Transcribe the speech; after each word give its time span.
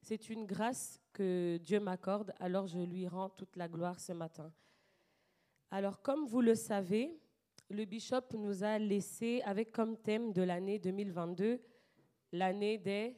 C'est 0.00 0.30
une 0.30 0.46
grâce 0.46 1.00
que 1.12 1.58
Dieu 1.58 1.78
m'accorde, 1.80 2.32
alors 2.40 2.66
je 2.66 2.78
lui 2.78 3.06
rends 3.06 3.30
toute 3.30 3.56
la 3.56 3.68
gloire 3.68 4.00
ce 4.00 4.12
matin. 4.12 4.52
Alors, 5.70 6.02
comme 6.02 6.26
vous 6.26 6.40
le 6.40 6.54
savez, 6.54 7.18
le 7.70 7.84
bishop 7.84 8.34
nous 8.34 8.64
a 8.64 8.78
laissé 8.78 9.40
avec 9.44 9.72
comme 9.72 9.96
thème 9.96 10.32
de 10.32 10.42
l'année 10.42 10.78
2022 10.78 11.60
l'année 12.32 12.78
des 12.78 13.16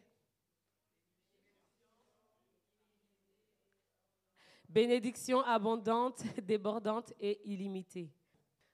bénédictions 4.69 5.41
abondantes, 5.41 6.23
débordantes 6.43 7.13
et 7.21 7.41
illimitées. 7.45 8.11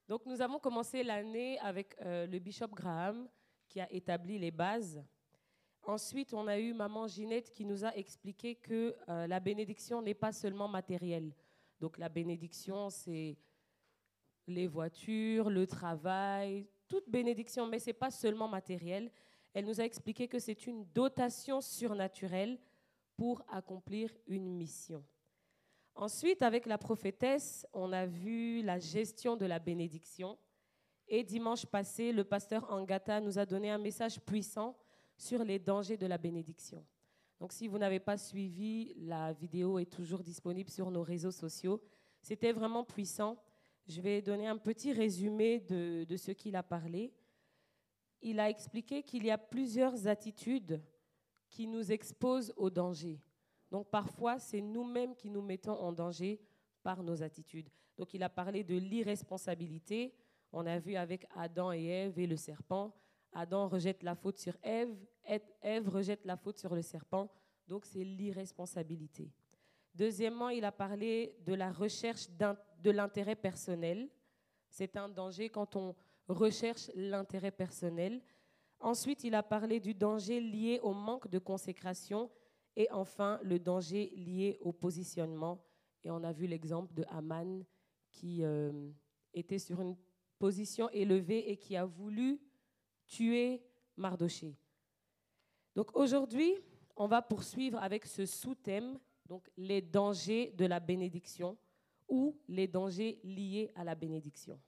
Donc 0.09 0.27
nous 0.27 0.41
avons 0.41 0.59
commencé 0.59 1.03
l'année 1.03 1.59
avec 1.61 1.95
euh, 2.01 2.27
le 2.27 2.39
bishop 2.39 2.69
Graham 2.69 3.29
qui 3.69 3.81
a 3.81 3.93
établi 3.93 4.39
les 4.39 4.51
bases 4.51 5.05
Ensuite, 5.83 6.35
on 6.35 6.47
a 6.47 6.59
eu 6.59 6.73
maman 6.73 7.07
Ginette 7.09 7.51
qui 7.51 7.65
nous 7.65 7.85
a 7.85 7.97
expliqué 7.97 8.55
que 8.55 8.95
euh, 9.09 9.27
la 9.27 9.41
bénédiction 9.41 10.03
n'est 10.03 10.15
pas 10.15 10.33
seulement 10.33 10.69
matérielle. 10.69 11.33
Donc 11.81 11.97
la 11.97 12.09
bénédiction, 12.09 12.91
c'est 12.91 13.39
les 14.47 14.67
voitures, 14.67 15.49
le 15.49 15.67
travail, 15.67 16.69
toute 16.87 17.09
bénédiction, 17.09 17.67
mais 17.67 17.79
ce 17.79 17.87
n'est 17.87 17.95
pas 17.95 18.11
seulement 18.11 18.49
matériel. 18.49 19.11
Elle 19.55 19.65
nous 19.65 19.81
a 19.81 19.85
expliqué 19.85 20.29
que 20.29 20.39
c'est 20.39 20.67
une 20.67 20.85
dotation 20.93 21.61
surnaturelle 21.61 22.59
pour 23.17 23.43
accomplir 23.49 24.11
une 24.27 24.57
mission. 24.57 25.05
Ensuite, 25.95 26.43
avec 26.43 26.67
la 26.67 26.79
prophétesse, 26.79 27.67
on 27.73 27.93
a 27.93 28.07
vu 28.07 28.63
la 28.63 28.79
gestion 28.79 29.37
de 29.37 29.47
la 29.47 29.59
bénédiction. 29.59 30.39
Et 31.09 31.25
dimanche 31.25 31.67
passé, 31.67 32.13
le 32.13 32.25
pasteur 32.25 32.71
Angata 32.71 33.21
nous 33.21 33.39
a 33.39 33.47
donné 33.47 33.71
un 33.71 33.79
message 33.79 34.21
puissant 34.21 34.77
sur 35.21 35.45
les 35.45 35.59
dangers 35.59 35.99
de 35.99 36.07
la 36.07 36.17
bénédiction. 36.17 36.83
Donc 37.39 37.53
si 37.53 37.69
vous 37.69 37.79
n'avez 37.79 38.01
pas 38.01 38.17
suivi, 38.17 38.95
la 38.97 39.35
vidéo 39.35 39.79
est 39.79 39.91
toujours 39.91 40.23
disponible 40.23 40.71
sur 40.71 40.91
nos 40.91 41.03
réseaux 41.03 41.31
sociaux. 41.31 41.81
C'était 42.23 42.53
vraiment 42.53 42.85
puissant. 42.85 43.37
Je 43.87 44.01
vais 44.01 44.23
donner 44.23 44.47
un 44.47 44.57
petit 44.57 44.93
résumé 44.93 45.61
de, 45.61 46.05
de 46.05 46.17
ce 46.17 46.31
qu'il 46.33 46.57
a 46.57 46.63
parlé. 46.63 47.13
Il 48.23 48.41
a 48.41 48.49
expliqué 48.49 49.03
qu'il 49.03 49.25
y 49.25 49.31
a 49.31 49.37
plusieurs 49.37 50.07
attitudes 50.07 50.83
qui 51.51 51.67
nous 51.67 51.93
exposent 51.93 52.55
au 52.57 52.71
danger. 52.71 53.21
Donc 53.71 53.91
parfois, 53.91 54.39
c'est 54.39 54.63
nous-mêmes 54.63 55.15
qui 55.15 55.29
nous 55.29 55.43
mettons 55.43 55.79
en 55.79 55.93
danger 55.93 56.41
par 56.83 57.03
nos 57.03 57.23
attitudes. 57.23 57.69
Donc 57.99 58.15
il 58.15 58.23
a 58.23 58.31
parlé 58.31 58.65
de 58.65 58.77
l'irresponsabilité. 58.77 60.15
On 60.51 60.65
a 60.65 60.79
vu 60.79 60.97
avec 60.97 61.27
Adam 61.37 61.73
et 61.73 61.85
Ève 61.85 62.19
et 62.19 62.27
le 62.27 62.37
serpent. 62.37 62.95
Adam 63.33 63.69
rejette 63.69 64.03
la 64.03 64.15
faute 64.15 64.39
sur 64.39 64.57
Ève, 64.63 64.97
Ève 65.63 65.89
rejette 65.89 66.25
la 66.25 66.37
faute 66.37 66.59
sur 66.59 66.75
le 66.75 66.83
serpent, 66.83 67.31
donc 67.69 67.85
c'est 67.87 68.05
l'irresponsabilité. 68.05 69.31
Deuxièmement, 69.95 70.49
il 70.49 70.65
a 70.65 70.73
parlé 70.73 71.37
de 71.45 71.55
la 71.55 71.71
recherche 71.71 72.29
de 72.31 72.91
l'intérêt 72.91 73.37
personnel. 73.37 74.09
C'est 74.69 74.97
un 74.97 75.09
danger 75.09 75.49
quand 75.49 75.77
on 75.77 75.95
recherche 76.29 76.91
l'intérêt 76.95 77.51
personnel. 77.51 78.23
Ensuite, 78.79 79.25
il 79.25 79.35
a 79.35 79.43
parlé 79.43 79.81
du 79.81 79.95
danger 79.95 80.41
lié 80.41 80.81
au 80.83 80.93
manque 80.93 81.29
de 81.29 81.39
consécration 81.39 82.31
et 82.77 82.89
enfin 82.93 83.39
le 83.43 83.59
danger 83.59 84.11
lié 84.17 84.59
au 84.61 84.73
positionnement. 84.73 85.63
Et 86.03 86.11
on 86.11 86.23
a 86.25 86.33
vu 86.33 86.47
l'exemple 86.47 86.95
de 86.95 87.05
Haman 87.09 87.65
qui 88.11 88.43
euh, 88.43 88.91
était 89.35 89.59
sur 89.59 89.81
une 89.81 89.97
position 90.39 90.89
élevée 90.91 91.51
et 91.51 91.57
qui 91.57 91.77
a 91.77 91.85
voulu 91.85 92.41
tuer 93.11 93.63
Mardoché. 93.97 94.57
Donc 95.75 95.95
aujourd'hui, 95.95 96.55
on 96.97 97.07
va 97.07 97.21
poursuivre 97.21 97.79
avec 97.83 98.07
ce 98.07 98.25
sous-thème, 98.25 98.99
donc 99.27 99.51
les 99.57 99.83
dangers 99.83 100.53
de 100.57 100.65
la 100.65 100.81
bénédiction 100.81 101.59
ou 102.09 102.39
les 102.49 102.67
dangers 102.67 103.21
liés 103.23 103.71
à 103.75 103.85
la 103.85 103.95
bénédiction. 103.95 104.59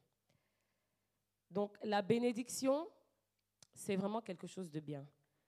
Donc 1.51 1.77
la 1.83 2.03
bénédiction, 2.03 2.89
c'est 3.75 3.97
vraiment 3.97 4.21
quelque 4.21 4.47
chose 4.47 4.71
de 4.71 4.81
bien. 4.81 5.07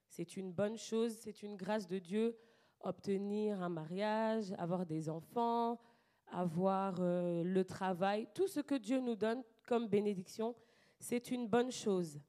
C'est 0.08 0.36
une 0.36 0.52
bonne 0.52 0.76
chose, 0.76 1.16
c'est 1.20 1.42
une 1.42 1.56
grâce 1.56 1.86
de 1.86 1.98
Dieu, 1.98 2.36
obtenir 2.80 3.60
un 3.60 3.68
mariage, 3.68 4.52
avoir 4.58 4.86
des 4.86 5.08
enfants, 5.08 5.80
avoir 6.28 6.96
euh, 7.00 7.42
le 7.42 7.64
travail, 7.64 8.28
tout 8.34 8.46
ce 8.46 8.60
que 8.60 8.74
Dieu 8.74 9.00
nous 9.00 9.16
donne 9.16 9.42
comme 9.66 9.88
bénédiction, 9.88 10.54
c'est 10.98 11.30
une 11.30 11.48
bonne 11.48 11.72
chose. 11.72 12.20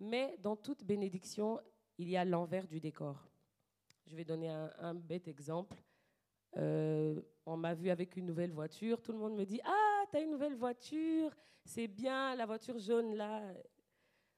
Mais 0.00 0.36
dans 0.40 0.56
toute 0.56 0.84
bénédiction, 0.84 1.60
il 1.98 2.08
y 2.08 2.16
a 2.16 2.24
l'envers 2.24 2.66
du 2.66 2.80
décor. 2.80 3.28
Je 4.06 4.16
vais 4.16 4.24
donner 4.24 4.50
un, 4.50 4.94
bête 4.94 5.28
exemple. 5.28 5.76
Euh, 6.56 7.20
on 7.46 7.56
m'a 7.56 7.74
vu 7.74 7.90
avec 7.90 8.16
une 8.16 8.26
nouvelle 8.26 8.52
voiture. 8.52 9.00
Tout 9.00 9.12
le 9.12 9.18
monde 9.18 9.34
me 9.34 9.44
dit 9.44 9.60
Ah, 9.64 10.04
tu 10.10 10.16
as 10.16 10.20
une 10.20 10.30
nouvelle 10.30 10.56
voiture, 10.56 11.34
c'est 11.64 11.88
bien, 11.88 12.34
la 12.34 12.46
voiture 12.46 12.78
jaune 12.78 13.14
là. 13.14 13.42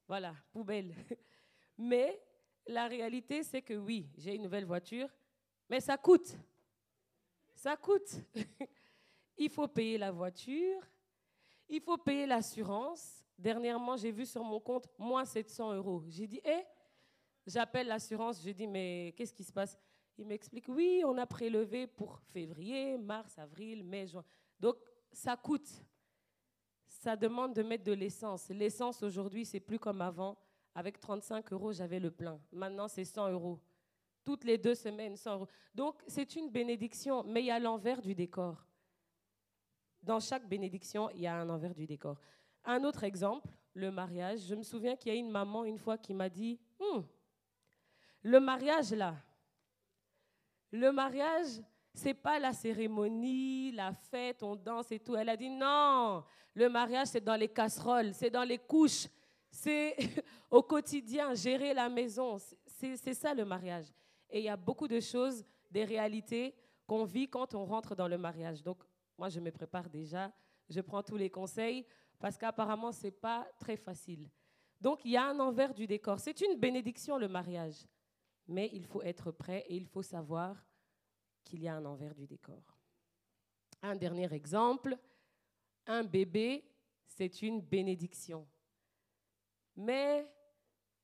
Voilà, 0.06 0.34
poubelle. 0.53 0.94
Mais 1.78 2.23
la 2.67 2.87
réalité, 2.87 3.43
c'est 3.43 3.62
que 3.62 3.75
oui, 3.75 4.09
j'ai 4.17 4.34
une 4.34 4.43
nouvelle 4.43 4.65
voiture, 4.65 5.09
mais 5.69 5.81
ça 5.81 5.97
coûte. 5.97 6.37
Ça 7.55 7.77
coûte. 7.77 8.15
il 9.37 9.50
faut 9.50 9.69
payer 9.69 9.99
la 9.99 10.11
voiture, 10.11 10.81
il 11.69 11.81
faut 11.81 11.99
payer 11.99 12.27
l'assurance. 12.27 13.25
Dernièrement, 13.39 13.97
j'ai 13.97 14.11
vu 14.11 14.25
sur 14.25 14.43
mon 14.43 14.61
compte 14.61 14.89
moins 14.99 15.25
700 15.25 15.75
euros. 15.75 16.03
J'ai 16.09 16.27
dit, 16.27 16.41
hé, 16.45 16.65
j'appelle 17.47 17.89
l'assurance, 17.89 18.43
je 18.43 18.51
dis, 18.51 18.67
mais 18.67 19.15
qu'est-ce 19.17 19.35
qui 19.35 19.45
se 19.45 19.53
passe? 19.53 19.79
Il 20.19 20.27
m'explique, 20.27 20.69
oui, 20.69 21.03
on 21.05 21.19
a 21.19 21.27
prélevé 21.27 21.87
pour 21.87 22.19
février, 22.33 22.97
mars, 22.97 23.39
avril, 23.39 23.85
mai, 23.85 24.07
juin. 24.07 24.25
Donc, 24.59 24.77
ça 25.13 25.37
coûte. 25.37 25.85
Ça 26.87 27.15
demande 27.15 27.55
de 27.55 27.63
mettre 27.63 27.85
de 27.85 27.93
l'essence. 27.93 28.49
L'essence, 28.49 29.03
aujourd'hui, 29.03 29.45
c'est 29.45 29.61
plus 29.61 29.79
comme 29.79 30.01
avant. 30.01 30.39
Avec 30.75 30.99
35 31.01 31.53
euros, 31.53 31.73
j'avais 31.73 32.01
le 32.01 32.11
plein. 32.11 32.41
Maintenant, 32.53 32.89
c'est 32.89 33.05
100 33.05 33.31
euros. 33.31 33.61
Toutes 34.25 34.45
les 34.45 34.59
deux 34.59 34.75
semaines, 34.75 35.17
100 35.17 35.35
euros. 35.35 35.49
Donc, 35.75 36.03
c'est 36.07 36.37
une 36.37 36.51
bénédiction, 36.51 37.23
mais 37.25 37.43
il 37.43 37.47
y 37.47 37.51
a 37.51 37.59
l'envers 37.59 38.01
du 38.01 38.15
décor. 38.15 38.67
Dans 40.03 40.21
chaque 40.21 40.49
bénédiction, 40.49 41.11
il 41.11 41.21
y 41.21 41.27
a 41.27 41.37
un 41.37 41.49
envers 41.49 41.75
du 41.75 41.87
décor. 41.87 42.17
Un 42.66 42.84
autre 42.84 43.04
exemple, 43.04 43.49
le 43.75 43.91
mariage. 43.91 44.41
Je 44.41 44.54
me 44.54 44.62
souviens 44.62 44.97
qu'il 44.97 45.12
y 45.12 45.16
a 45.16 45.19
une 45.19 45.31
maman 45.31 45.65
une 45.65 45.78
fois 45.78 45.97
qui 45.97 46.12
m'a 46.12 46.28
dit, 46.28 46.59
hmm, 46.78 47.00
le 48.22 48.41
mariage 48.41 48.93
là, 48.93 49.15
le 50.72 50.91
mariage, 50.91 51.62
c'est 51.94 52.15
pas 52.15 52.38
la 52.38 52.53
cérémonie, 52.53 53.72
la 53.72 53.93
fête, 53.93 54.43
on 54.43 54.56
danse 54.56 54.91
et 54.93 54.99
tout. 54.99 55.16
Elle 55.16 55.28
a 55.28 55.37
dit 55.37 55.49
non, 55.49 56.25
le 56.55 56.69
mariage 56.69 57.09
c'est 57.09 57.25
dans 57.25 57.37
les 57.37 57.49
casseroles, 57.49 58.12
c'est 58.12 58.31
dans 58.31 58.43
les 58.43 58.59
couches, 58.59 59.06
c'est 59.50 59.97
au 60.50 60.62
quotidien, 60.62 61.34
gérer 61.34 61.72
la 61.72 61.88
maison. 61.88 62.37
C'est 62.66 63.15
ça 63.15 63.32
le 63.32 63.44
mariage. 63.44 63.87
Et 64.28 64.41
il 64.41 64.44
y 64.44 64.49
a 64.49 64.56
beaucoup 64.56 64.88
de 64.88 65.00
choses, 65.00 65.44
des 65.71 65.84
réalités 65.84 66.55
qu'on 66.87 67.05
vit 67.05 67.28
quand 67.28 67.55
on 67.55 67.65
rentre 67.65 67.94
dans 67.94 68.09
le 68.09 68.19
mariage. 68.19 68.62
Donc 68.62 68.82
moi 69.16 69.28
je 69.28 69.41
me 69.41 69.50
prépare 69.50 69.88
déjà, 69.88 70.31
je 70.69 70.81
prends 70.81 71.03
tous 71.03 71.16
les 71.16 71.31
conseils 71.31 71.87
parce 72.19 72.37
qu'apparemment, 72.37 72.93
ce 72.93 73.04
n'est 73.04 73.10
pas 73.12 73.49
très 73.59 73.77
facile. 73.77 74.28
Donc, 74.81 75.04
il 75.04 75.12
y 75.12 75.16
a 75.16 75.27
un 75.27 75.38
envers 75.41 75.75
du 75.75 75.87
décor. 75.87 76.21
C'est 76.21 76.41
une 76.41 76.59
bénédiction, 76.59 77.19
le 77.19 77.28
mariage. 77.28 77.87
Mais 78.49 78.71
il 78.72 78.84
faut 78.84 79.03
être 79.03 79.31
prêt 79.31 79.65
et 79.69 79.76
il 79.76 79.87
faut 79.87 80.03
savoir 80.03 80.65
qu'il 81.44 81.62
y 81.62 81.69
a 81.69 81.76
un 81.76 81.84
envers 81.84 82.15
du 82.15 82.26
décor. 82.26 82.62
Un 83.82 83.97
dernier 83.97 84.32
exemple, 84.32 84.97
un 85.87 86.05
bébé, 86.05 86.65
c'est 87.06 87.43
une 87.43 87.60
bénédiction. 87.60 88.47
Mais 89.76 90.26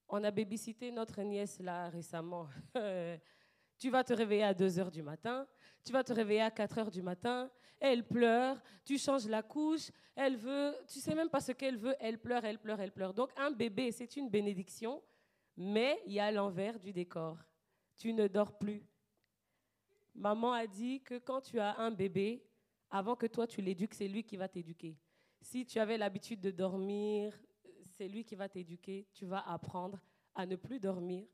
on 0.08 0.22
a 0.24 0.30
bébisité 0.30 0.90
notre 0.90 1.22
nièce 1.22 1.58
là 1.60 1.88
récemment. 1.88 2.48
Tu 3.82 3.90
vas 3.90 4.04
te 4.04 4.12
réveiller 4.12 4.44
à 4.44 4.54
2 4.54 4.78
heures 4.78 4.92
du 4.92 5.02
matin, 5.02 5.44
tu 5.84 5.90
vas 5.90 6.04
te 6.04 6.12
réveiller 6.12 6.42
à 6.42 6.52
4 6.52 6.78
heures 6.78 6.90
du 6.92 7.02
matin, 7.02 7.50
elle 7.80 8.06
pleure, 8.06 8.62
tu 8.84 8.96
changes 8.96 9.26
la 9.26 9.42
couche, 9.42 9.90
elle 10.14 10.36
veut, 10.36 10.76
tu 10.86 11.00
sais 11.00 11.16
même 11.16 11.28
pas 11.28 11.40
ce 11.40 11.50
qu'elle 11.50 11.76
veut, 11.76 11.96
elle 11.98 12.20
pleure, 12.20 12.44
elle 12.44 12.60
pleure, 12.60 12.80
elle 12.80 12.92
pleure. 12.92 13.12
Donc 13.12 13.32
un 13.36 13.50
bébé, 13.50 13.90
c'est 13.90 14.14
une 14.14 14.30
bénédiction, 14.30 15.02
mais 15.56 16.00
il 16.06 16.12
y 16.12 16.20
a 16.20 16.30
l'envers 16.30 16.78
du 16.78 16.92
décor. 16.92 17.36
Tu 17.96 18.12
ne 18.12 18.28
dors 18.28 18.56
plus. 18.56 18.86
Maman 20.14 20.52
a 20.52 20.68
dit 20.68 21.00
que 21.00 21.18
quand 21.18 21.40
tu 21.40 21.58
as 21.58 21.76
un 21.80 21.90
bébé, 21.90 22.46
avant 22.88 23.16
que 23.16 23.26
toi 23.26 23.48
tu 23.48 23.60
l'éduques, 23.60 23.94
c'est 23.94 24.06
lui 24.06 24.22
qui 24.22 24.36
va 24.36 24.46
t'éduquer. 24.46 24.96
Si 25.40 25.66
tu 25.66 25.80
avais 25.80 25.98
l'habitude 25.98 26.40
de 26.40 26.52
dormir, 26.52 27.36
c'est 27.96 28.06
lui 28.06 28.24
qui 28.24 28.36
va 28.36 28.48
t'éduquer. 28.48 29.08
Tu 29.12 29.26
vas 29.26 29.40
apprendre 29.40 29.98
à 30.36 30.46
ne 30.46 30.54
plus 30.54 30.78
dormir, 30.78 31.26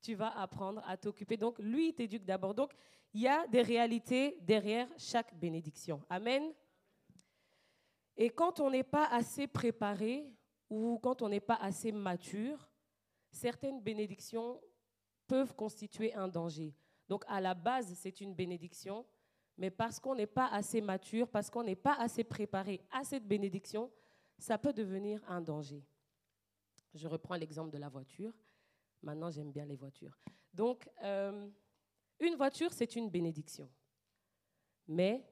tu 0.00 0.14
vas 0.14 0.36
apprendre 0.38 0.82
à 0.86 0.96
t'occuper. 0.96 1.36
Donc, 1.36 1.58
lui, 1.58 1.88
il 1.88 1.94
t'éduque 1.94 2.24
d'abord. 2.24 2.54
Donc, 2.54 2.72
il 3.12 3.22
y 3.22 3.28
a 3.28 3.46
des 3.46 3.62
réalités 3.62 4.38
derrière 4.40 4.88
chaque 4.96 5.34
bénédiction. 5.34 6.02
Amen. 6.08 6.52
Et 8.16 8.30
quand 8.30 8.60
on 8.60 8.70
n'est 8.70 8.84
pas 8.84 9.06
assez 9.06 9.46
préparé 9.46 10.34
ou 10.68 10.98
quand 11.02 11.22
on 11.22 11.28
n'est 11.28 11.40
pas 11.40 11.56
assez 11.56 11.90
mature, 11.90 12.68
certaines 13.30 13.80
bénédictions 13.80 14.60
peuvent 15.26 15.54
constituer 15.54 16.12
un 16.14 16.28
danger. 16.28 16.74
Donc 17.08 17.24
à 17.28 17.40
la 17.40 17.54
base, 17.54 17.92
c'est 17.94 18.20
une 18.20 18.34
bénédiction, 18.34 19.06
mais 19.56 19.70
parce 19.70 19.98
qu'on 19.98 20.14
n'est 20.14 20.26
pas 20.26 20.48
assez 20.48 20.80
mature, 20.80 21.28
parce 21.28 21.50
qu'on 21.50 21.62
n'est 21.62 21.76
pas 21.76 21.94
assez 21.94 22.24
préparé 22.24 22.80
à 22.90 23.04
cette 23.04 23.26
bénédiction, 23.26 23.90
ça 24.38 24.58
peut 24.58 24.72
devenir 24.72 25.22
un 25.28 25.40
danger. 25.40 25.84
Je 26.94 27.08
reprends 27.08 27.36
l'exemple 27.36 27.70
de 27.70 27.78
la 27.78 27.88
voiture. 27.88 28.32
Maintenant, 29.02 29.30
j'aime 29.30 29.50
bien 29.50 29.64
les 29.64 29.76
voitures. 29.76 30.18
Donc, 30.52 30.88
euh, 31.02 31.48
une 32.18 32.34
voiture, 32.34 32.72
c'est 32.72 32.96
une 32.96 33.08
bénédiction. 33.08 33.68
Mais 34.86 35.24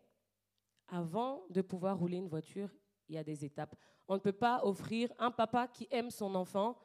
avant 0.88 1.44
de 1.50 1.60
pouvoir 1.60 1.98
rouler 1.98 2.16
une 2.16 2.28
voiture, 2.28 2.70
il 3.08 3.14
y 3.14 3.18
a 3.18 3.24
des 3.24 3.44
étapes. 3.44 3.74
On 4.06 4.14
ne 4.14 4.20
peut 4.20 4.32
pas 4.32 4.64
offrir 4.64 5.12
un 5.18 5.30
papa 5.30 5.68
qui 5.68 5.86
aime 5.90 6.10
son 6.10 6.34
enfant. 6.34 6.78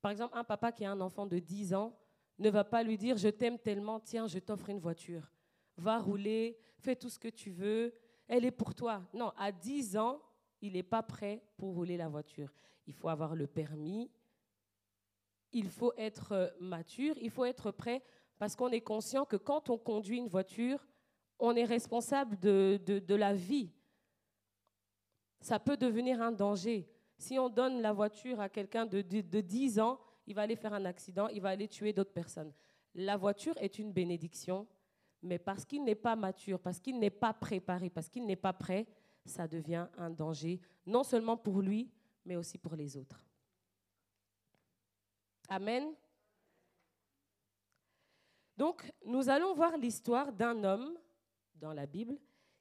Par 0.00 0.10
exemple, 0.12 0.36
un 0.36 0.44
papa 0.44 0.72
qui 0.72 0.84
a 0.84 0.90
un 0.90 1.00
enfant 1.00 1.26
de 1.26 1.38
10 1.38 1.74
ans 1.74 1.94
ne 2.38 2.50
va 2.50 2.64
pas 2.64 2.82
lui 2.82 2.96
dire, 2.96 3.16
je 3.16 3.28
t'aime 3.28 3.58
tellement, 3.58 4.00
tiens, 4.00 4.26
je 4.26 4.38
t'offre 4.38 4.70
une 4.70 4.80
voiture. 4.80 5.30
Va 5.76 5.98
rouler, 5.98 6.58
fais 6.78 6.96
tout 6.96 7.10
ce 7.10 7.18
que 7.18 7.28
tu 7.28 7.50
veux, 7.50 7.94
elle 8.26 8.44
est 8.44 8.50
pour 8.50 8.74
toi. 8.74 9.02
Non, 9.12 9.32
à 9.36 9.52
10 9.52 9.96
ans, 9.96 10.20
il 10.60 10.72
n'est 10.72 10.82
pas 10.82 11.02
prêt 11.02 11.42
pour 11.56 11.74
rouler 11.74 11.96
la 11.96 12.08
voiture. 12.08 12.52
Il 12.86 12.94
faut 12.94 13.08
avoir 13.08 13.34
le 13.34 13.46
permis, 13.46 14.10
il 15.54 15.70
faut 15.70 15.92
être 15.96 16.32
euh, 16.32 16.48
mature, 16.60 17.14
il 17.20 17.30
faut 17.30 17.44
être 17.44 17.70
prêt 17.70 18.02
parce 18.38 18.54
qu'on 18.56 18.70
est 18.70 18.80
conscient 18.80 19.24
que 19.24 19.36
quand 19.36 19.70
on 19.70 19.78
conduit 19.78 20.18
une 20.18 20.28
voiture, 20.28 20.86
on 21.38 21.56
est 21.56 21.64
responsable 21.64 22.38
de, 22.38 23.14
la 23.14 23.32
vie. 23.32 23.70
Ça 25.40 25.58
peut 25.58 25.76
devenir 25.76 26.20
un 26.20 26.32
danger. 26.32 26.88
Si 27.16 27.38
on 27.38 27.48
donne 27.48 27.80
la 27.80 27.92
voiture 27.92 28.40
à 28.40 28.48
quelqu'un 28.48 28.86
de, 28.86 29.00
de 29.00 29.40
10 29.40 29.78
ans, 29.78 29.98
il 30.26 30.34
va 30.34 30.42
aller 30.42 30.56
faire 30.56 30.74
un 30.74 30.84
accident, 30.84 31.28
il 31.28 31.40
va 31.40 31.50
aller 31.50 31.68
tuer 31.68 31.92
d'autres 31.92 32.12
personnes. 32.12 32.52
La 32.94 33.16
voiture 33.16 33.54
est 33.58 33.78
une 33.78 33.92
bénédiction, 33.92 34.66
mais 35.22 35.38
parce 35.38 35.64
qu'il 35.64 35.84
n'est 35.84 35.94
pas 35.94 36.16
mature, 36.16 36.58
parce 36.58 36.80
qu'il 36.80 36.98
n'est 36.98 37.10
pas 37.10 37.32
préparé, 37.32 37.90
parce 37.90 38.08
qu'il 38.08 38.26
n'est 38.26 38.36
pas 38.36 38.52
prêt, 38.52 38.86
ça 39.24 39.48
devient 39.48 39.86
un 39.96 40.10
danger, 40.10 40.60
non 40.86 41.02
seulement 41.02 41.36
pour 41.36 41.60
lui, 41.60 41.90
mais 42.24 42.36
aussi 42.36 42.58
pour 42.58 42.74
les 42.74 42.96
autres. 42.96 43.24
Amen. 45.48 45.94
Donc, 48.56 48.90
nous 49.04 49.28
allons 49.28 49.54
voir 49.54 49.76
l'histoire 49.76 50.32
d'un 50.32 50.62
homme 50.64 50.96
dans 51.56 51.72
la 51.72 51.86
Bible 51.86 52.18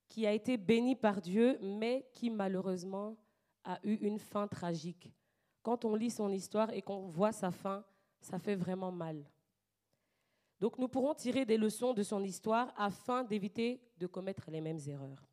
qui 0.10 0.26
a 0.28 0.32
été 0.32 0.58
béni 0.58 0.96
par 0.96 1.22
Dieu, 1.22 1.58
mais 1.62 2.08
qui 2.14 2.30
malheureusement 2.30 3.16
a 3.64 3.80
eu 3.84 3.96
une 3.96 4.20
fin 4.20 4.48
tragique. 4.48 5.12
Quand 5.62 5.86
on 5.86 5.96
lit 5.96 6.12
son 6.12 6.32
histoire 6.32 6.72
et 6.72 6.82
qu'on 6.82 7.08
voit 7.08 7.32
sa 7.32 7.52
fin, 7.52 7.84
ça 8.20 8.38
fait 8.38 8.56
vraiment 8.56 8.92
mal. 8.92 9.24
Donc 10.60 10.78
nous 10.78 10.88
pourrons 10.88 11.14
tirer 11.14 11.46
des 11.46 11.58
leçons 11.58 11.94
de 11.94 12.04
son 12.04 12.24
histoire 12.24 12.74
afin 12.78 13.24
d'éviter 13.24 13.82
de 13.98 14.08
commettre 14.08 14.50
les 14.50 14.62
mêmes 14.62 14.80
erreurs. 14.88 15.28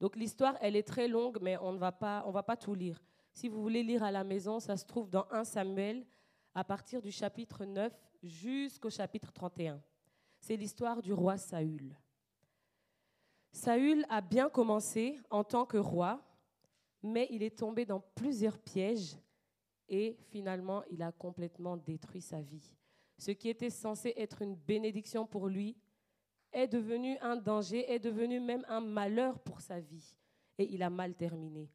Donc 0.00 0.16
l'histoire, 0.16 0.56
elle 0.60 0.76
est 0.76 0.86
très 0.86 1.08
longue, 1.08 1.38
mais 1.40 1.56
on 1.58 1.72
ne 1.72 1.78
va 1.78 1.92
pas, 1.92 2.22
on 2.26 2.30
va 2.30 2.42
pas 2.42 2.56
tout 2.56 2.74
lire. 2.74 3.02
Si 3.32 3.48
vous 3.48 3.62
voulez 3.62 3.82
lire 3.82 4.02
à 4.02 4.10
la 4.10 4.24
maison, 4.24 4.60
ça 4.60 4.76
se 4.76 4.84
trouve 4.84 5.10
dans 5.10 5.26
1 5.30 5.44
Samuel, 5.44 6.04
à 6.58 6.64
partir 6.64 7.00
du 7.00 7.12
chapitre 7.12 7.64
9 7.64 7.92
jusqu'au 8.20 8.90
chapitre 8.90 9.30
31. 9.30 9.80
C'est 10.40 10.56
l'histoire 10.56 11.00
du 11.00 11.12
roi 11.12 11.36
Saül. 11.36 11.96
Saül 13.52 14.04
a 14.08 14.20
bien 14.20 14.48
commencé 14.48 15.20
en 15.30 15.44
tant 15.44 15.64
que 15.64 15.76
roi, 15.76 16.20
mais 17.00 17.28
il 17.30 17.44
est 17.44 17.56
tombé 17.56 17.84
dans 17.84 18.00
plusieurs 18.00 18.58
pièges 18.58 19.16
et 19.88 20.16
finalement 20.30 20.82
il 20.90 21.00
a 21.00 21.12
complètement 21.12 21.76
détruit 21.76 22.22
sa 22.22 22.40
vie. 22.40 22.74
Ce 23.18 23.30
qui 23.30 23.48
était 23.48 23.70
censé 23.70 24.12
être 24.16 24.42
une 24.42 24.56
bénédiction 24.56 25.28
pour 25.28 25.46
lui 25.46 25.76
est 26.52 26.66
devenu 26.66 27.18
un 27.20 27.36
danger, 27.36 27.88
est 27.88 28.00
devenu 28.00 28.40
même 28.40 28.64
un 28.66 28.80
malheur 28.80 29.38
pour 29.38 29.60
sa 29.60 29.78
vie. 29.78 30.16
Et 30.58 30.74
il 30.74 30.82
a 30.82 30.90
mal 30.90 31.14
terminé. 31.14 31.70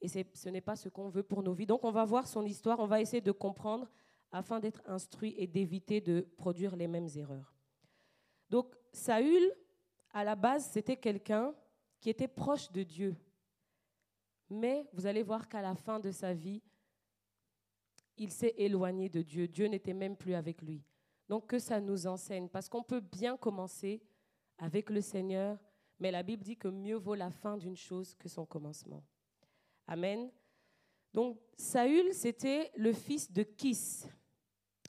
Et 0.00 0.06
ce 0.06 0.48
n'est 0.48 0.60
pas 0.60 0.76
ce 0.76 0.88
qu'on 0.88 1.08
veut 1.08 1.24
pour 1.24 1.42
nos 1.42 1.54
vies. 1.54 1.66
Donc 1.66 1.82
on 1.82 1.90
va 1.90 2.04
voir 2.04 2.28
son 2.28 2.44
histoire, 2.44 2.78
on 2.78 2.86
va 2.86 3.00
essayer 3.00 3.20
de 3.20 3.32
comprendre 3.32 3.90
afin 4.32 4.58
d'être 4.58 4.82
instruit 4.86 5.34
et 5.36 5.46
d'éviter 5.46 6.00
de 6.00 6.26
produire 6.36 6.74
les 6.74 6.88
mêmes 6.88 7.08
erreurs. 7.14 7.54
Donc 8.48 8.74
Saül, 8.92 9.52
à 10.10 10.24
la 10.24 10.34
base, 10.34 10.70
c'était 10.70 10.96
quelqu'un 10.96 11.54
qui 12.00 12.10
était 12.10 12.28
proche 12.28 12.70
de 12.72 12.82
Dieu. 12.82 13.14
Mais 14.50 14.86
vous 14.92 15.06
allez 15.06 15.22
voir 15.22 15.48
qu'à 15.48 15.62
la 15.62 15.74
fin 15.74 16.00
de 16.00 16.10
sa 16.10 16.34
vie, 16.34 16.62
il 18.16 18.30
s'est 18.30 18.54
éloigné 18.58 19.08
de 19.08 19.22
Dieu. 19.22 19.48
Dieu 19.48 19.66
n'était 19.66 19.94
même 19.94 20.16
plus 20.16 20.34
avec 20.34 20.60
lui. 20.62 20.82
Donc 21.28 21.46
que 21.46 21.58
ça 21.58 21.80
nous 21.80 22.06
enseigne, 22.06 22.48
parce 22.48 22.68
qu'on 22.68 22.82
peut 22.82 23.00
bien 23.00 23.36
commencer 23.36 24.02
avec 24.58 24.90
le 24.90 25.00
Seigneur, 25.00 25.58
mais 25.98 26.10
la 26.10 26.22
Bible 26.22 26.42
dit 26.42 26.56
que 26.56 26.68
mieux 26.68 26.96
vaut 26.96 27.14
la 27.14 27.30
fin 27.30 27.56
d'une 27.56 27.76
chose 27.76 28.14
que 28.14 28.28
son 28.28 28.44
commencement. 28.44 29.02
Amen. 29.86 30.30
Donc 31.14 31.38
Saül, 31.56 32.12
c'était 32.12 32.70
le 32.76 32.92
fils 32.92 33.32
de 33.32 33.42
Kis 33.42 34.04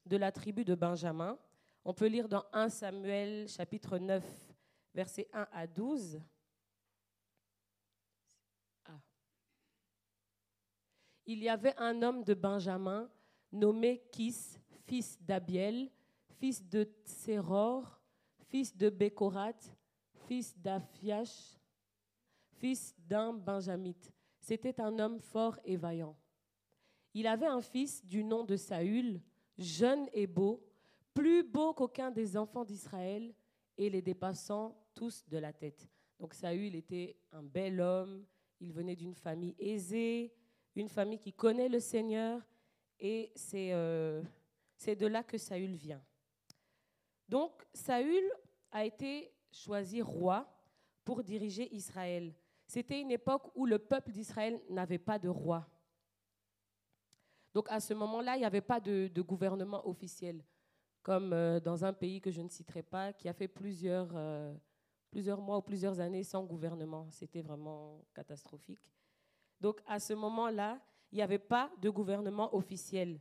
de 0.06 0.18
la 0.18 0.32
tribu 0.32 0.64
de 0.66 0.76
Benjamin. 0.76 1.38
On 1.86 1.94
peut 1.94 2.08
lire 2.08 2.28
dans 2.28 2.46
1 2.54 2.70
Samuel 2.70 3.48
chapitre 3.48 3.98
9, 3.98 4.24
versets 4.94 5.30
1 5.34 5.48
à 5.52 5.68
12. 5.68 6.22
Ah. 8.86 9.00
Il 11.26 11.40
y 11.44 11.50
avait 11.50 11.76
un 11.78 12.02
homme 12.02 12.24
de 12.24 12.34
Benjamin 12.34 13.10
nommé 13.52 14.04
Kis, 14.12 14.58
fils 14.86 15.22
d'Abiel, 15.22 15.90
fils 16.40 16.68
de 16.68 16.84
Tseror, 17.06 18.02
fils 18.50 18.76
de 18.76 18.90
Bécorat, 18.90 19.54
fils 20.28 20.58
d'Aphiash, 20.58 21.58
fils 22.52 22.96
d'un 22.98 23.34
benjamite. 23.34 24.12
C'était 24.40 24.82
un 24.82 25.00
homme 25.00 25.20
fort 25.20 25.60
et 25.64 25.78
vaillant. 25.78 26.18
Il 27.14 27.28
avait 27.28 27.48
un 27.48 27.62
fils 27.62 28.04
du 28.06 28.24
nom 28.24 28.44
de 28.44 28.56
Saül, 28.56 29.22
jeune 29.58 30.08
et 30.14 30.28
beau, 30.28 30.64
plus 31.14 31.44
beau 31.44 31.74
qu'aucun 31.74 32.12
des 32.12 32.38
enfants 32.38 32.66
d'Israël, 32.66 33.34
et 33.78 33.90
les 33.90 34.02
dépassant 34.02 34.78
tous 34.94 35.26
de 35.28 35.38
la 35.38 35.52
tête. 35.52 35.88
Donc 36.20 36.34
Saül 36.34 36.76
était 36.76 37.18
un 37.32 37.44
bel 37.44 37.82
homme, 37.82 38.26
il 38.60 38.72
venait 38.72 38.96
d'une 38.96 39.16
famille 39.16 39.56
aisée, 39.58 40.34
une 40.76 40.90
famille 40.90 41.20
qui 41.20 41.34
connaît 41.34 41.70
le 41.70 41.80
Seigneur, 41.80 42.42
et 43.00 43.32
c'est 43.36 43.74
euh, 43.74 44.22
de 44.86 45.08
là 45.08 45.24
que 45.24 45.38
Saül 45.38 45.74
vient. 45.74 46.04
Donc 47.28 47.52
Saül 47.74 48.24
a 48.72 48.86
été 48.86 49.34
choisi 49.52 50.02
roi 50.02 50.48
pour 51.04 51.24
diriger 51.24 51.74
Israël. 51.74 52.33
C'était 52.66 53.02
une 53.02 53.12
époque 53.12 53.52
où 53.56 53.66
le 53.66 53.80
peuple 53.80 54.12
d'Israël 54.12 54.62
n'avait 54.69 54.98
pas 54.98 55.19
de 55.19 55.30
roi. 55.30 55.68
Donc 57.54 57.68
à 57.69 57.80
ce 57.80 57.94
moment-là, 57.94 58.36
il 58.36 58.40
n'y 58.40 58.45
avait 58.45 58.62
pas 58.62 58.80
de, 58.80 59.22
gouvernement 59.22 59.88
officiel, 59.88 60.44
comme 61.02 61.33
euh, 61.33 61.60
dans 61.60 61.86
un 61.86 61.94
pays 61.94 62.19
que 62.19 62.31
je 62.31 62.42
ne 62.42 62.50
citerai 62.50 62.81
pas, 62.81 63.14
qui 63.14 63.30
a 63.30 63.33
fait 63.33 63.48
plusieurs, 63.48 64.10
euh, 64.16 64.54
plusieurs 65.12 65.40
mois 65.40 65.57
ou 65.57 65.62
plusieurs 65.62 66.00
années 66.00 66.24
sans 66.24 66.44
gouvernement. 66.44 67.07
C'était 67.12 67.42
vraiment 67.42 68.04
catastrophique. 68.14 68.92
Donc 69.62 69.81
à 69.86 70.00
ce 70.00 70.14
moment-là, 70.14 70.80
il 71.12 71.18
n'y 71.18 71.22
avait 71.22 71.38
pas 71.38 71.72
de 71.80 71.90
gouvernement 71.90 72.56
officiel. 72.56 73.19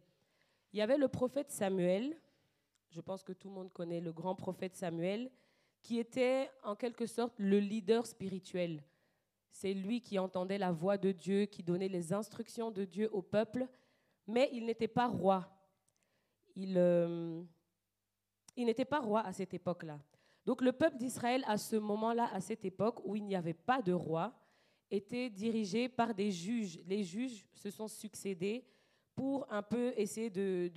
Il 0.73 0.79
y 0.79 0.83
avait 0.83 0.97
le 0.97 1.09
prophète 1.09 1.51
Samuel, 1.51 2.17
je 2.89 3.01
pense 3.03 3.23
que 3.23 3.33
tout 3.33 3.49
le 3.49 3.55
monde 3.55 3.73
connaît 3.73 4.01
le 4.01 4.12
grand 4.12 4.35
prophète 4.35 4.77
Samuel, 4.77 5.31
qui 5.83 5.99
était 5.99 6.51
en 6.62 6.75
quelque 6.75 7.07
sorte 7.07 7.35
le 7.39 7.59
leader 7.59 8.07
spirituel. 8.07 8.83
C'est 9.51 9.75
lui 9.75 10.01
qui 10.01 10.19
entendait 10.19 10.57
la 10.57 10.73
voix 10.73 10.97
de 10.97 11.12
Dieu, 11.12 11.45
qui 11.45 11.62
donnait 11.62 11.89
les 11.89 12.15
instructions 12.15 12.71
de 12.71 12.85
Dieu 12.87 13.11
au 13.12 13.21
peuple 13.21 13.69
mais 14.26 14.50
il 14.52 14.64
n'était 14.64 14.88
pas 14.88 15.07
roi. 15.07 15.49
Il, 16.55 16.75
euh, 16.76 17.43
il 18.57 18.67
n'était 18.67 18.85
pas 18.85 19.00
roi 19.00 19.21
à 19.21 19.33
cette 19.33 19.55
époque-là. 19.55 19.99
Donc 20.45 20.61
le 20.61 20.73
peuple 20.73 20.97
d'Israël, 20.97 21.45
à 21.47 21.57
ce 21.57 21.76
moment-là, 21.76 22.29
à 22.33 22.41
cette 22.41 22.64
époque 22.64 23.00
où 23.05 23.17
il 23.17 23.25
n'y 23.25 23.37
avait 23.37 23.55
pas 23.55 23.81
de 23.81 23.93
roi, 23.93 24.35
était 24.91 25.31
dirigé 25.31 25.88
par 25.88 26.14
des 26.14 26.31
juges. 26.31 26.79
Les 26.87 27.02
juges 27.02 27.47
se 27.55 27.71
sont 27.71 27.88
succédés 27.88 28.64
pour 29.14 29.50
un 29.50 29.62
peu 29.62 29.93
essayer 29.97 30.31
de, 30.31 30.69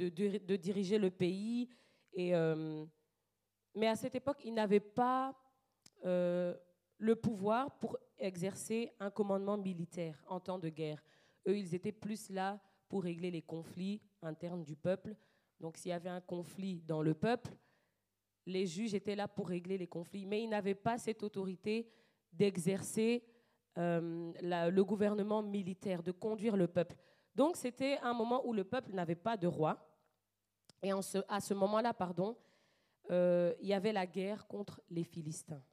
diriger 0.56 0.98
le 0.98 1.10
pays. 1.10 1.70
Euh, 2.18 2.86
mais 3.76 3.88
à 3.88 3.96
cette 3.96 4.16
époque, 4.16 4.42
ils 4.46 4.54
n'avaient 4.54 4.80
pas 4.80 5.36
euh, 6.06 6.56
le 6.98 7.16
pouvoir 7.16 7.78
pour 7.78 7.98
exercer 8.18 8.94
un 9.00 9.10
commandement 9.10 9.58
militaire 9.58 10.24
en 10.28 10.40
temps 10.40 10.60
de 10.60 10.70
guerre. 10.70 11.04
Eux, 11.48 11.58
ils 11.58 11.76
étaient 11.76 11.92
plus 11.92 12.30
là 12.30 12.60
pour 12.88 13.04
régler 13.04 13.32
les 13.32 13.42
conflits 13.42 14.02
internes 14.22 14.64
du 14.64 14.76
peuple. 14.76 15.16
Donc 15.60 15.78
s'il 15.78 15.90
y 15.90 15.94
avait 15.94 16.10
un 16.10 16.22
conflit 16.22 16.82
dans 16.82 17.02
le 17.02 17.14
peuple, 17.14 17.56
les 18.46 18.66
juges 18.66 18.94
étaient 18.94 19.16
là 19.16 19.28
pour 19.28 19.50
régler 19.50 19.78
les 19.78 19.88
conflits, 19.88 20.26
mais 20.26 20.44
ils 20.44 20.50
n'avaient 20.50 20.76
pas 20.76 20.98
cette 20.98 21.24
autorité 21.24 21.90
d'exercer 22.32 23.24
euh, 23.78 24.32
le 24.42 24.82
gouvernement 24.84 25.42
militaire, 25.42 26.04
de 26.04 26.12
conduire 26.12 26.56
le 26.56 26.68
peuple. 26.68 26.96
Donc 27.34 27.58
c'était 27.58 27.98
un 28.00 28.14
moment 28.14 28.46
où 28.46 28.54
le 28.54 28.64
peuple 28.64 28.94
n'avait 28.94 29.16
pas 29.16 29.38
de 29.38 29.48
roi. 29.48 29.90
Et 30.82 30.92
à 30.92 31.40
ce 31.40 31.54
moment-là, 31.54 31.94
pardon, 31.94 32.38
euh, 33.12 33.54
il 33.60 33.68
y 33.68 33.74
avait 33.74 33.94
la 33.94 34.06
guerre 34.06 34.48
contre 34.48 34.82
les 34.90 35.04
Philistins. 35.04 35.64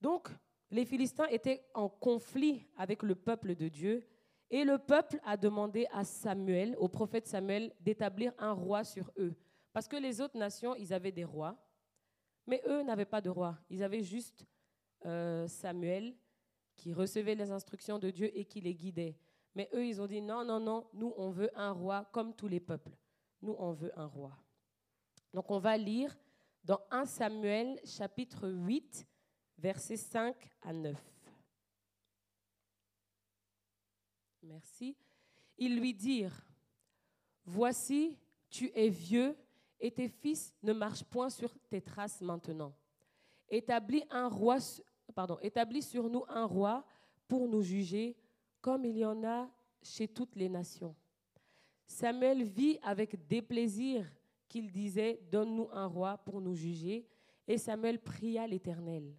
Donc, 0.00 0.28
les 0.70 0.84
Philistins 0.84 1.26
étaient 1.26 1.64
en 1.74 1.88
conflit 1.88 2.66
avec 2.76 3.02
le 3.02 3.14
peuple 3.14 3.54
de 3.54 3.68
Dieu 3.68 4.06
et 4.50 4.64
le 4.64 4.78
peuple 4.78 5.20
a 5.24 5.36
demandé 5.36 5.86
à 5.92 6.04
Samuel, 6.04 6.74
au 6.78 6.88
prophète 6.88 7.26
Samuel, 7.26 7.72
d'établir 7.80 8.32
un 8.38 8.52
roi 8.52 8.82
sur 8.82 9.10
eux. 9.16 9.34
Parce 9.72 9.86
que 9.86 9.96
les 9.96 10.20
autres 10.20 10.36
nations, 10.36 10.74
ils 10.74 10.92
avaient 10.92 11.12
des 11.12 11.24
rois, 11.24 11.56
mais 12.46 12.60
eux 12.66 12.82
n'avaient 12.82 13.04
pas 13.04 13.20
de 13.20 13.30
roi. 13.30 13.56
Ils 13.70 13.84
avaient 13.84 14.02
juste 14.02 14.44
euh, 15.06 15.46
Samuel 15.46 16.16
qui 16.76 16.92
recevait 16.92 17.34
les 17.34 17.52
instructions 17.52 17.98
de 17.98 18.10
Dieu 18.10 18.36
et 18.36 18.44
qui 18.44 18.60
les 18.60 18.74
guidait. 18.74 19.16
Mais 19.54 19.68
eux, 19.74 19.86
ils 19.86 20.00
ont 20.00 20.06
dit 20.06 20.20
non, 20.20 20.44
non, 20.44 20.58
non, 20.58 20.86
nous, 20.94 21.14
on 21.16 21.30
veut 21.30 21.50
un 21.54 21.70
roi 21.70 22.08
comme 22.12 22.34
tous 22.34 22.48
les 22.48 22.60
peuples. 22.60 22.96
Nous, 23.42 23.54
on 23.58 23.72
veut 23.72 23.92
un 23.98 24.06
roi. 24.06 24.36
Donc, 25.32 25.50
on 25.50 25.58
va 25.58 25.76
lire 25.76 26.16
dans 26.64 26.80
1 26.90 27.04
Samuel 27.04 27.78
chapitre 27.84 28.48
8, 28.48 29.06
versets 29.58 29.96
5 29.96 30.34
à 30.62 30.72
9. 30.72 30.96
Merci. 34.42 34.96
Ils 35.58 35.78
lui 35.78 35.94
dirent, 35.94 36.46
Voici, 37.44 38.16
tu 38.48 38.70
es 38.74 38.88
vieux 38.88 39.36
et 39.80 39.90
tes 39.90 40.08
fils 40.08 40.54
ne 40.62 40.72
marchent 40.72 41.04
point 41.04 41.30
sur 41.30 41.52
tes 41.68 41.80
traces 41.80 42.20
maintenant. 42.20 42.74
Établis, 43.48 44.04
établis 45.42 45.82
sur 45.82 46.08
nous 46.08 46.24
un 46.28 46.44
roi 46.44 46.84
pour 47.26 47.48
nous 47.48 47.62
juger, 47.62 48.16
comme 48.60 48.84
il 48.84 48.98
y 48.98 49.04
en 49.04 49.24
a 49.24 49.50
chez 49.82 50.06
toutes 50.06 50.36
les 50.36 50.48
nations. 50.48 50.94
Samuel 51.86 52.44
vit 52.44 52.78
avec 52.82 53.26
déplaisir 53.26 54.06
qu'il 54.48 54.70
disait, 54.70 55.20
Donne-nous 55.30 55.68
un 55.72 55.86
roi 55.86 56.18
pour 56.18 56.40
nous 56.40 56.54
juger. 56.54 57.06
Et 57.48 57.58
Samuel 57.58 57.98
pria 58.00 58.46
l'Éternel. 58.46 59.12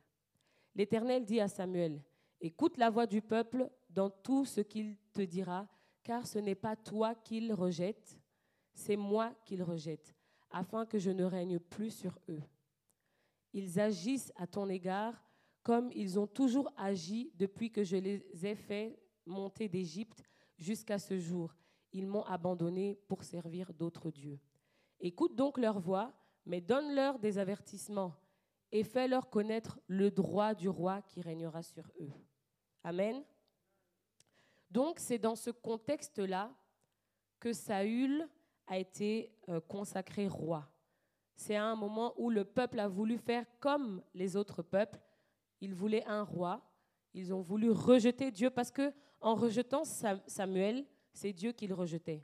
L'Éternel 0.73 1.25
dit 1.25 1.41
à 1.41 1.47
Samuel, 1.47 2.01
Écoute 2.39 2.77
la 2.77 2.89
voix 2.89 3.05
du 3.05 3.21
peuple 3.21 3.69
dans 3.93 4.09
tout 4.09 4.45
ce 4.45 4.61
qu'il 4.61 4.97
te 5.13 5.21
dira, 5.21 5.67
car 6.03 6.25
ce 6.25 6.39
n'est 6.39 6.55
pas 6.55 6.75
toi 6.75 7.15
qu'il 7.15 7.53
rejette, 7.53 8.19
c'est 8.73 8.95
moi 8.95 9.33
qu'il 9.45 9.63
rejette, 9.63 10.15
afin 10.49 10.85
que 10.85 10.97
je 10.97 11.11
ne 11.11 11.23
règne 11.23 11.59
plus 11.59 11.91
sur 11.91 12.17
eux. 12.29 12.41
Ils 13.53 13.79
agissent 13.79 14.31
à 14.35 14.47
ton 14.47 14.69
égard 14.69 15.21
comme 15.63 15.91
ils 15.93 16.19
ont 16.19 16.27
toujours 16.27 16.71
agi 16.77 17.31
depuis 17.35 17.71
que 17.71 17.83
je 17.83 17.97
les 17.97 18.45
ai 18.45 18.55
fait 18.55 18.97
monter 19.25 19.67
d'Égypte 19.67 20.23
jusqu'à 20.57 20.97
ce 20.97 21.17
jour. 21.19 21.53
Ils 21.93 22.07
m'ont 22.07 22.23
abandonné 22.23 22.99
pour 23.07 23.23
servir 23.23 23.73
d'autres 23.73 24.09
dieux. 24.09 24.39
Écoute 24.99 25.35
donc 25.35 25.57
leur 25.57 25.79
voix, 25.79 26.13
mais 26.45 26.61
donne-leur 26.61 27.19
des 27.19 27.37
avertissements 27.37 28.15
et 28.71 28.83
fais-leur 28.83 29.29
connaître 29.29 29.79
le 29.87 30.09
droit 30.09 30.53
du 30.53 30.69
roi 30.69 31.01
qui 31.01 31.21
régnera 31.21 31.61
sur 31.61 31.91
eux. 31.99 32.11
Amen. 32.83 33.23
Donc 34.71 34.99
c'est 34.99 35.17
dans 35.17 35.35
ce 35.35 35.51
contexte-là 35.51 36.49
que 37.39 37.51
Saül 37.51 38.27
a 38.67 38.77
été 38.77 39.35
euh, 39.49 39.59
consacré 39.59 40.27
roi. 40.27 40.65
C'est 41.35 41.57
un 41.57 41.75
moment 41.75 42.13
où 42.17 42.29
le 42.29 42.45
peuple 42.45 42.79
a 42.79 42.87
voulu 42.87 43.17
faire 43.17 43.45
comme 43.59 44.01
les 44.13 44.37
autres 44.37 44.61
peuples. 44.61 44.99
Ils 45.59 45.75
voulaient 45.75 46.05
un 46.05 46.23
roi. 46.23 46.61
Ils 47.13 47.33
ont 47.33 47.41
voulu 47.41 47.69
rejeter 47.69 48.31
Dieu 48.31 48.49
parce 48.49 48.71
que 48.71 48.93
en 49.19 49.35
rejetant 49.35 49.83
Samuel, 49.83 50.85
c'est 51.11 51.33
Dieu 51.33 51.51
qu'ils 51.51 51.73
rejetaient. 51.73 52.23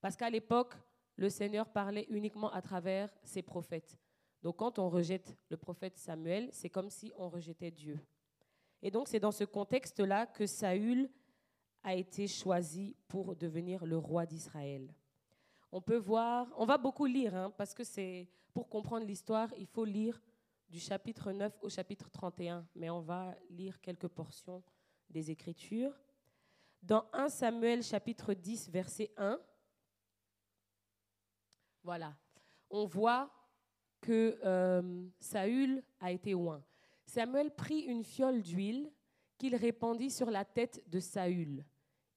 Parce 0.00 0.16
qu'à 0.16 0.30
l'époque, 0.30 0.74
le 1.16 1.28
Seigneur 1.28 1.68
parlait 1.68 2.06
uniquement 2.08 2.52
à 2.52 2.62
travers 2.62 3.10
ses 3.24 3.42
prophètes. 3.42 3.98
Donc 4.42 4.56
quand 4.56 4.78
on 4.78 4.88
rejette 4.88 5.36
le 5.50 5.56
prophète 5.56 5.96
Samuel, 5.96 6.48
c'est 6.52 6.70
comme 6.70 6.90
si 6.90 7.12
on 7.16 7.28
rejetait 7.28 7.72
Dieu. 7.72 7.98
Et 8.82 8.90
donc 8.92 9.08
c'est 9.08 9.18
dans 9.18 9.32
ce 9.32 9.42
contexte-là 9.42 10.26
que 10.26 10.46
Saül 10.46 11.10
a 11.82 11.94
été 11.94 12.26
choisi 12.26 12.96
pour 13.06 13.36
devenir 13.36 13.86
le 13.86 13.98
roi 13.98 14.26
d'Israël. 14.26 14.92
On 15.70 15.80
peut 15.80 15.96
voir, 15.96 16.48
on 16.56 16.64
va 16.64 16.78
beaucoup 16.78 17.06
lire, 17.06 17.34
hein, 17.34 17.52
parce 17.56 17.74
que 17.74 17.84
c'est 17.84 18.28
pour 18.52 18.68
comprendre 18.68 19.06
l'histoire, 19.06 19.52
il 19.58 19.66
faut 19.66 19.84
lire 19.84 20.20
du 20.68 20.80
chapitre 20.80 21.32
9 21.32 21.56
au 21.62 21.68
chapitre 21.68 22.10
31, 22.10 22.66
mais 22.74 22.90
on 22.90 23.00
va 23.00 23.34
lire 23.50 23.80
quelques 23.80 24.08
portions 24.08 24.62
des 25.08 25.30
Écritures. 25.30 25.94
Dans 26.82 27.06
1 27.12 27.28
Samuel 27.28 27.82
chapitre 27.82 28.34
10, 28.34 28.70
verset 28.70 29.10
1, 29.16 29.38
voilà, 31.82 32.16
on 32.70 32.84
voit 32.84 33.30
que 34.00 34.38
euh, 34.44 35.06
Saül 35.20 35.82
a 36.00 36.12
été 36.12 36.34
oint. 36.34 36.62
Samuel 37.06 37.54
prit 37.54 37.80
une 37.80 38.04
fiole 38.04 38.42
d'huile 38.42 38.90
qu'il 39.38 39.54
répandit 39.54 40.10
sur 40.10 40.30
la 40.30 40.44
tête 40.44 40.82
de 40.88 41.00
Saül. 41.00 41.64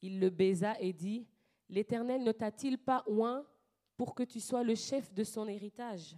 Il 0.02 0.20
le 0.20 0.30
baisa 0.30 0.76
et 0.80 0.92
dit, 0.92 1.28
L'Éternel 1.72 2.22
ne 2.22 2.34
t'a-t-il 2.34 2.78
pas 2.78 3.02
oint 3.08 3.46
pour 3.96 4.14
que 4.14 4.24
tu 4.24 4.42
sois 4.42 4.62
le 4.62 4.76
chef 4.76 5.14
de 5.14 5.24
son 5.24 5.48
héritage? 5.48 6.18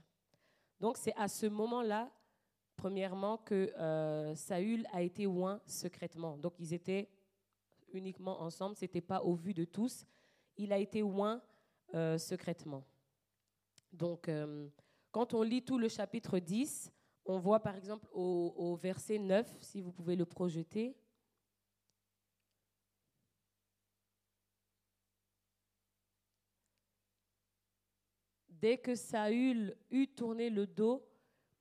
Donc 0.80 0.98
c'est 0.98 1.14
à 1.16 1.28
ce 1.28 1.46
moment-là, 1.46 2.12
premièrement, 2.76 3.38
que 3.38 3.72
euh, 3.78 4.34
Saül 4.34 4.88
a 4.92 5.04
été 5.04 5.28
oint 5.28 5.62
secrètement. 5.68 6.38
Donc 6.40 6.56
ils 6.60 6.74
étaient 6.74 7.08
uniquement 7.94 8.42
ensemble, 8.42 8.76
ce 8.76 8.86
n'était 8.86 9.00
pas 9.00 9.22
au 9.22 9.36
vu 9.36 9.54
de 9.54 9.64
tous. 9.64 10.08
Il 10.58 10.74
a 10.74 10.80
été 10.80 11.04
oint 11.04 11.40
euh, 11.94 12.18
secrètement. 12.18 12.84
Donc 13.92 14.28
euh, 14.30 14.68
quand 15.12 15.36
on 15.36 15.44
lit 15.44 15.62
tout 15.62 15.78
le 15.78 15.88
chapitre 15.88 16.40
10, 16.40 16.92
on 17.26 17.38
voit 17.38 17.62
par 17.62 17.76
exemple 17.76 18.08
au, 18.12 18.76
verset 18.76 19.18
9, 19.18 19.48
si 19.62 19.82
vous 19.82 19.92
pouvez 19.92 20.16
le 20.16 20.26
projeter. 20.26 20.96
Dès 28.50 28.78
que 28.78 28.96
Saül 28.96 29.76
eut 29.92 30.08
tourné 30.08 30.50
le 30.50 30.66
dos 30.66 31.06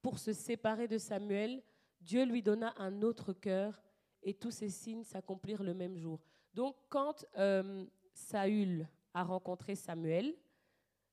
pour 0.03 0.19
se 0.19 0.33
séparer 0.33 0.87
de 0.87 0.99
Samuel, 0.99 1.63
Dieu 2.01 2.25
lui 2.25 2.43
donna 2.43 2.75
un 2.77 3.03
autre 3.03 3.33
cœur 3.33 3.83
et 4.23 4.35
tous 4.35 4.51
ces 4.51 4.69
signes 4.69 5.05
s'accomplirent 5.05 5.65
le 5.65 5.75
même 5.75 5.97
jour. 5.97 6.21
Donc 6.55 6.77
quand 6.89 7.25
euh, 7.39 7.85
Saül 8.15 8.89
a 9.15 9.25
rencontré 9.25 9.75
Samuel, 9.75 10.37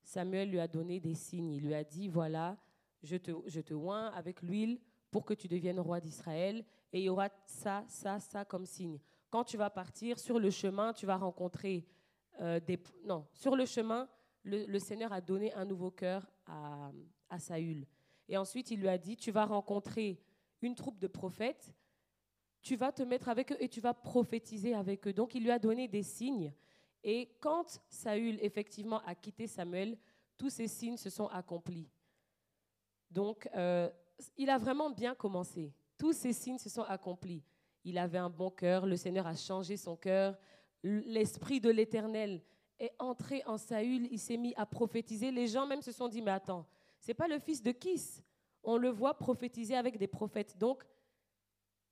Samuel 0.03 0.49
lui 0.49 0.59
a 0.59 0.67
donné 0.67 0.99
des 0.99 1.13
signes. 1.13 1.53
Il 1.53 1.65
lui 1.65 1.73
a 1.73 1.83
dit, 1.83 2.07
voilà, 2.07 2.57
je 3.03 3.17
te, 3.17 3.73
oins 3.73 4.07
avec 4.15 4.41
l'huile 4.41 4.79
pour 5.11 5.25
que 5.25 5.33
tu 5.33 5.47
deviennes 5.47 5.79
roi 5.79 5.99
d'Israël, 5.99 6.63
et 6.91 6.99
il 6.99 7.03
y 7.03 7.09
aura 7.09 7.29
ça, 7.45 7.83
ça, 7.87 8.19
ça 8.19 8.45
comme 8.45 8.65
signe. 8.65 8.99
Quand 9.29 9.43
tu 9.43 9.57
vas 9.57 9.69
partir 9.69 10.19
sur 10.19 10.39
le 10.39 10.49
chemin, 10.49 10.93
tu 10.93 11.05
vas 11.05 11.17
rencontrer 11.17 11.85
euh, 12.41 12.59
des... 12.59 12.79
Non, 13.05 13.27
sur 13.33 13.55
le 13.55 13.65
chemin, 13.65 14.07
le, 14.43 14.79
Seigneur 14.79 15.11
a 15.13 15.21
donné 15.21 15.53
un 15.53 15.65
nouveau 15.65 15.91
cœur 15.91 16.27
à, 16.45 16.91
à 17.29 17.39
Saül. 17.39 17.85
Et 18.27 18.37
ensuite, 18.37 18.71
il 18.71 18.79
lui 18.79 18.87
a 18.87 18.97
dit, 18.97 19.17
tu 19.17 19.31
vas 19.31 19.45
rencontrer 19.45 20.21
une 20.61 20.75
troupe 20.75 20.99
de 20.99 21.07
prophètes, 21.07 21.73
tu 22.61 22.75
vas 22.75 22.91
te 22.91 23.03
mettre 23.03 23.29
avec 23.29 23.51
eux 23.51 23.57
et 23.59 23.69
tu 23.69 23.81
vas 23.81 23.93
prophétiser 23.93 24.73
avec 24.73 25.07
eux. 25.07 25.13
Donc, 25.13 25.35
il 25.35 25.43
lui 25.43 25.51
a 25.51 25.59
donné 25.59 25.87
des 25.87 26.03
signes. 26.03 26.53
Et 27.03 27.29
quand 27.39 27.81
Saül, 27.87 28.37
effectivement, 28.41 29.01
a 29.05 29.15
quitté 29.15 29.47
Samuel, 29.47 29.97
tous 30.37 30.49
ces 30.49 30.67
signes 30.67 30.97
se 30.97 31.09
sont 31.09 31.27
accomplis. 31.27 31.89
Donc, 33.09 33.49
euh, 33.55 33.89
il 34.37 34.49
a 34.49 34.57
vraiment 34.57 34.89
bien 34.89 35.15
commencé. 35.15 35.73
Tous 35.97 36.13
ces 36.13 36.33
signes 36.33 36.57
se 36.57 36.69
sont 36.69 36.83
accomplis. 36.83 37.43
Il 37.83 37.97
avait 37.97 38.17
un 38.17 38.29
bon 38.29 38.49
cœur, 38.49 38.85
le 38.85 38.97
Seigneur 38.97 39.25
a 39.25 39.35
changé 39.35 39.77
son 39.77 39.95
cœur, 39.95 40.37
l'Esprit 40.83 41.59
de 41.59 41.69
l'Éternel 41.69 42.41
est 42.77 42.93
entré 42.99 43.43
en 43.45 43.57
Saül, 43.57 44.07
il 44.11 44.19
s'est 44.19 44.37
mis 44.37 44.53
à 44.55 44.65
prophétiser. 44.65 45.31
Les 45.31 45.47
gens 45.47 45.65
même 45.65 45.81
se 45.81 45.91
sont 45.91 46.07
dit, 46.07 46.21
mais 46.21 46.31
attends, 46.31 46.65
c'est 46.99 47.13
pas 47.13 47.27
le 47.27 47.39
fils 47.39 47.61
de 47.61 47.71
Kis. 47.71 48.21
On 48.63 48.77
le 48.77 48.89
voit 48.89 49.17
prophétiser 49.17 49.75
avec 49.75 49.97
des 49.97 50.07
prophètes. 50.07 50.57
Donc, 50.57 50.83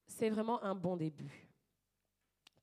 c'est 0.06 0.30
vraiment 0.30 0.64
un 0.64 0.76
bon 0.76 0.96
début. 0.96 1.50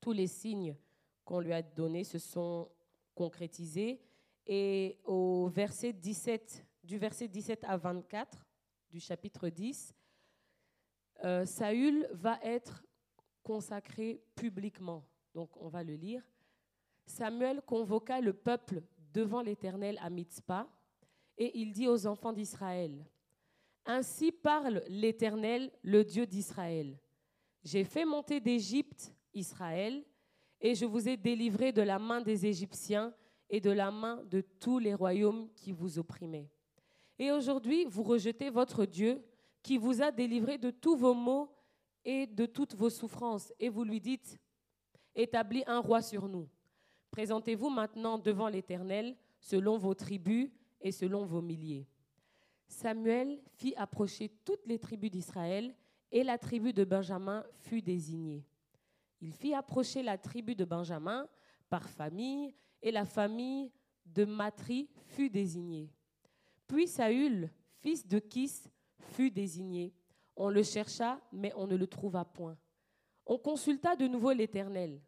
Tous 0.00 0.12
les 0.12 0.26
signes 0.26 0.76
qu'on 1.25 1.40
lui 1.40 1.52
a 1.52 1.62
donnés 1.62 2.04
se 2.04 2.18
sont 2.18 2.70
concrétisés. 3.14 4.00
Et 4.46 4.99
au 5.04 5.49
verset 5.49 5.92
17 5.92 6.66
du 6.82 6.99
verset 6.99 7.28
17 7.28 7.64
à 7.64 7.78
24 7.78 8.43
du 8.94 9.00
chapitre 9.00 9.48
10, 9.48 9.92
euh, 11.24 11.44
Saül 11.44 12.08
va 12.12 12.38
être 12.44 12.84
consacré 13.42 14.22
publiquement. 14.36 15.04
Donc 15.34 15.50
on 15.56 15.66
va 15.66 15.82
le 15.82 15.96
lire. 15.96 16.22
Samuel 17.04 17.60
convoqua 17.62 18.20
le 18.20 18.32
peuple 18.32 18.84
devant 19.12 19.42
l'Éternel 19.42 19.98
à 20.00 20.10
Mitzpah 20.10 20.68
et 21.36 21.58
il 21.58 21.72
dit 21.72 21.88
aux 21.88 22.06
enfants 22.06 22.32
d'Israël, 22.32 23.04
Ainsi 23.84 24.30
parle 24.30 24.84
l'Éternel, 24.86 25.72
le 25.82 26.04
Dieu 26.04 26.24
d'Israël. 26.24 26.96
J'ai 27.64 27.82
fait 27.82 28.04
monter 28.04 28.38
d'Égypte 28.38 29.12
Israël 29.32 30.04
et 30.60 30.76
je 30.76 30.86
vous 30.86 31.08
ai 31.08 31.16
délivré 31.16 31.72
de 31.72 31.82
la 31.82 31.98
main 31.98 32.20
des 32.20 32.46
Égyptiens 32.46 33.12
et 33.50 33.60
de 33.60 33.72
la 33.72 33.90
main 33.90 34.22
de 34.26 34.40
tous 34.40 34.78
les 34.78 34.94
royaumes 34.94 35.50
qui 35.56 35.72
vous 35.72 35.98
opprimaient. 35.98 36.48
Et 37.18 37.30
aujourd'hui, 37.30 37.85
vous 37.85 38.02
rejetez 38.02 38.50
votre 38.50 38.85
Dieu 38.85 39.23
qui 39.62 39.78
vous 39.78 40.02
a 40.02 40.11
délivré 40.11 40.59
de 40.59 40.71
tous 40.71 40.97
vos 40.97 41.14
maux 41.14 41.50
et 42.04 42.26
de 42.26 42.47
toutes 42.47 42.75
vos 42.75 42.90
souffrances. 42.90 43.52
Et 43.59 43.68
vous 43.68 43.85
lui 43.85 44.00
dites, 44.00 44.38
établis 45.14 45.64
un 45.66 45.80
roi 45.80 46.02
sur 46.02 46.28
nous. 46.28 46.49
Présentez-vous 47.11 47.71
maintenant 47.71 48.18
devant 48.18 48.49
l'Éternel 48.49 49.16
selon 49.40 49.78
vos 49.78 49.94
tribus 49.94 50.50
et 50.80 50.90
selon 50.90 51.25
vos 51.25 51.40
milliers. 51.40 51.87
Samuel 52.66 53.40
fit 53.56 53.75
approcher 53.76 54.30
toutes 54.44 54.66
les 54.66 54.78
tribus 54.78 55.11
d'Israël 55.11 55.75
et 56.11 56.25
la 56.25 56.38
tribu 56.38 56.73
de 56.73 56.85
Benjamin 56.85 57.44
fut 57.61 57.83
désignée. 57.83 58.44
Il 59.21 59.33
fit 59.33 59.54
approcher 59.54 60.02
la 60.02 60.18
tribu 60.18 60.54
de 60.54 60.64
Benjamin 60.64 61.28
par 61.71 61.88
famille 61.88 62.54
et 62.83 62.90
la 62.90 63.04
famille 63.04 63.71
de 64.04 64.25
Matri 64.25 64.88
fut 65.06 65.30
désignée. 65.30 65.90
Puis 66.75 66.88
Saül, 66.88 67.49
fils 67.83 68.04
de 68.04 68.19
Kis, 68.19 68.64
fut 68.99 69.31
désigné. 69.31 69.95
On 70.35 70.49
le 70.49 70.64
chercha, 70.64 71.21
mais 71.31 71.52
on 71.54 71.69
ne 71.69 71.76
le 71.76 71.87
trouva 71.87 72.25
point. 72.25 72.59
On 73.25 73.38
consulta 73.38 73.95
de 73.95 74.09
nouveau 74.09 74.33
l'Éternel. 74.33 75.00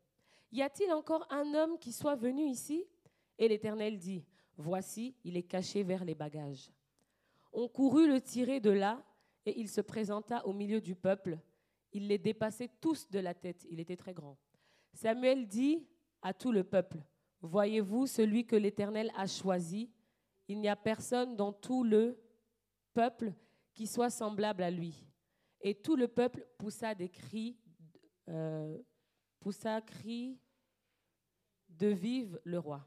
Y 0.52 0.62
a-t-il 0.62 0.92
encore 0.92 1.26
un 1.28 1.54
homme 1.54 1.76
qui 1.80 1.90
soit 1.90 2.14
venu 2.14 2.44
ici? 2.46 2.84
Et 3.36 3.48
l'Éternel 3.48 3.98
dit, 3.98 4.24
Voici, 4.56 5.16
il 5.24 5.36
est 5.36 5.42
caché 5.42 5.82
vers 5.82 6.04
les 6.04 6.14
bagages. 6.14 6.70
On 7.52 7.66
courut 7.66 8.06
le 8.06 8.20
tirer 8.20 8.60
de 8.60 8.70
là, 8.70 9.04
et 9.44 9.58
il 9.58 9.68
se 9.68 9.80
présenta 9.80 10.46
au 10.46 10.52
milieu 10.52 10.80
du 10.80 10.94
peuple. 10.94 11.36
Il 11.92 12.06
les 12.06 12.18
dépassait 12.18 12.70
tous 12.80 13.10
de 13.10 13.18
la 13.18 13.34
tête, 13.34 13.66
il 13.68 13.80
était 13.80 13.96
très 13.96 14.14
grand. 14.14 14.38
Samuel 14.94 15.48
dit 15.48 15.84
à 16.22 16.32
tout 16.32 16.52
le 16.52 16.62
peuple, 16.62 16.98
Voyez-vous 17.40 18.06
celui 18.06 18.46
que 18.46 18.54
l'Éternel 18.54 19.10
a 19.16 19.26
choisi? 19.26 19.90
Il 20.48 20.60
n'y 20.60 20.68
a 20.68 20.76
personne 20.76 21.36
dans 21.36 21.52
tout 21.52 21.82
le 21.82 22.18
peuple 22.94 23.32
qui 23.74 23.86
soit 23.86 24.10
semblable 24.10 24.62
à 24.62 24.70
lui. 24.70 25.06
Et 25.60 25.74
tout 25.74 25.96
le 25.96 26.08
peuple 26.08 26.46
poussa 26.58 26.94
des 26.94 27.08
cris, 27.08 27.58
euh, 28.28 28.78
poussa 29.40 29.80
cris 29.80 30.38
de 31.68 31.88
vive 31.88 32.40
le 32.44 32.58
roi. 32.58 32.86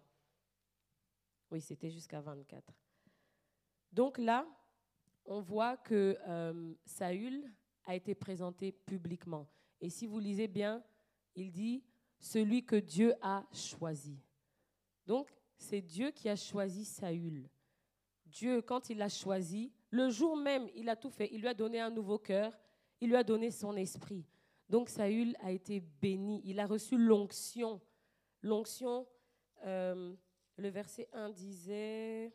Oui, 1.51 1.61
c'était 1.61 1.89
jusqu'à 1.89 2.21
24. 2.21 2.73
Donc 3.91 4.17
là, 4.17 4.47
on 5.25 5.41
voit 5.41 5.77
que 5.77 6.17
euh, 6.27 6.73
Saül 6.85 7.51
a 7.85 7.95
été 7.95 8.15
présenté 8.15 8.71
publiquement. 8.71 9.47
Et 9.81 9.89
si 9.89 10.05
vous 10.05 10.19
lisez 10.19 10.47
bien, 10.47 10.83
il 11.35 11.51
dit 11.51 11.83
celui 12.19 12.65
que 12.65 12.75
Dieu 12.75 13.13
a 13.21 13.45
choisi. 13.51 14.19
Donc, 15.05 15.31
c'est 15.59 15.81
Dieu 15.81 16.11
qui 16.11 16.29
a 16.29 16.35
choisi 16.35 16.85
Saül. 16.85 17.47
Dieu, 18.25 18.61
quand 18.61 18.89
il 18.89 18.97
l'a 18.97 19.09
choisi, 19.09 19.71
le 19.91 20.09
jour 20.09 20.35
même, 20.35 20.67
il 20.73 20.89
a 20.89 20.95
tout 20.95 21.09
fait. 21.09 21.29
Il 21.31 21.41
lui 21.41 21.47
a 21.47 21.53
donné 21.53 21.79
un 21.79 21.89
nouveau 21.89 22.17
cœur, 22.17 22.57
il 23.01 23.09
lui 23.09 23.15
a 23.15 23.23
donné 23.23 23.51
son 23.51 23.75
esprit. 23.75 24.25
Donc 24.69 24.89
Saül 24.89 25.35
a 25.41 25.51
été 25.51 25.79
béni, 25.79 26.41
il 26.45 26.59
a 26.59 26.65
reçu 26.65 26.97
l'onction. 26.97 27.81
L'onction, 28.41 29.07
euh, 29.65 30.15
le 30.55 30.69
verset 30.69 31.09
1 31.11 31.29
disait, 31.29 32.31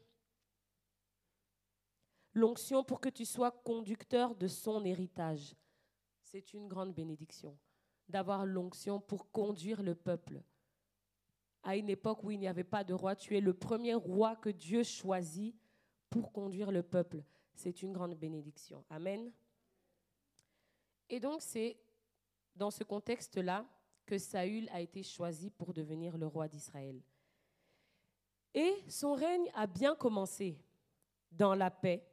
l'onction 2.34 2.84
pour 2.84 3.00
que 3.00 3.08
tu 3.08 3.24
sois 3.24 3.50
conducteur 3.50 4.34
de 4.34 4.48
son 4.48 4.84
héritage. 4.84 5.54
C'est 6.22 6.52
une 6.52 6.68
grande 6.68 6.92
bénédiction 6.92 7.56
d'avoir 8.08 8.44
l'onction 8.44 9.00
pour 9.00 9.30
conduire 9.30 9.82
le 9.82 9.94
peuple. 9.94 10.42
À 11.64 11.76
une 11.76 11.88
époque 11.88 12.22
où 12.22 12.30
il 12.30 12.38
n'y 12.38 12.46
avait 12.46 12.62
pas 12.62 12.84
de 12.84 12.92
roi, 12.94 13.16
tu 13.16 13.36
es 13.36 13.40
le 13.40 13.54
premier 13.54 13.94
roi 13.94 14.36
que 14.36 14.50
Dieu 14.50 14.82
choisit 14.82 15.56
pour 16.10 16.30
conduire 16.30 16.70
le 16.70 16.82
peuple. 16.82 17.24
C'est 17.54 17.82
une 17.82 17.92
grande 17.92 18.14
bénédiction. 18.14 18.84
Amen. 18.90 19.32
Et 21.08 21.18
donc 21.20 21.40
c'est 21.40 21.76
dans 22.54 22.70
ce 22.70 22.84
contexte-là 22.84 23.66
que 24.06 24.18
Saül 24.18 24.68
a 24.72 24.80
été 24.80 25.02
choisi 25.02 25.50
pour 25.50 25.72
devenir 25.72 26.18
le 26.18 26.26
roi 26.26 26.48
d'Israël. 26.48 27.00
Et 28.52 28.74
son 28.88 29.14
règne 29.14 29.50
a 29.54 29.66
bien 29.66 29.94
commencé 29.96 30.56
dans 31.32 31.54
la 31.54 31.70
paix. 31.70 32.06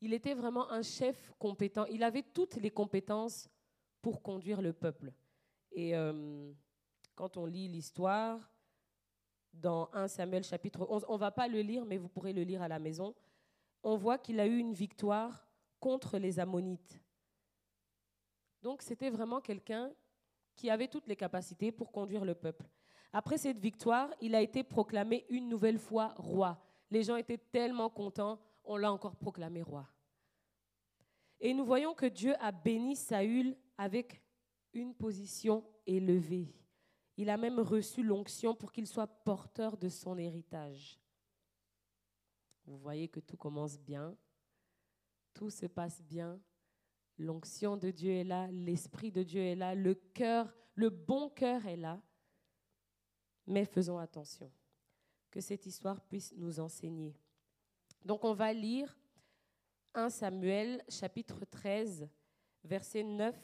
Il 0.00 0.12
était 0.12 0.34
vraiment 0.34 0.70
un 0.70 0.82
chef 0.82 1.32
compétent. 1.38 1.86
Il 1.86 2.02
avait 2.02 2.22
toutes 2.22 2.56
les 2.56 2.70
compétences 2.70 3.48
pour 4.00 4.22
conduire 4.22 4.62
le 4.62 4.72
peuple. 4.72 5.12
Et 5.72 5.96
euh, 5.96 6.52
quand 7.14 7.36
on 7.36 7.46
lit 7.46 7.68
l'histoire, 7.68 8.40
dans 9.52 9.90
1 9.92 10.08
Samuel 10.08 10.44
chapitre 10.44 10.86
11, 10.88 11.04
on 11.08 11.14
ne 11.14 11.18
va 11.18 11.30
pas 11.30 11.48
le 11.48 11.60
lire, 11.60 11.84
mais 11.84 11.98
vous 11.98 12.08
pourrez 12.08 12.32
le 12.32 12.42
lire 12.42 12.62
à 12.62 12.68
la 12.68 12.78
maison, 12.78 13.14
on 13.82 13.96
voit 13.96 14.18
qu'il 14.18 14.40
a 14.40 14.46
eu 14.46 14.58
une 14.58 14.72
victoire 14.72 15.46
contre 15.78 16.18
les 16.18 16.38
Ammonites. 16.38 17.00
Donc 18.62 18.82
c'était 18.82 19.10
vraiment 19.10 19.40
quelqu'un 19.40 19.90
qui 20.54 20.70
avait 20.70 20.88
toutes 20.88 21.06
les 21.06 21.16
capacités 21.16 21.72
pour 21.72 21.90
conduire 21.90 22.24
le 22.24 22.34
peuple. 22.34 22.68
Après 23.12 23.38
cette 23.38 23.58
victoire, 23.58 24.10
il 24.20 24.34
a 24.34 24.42
été 24.42 24.62
proclamé 24.62 25.24
une 25.30 25.48
nouvelle 25.48 25.78
fois 25.78 26.14
roi. 26.16 26.62
Les 26.90 27.02
gens 27.02 27.16
étaient 27.16 27.38
tellement 27.38 27.88
contents, 27.88 28.38
on 28.64 28.76
l'a 28.76 28.92
encore 28.92 29.16
proclamé 29.16 29.62
roi. 29.62 29.88
Et 31.40 31.54
nous 31.54 31.64
voyons 31.64 31.94
que 31.94 32.06
Dieu 32.06 32.34
a 32.40 32.52
béni 32.52 32.94
Saül 32.94 33.56
avec 33.78 34.22
une 34.74 34.94
position 34.94 35.64
élevée. 35.86 36.54
Il 37.16 37.28
a 37.28 37.36
même 37.36 37.60
reçu 37.60 38.02
l'onction 38.02 38.54
pour 38.54 38.72
qu'il 38.72 38.86
soit 38.86 39.06
porteur 39.06 39.76
de 39.76 39.88
son 39.88 40.16
héritage. 40.16 41.00
Vous 42.66 42.78
voyez 42.78 43.08
que 43.08 43.20
tout 43.20 43.36
commence 43.36 43.78
bien, 43.78 44.16
tout 45.34 45.50
se 45.50 45.66
passe 45.66 46.02
bien. 46.02 46.40
L'onction 47.18 47.76
de 47.76 47.90
Dieu 47.90 48.12
est 48.12 48.24
là, 48.24 48.46
l'esprit 48.50 49.10
de 49.10 49.22
Dieu 49.22 49.42
est 49.42 49.56
là, 49.56 49.74
le 49.74 49.94
cœur, 49.94 50.54
le 50.74 50.88
bon 50.88 51.28
cœur 51.28 51.66
est 51.66 51.76
là. 51.76 52.00
Mais 53.46 53.64
faisons 53.64 53.98
attention 53.98 54.50
que 55.30 55.40
cette 55.40 55.66
histoire 55.66 56.00
puisse 56.00 56.32
nous 56.36 56.60
enseigner. 56.60 57.14
Donc 58.04 58.24
on 58.24 58.32
va 58.32 58.52
lire 58.52 58.96
1 59.94 60.08
Samuel 60.08 60.82
chapitre 60.88 61.44
13 61.44 62.08
versets 62.64 63.02
9 63.02 63.36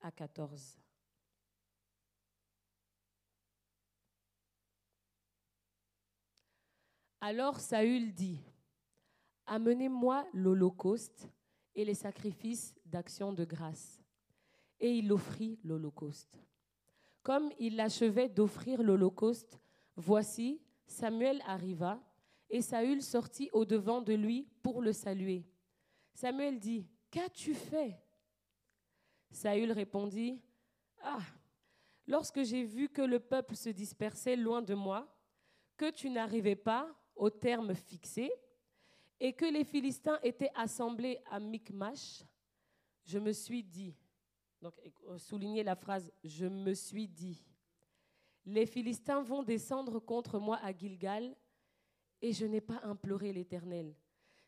à 0.00 0.10
14. 0.10 0.81
Alors 7.24 7.60
Saül 7.60 8.12
dit, 8.12 8.40
Amenez-moi 9.46 10.26
l'holocauste 10.34 11.30
et 11.72 11.84
les 11.84 11.94
sacrifices 11.94 12.74
d'action 12.84 13.32
de 13.32 13.44
grâce. 13.44 14.02
Et 14.80 14.90
il 14.98 15.12
offrit 15.12 15.60
l'holocauste. 15.62 16.36
Comme 17.22 17.52
il 17.60 17.78
achevait 17.78 18.28
d'offrir 18.28 18.82
l'holocauste, 18.82 19.60
voici, 19.94 20.60
Samuel 20.84 21.40
arriva, 21.46 22.02
et 22.50 22.60
Saül 22.60 23.00
sortit 23.00 23.50
au-devant 23.52 24.02
de 24.02 24.14
lui 24.14 24.48
pour 24.60 24.82
le 24.82 24.92
saluer. 24.92 25.46
Samuel 26.14 26.58
dit, 26.58 26.88
Qu'as-tu 27.08 27.54
fait? 27.54 28.02
Saül 29.30 29.70
répondit, 29.70 30.42
Ah, 31.00 31.22
lorsque 32.08 32.42
j'ai 32.42 32.64
vu 32.64 32.88
que 32.88 33.02
le 33.02 33.20
peuple 33.20 33.54
se 33.54 33.68
dispersait 33.68 34.34
loin 34.34 34.60
de 34.60 34.74
moi, 34.74 35.06
que 35.76 35.88
tu 35.92 36.10
n'arrivais 36.10 36.56
pas 36.56 36.92
au 37.14 37.30
terme 37.30 37.74
fixé, 37.74 38.32
et 39.20 39.32
que 39.32 39.44
les 39.44 39.64
Philistins 39.64 40.18
étaient 40.22 40.50
assemblés 40.54 41.20
à 41.30 41.38
Micmash, 41.38 42.24
je 43.04 43.18
me 43.18 43.32
suis 43.32 43.62
dit, 43.62 43.96
donc 44.60 44.74
soulignez 45.18 45.62
la 45.62 45.76
phrase, 45.76 46.10
je 46.24 46.46
me 46.46 46.74
suis 46.74 47.06
dit, 47.06 47.44
les 48.44 48.66
Philistins 48.66 49.22
vont 49.22 49.42
descendre 49.42 50.00
contre 50.00 50.38
moi 50.38 50.58
à 50.62 50.72
Gilgal, 50.72 51.36
et 52.20 52.32
je 52.32 52.46
n'ai 52.46 52.60
pas 52.60 52.80
imploré 52.84 53.32
l'Éternel. 53.32 53.94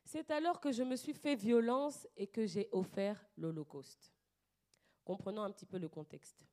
C'est 0.04 0.30
alors 0.30 0.60
que 0.60 0.70
je 0.70 0.82
me 0.82 0.96
suis 0.96 1.14
fait 1.14 1.34
violence 1.34 2.06
et 2.16 2.26
que 2.26 2.46
j'ai 2.46 2.68
offert 2.72 3.24
l'Holocauste. 3.36 4.12
Comprenons 5.04 5.42
un 5.42 5.50
petit 5.50 5.66
peu 5.66 5.78
le 5.78 5.88
contexte. 5.88 6.46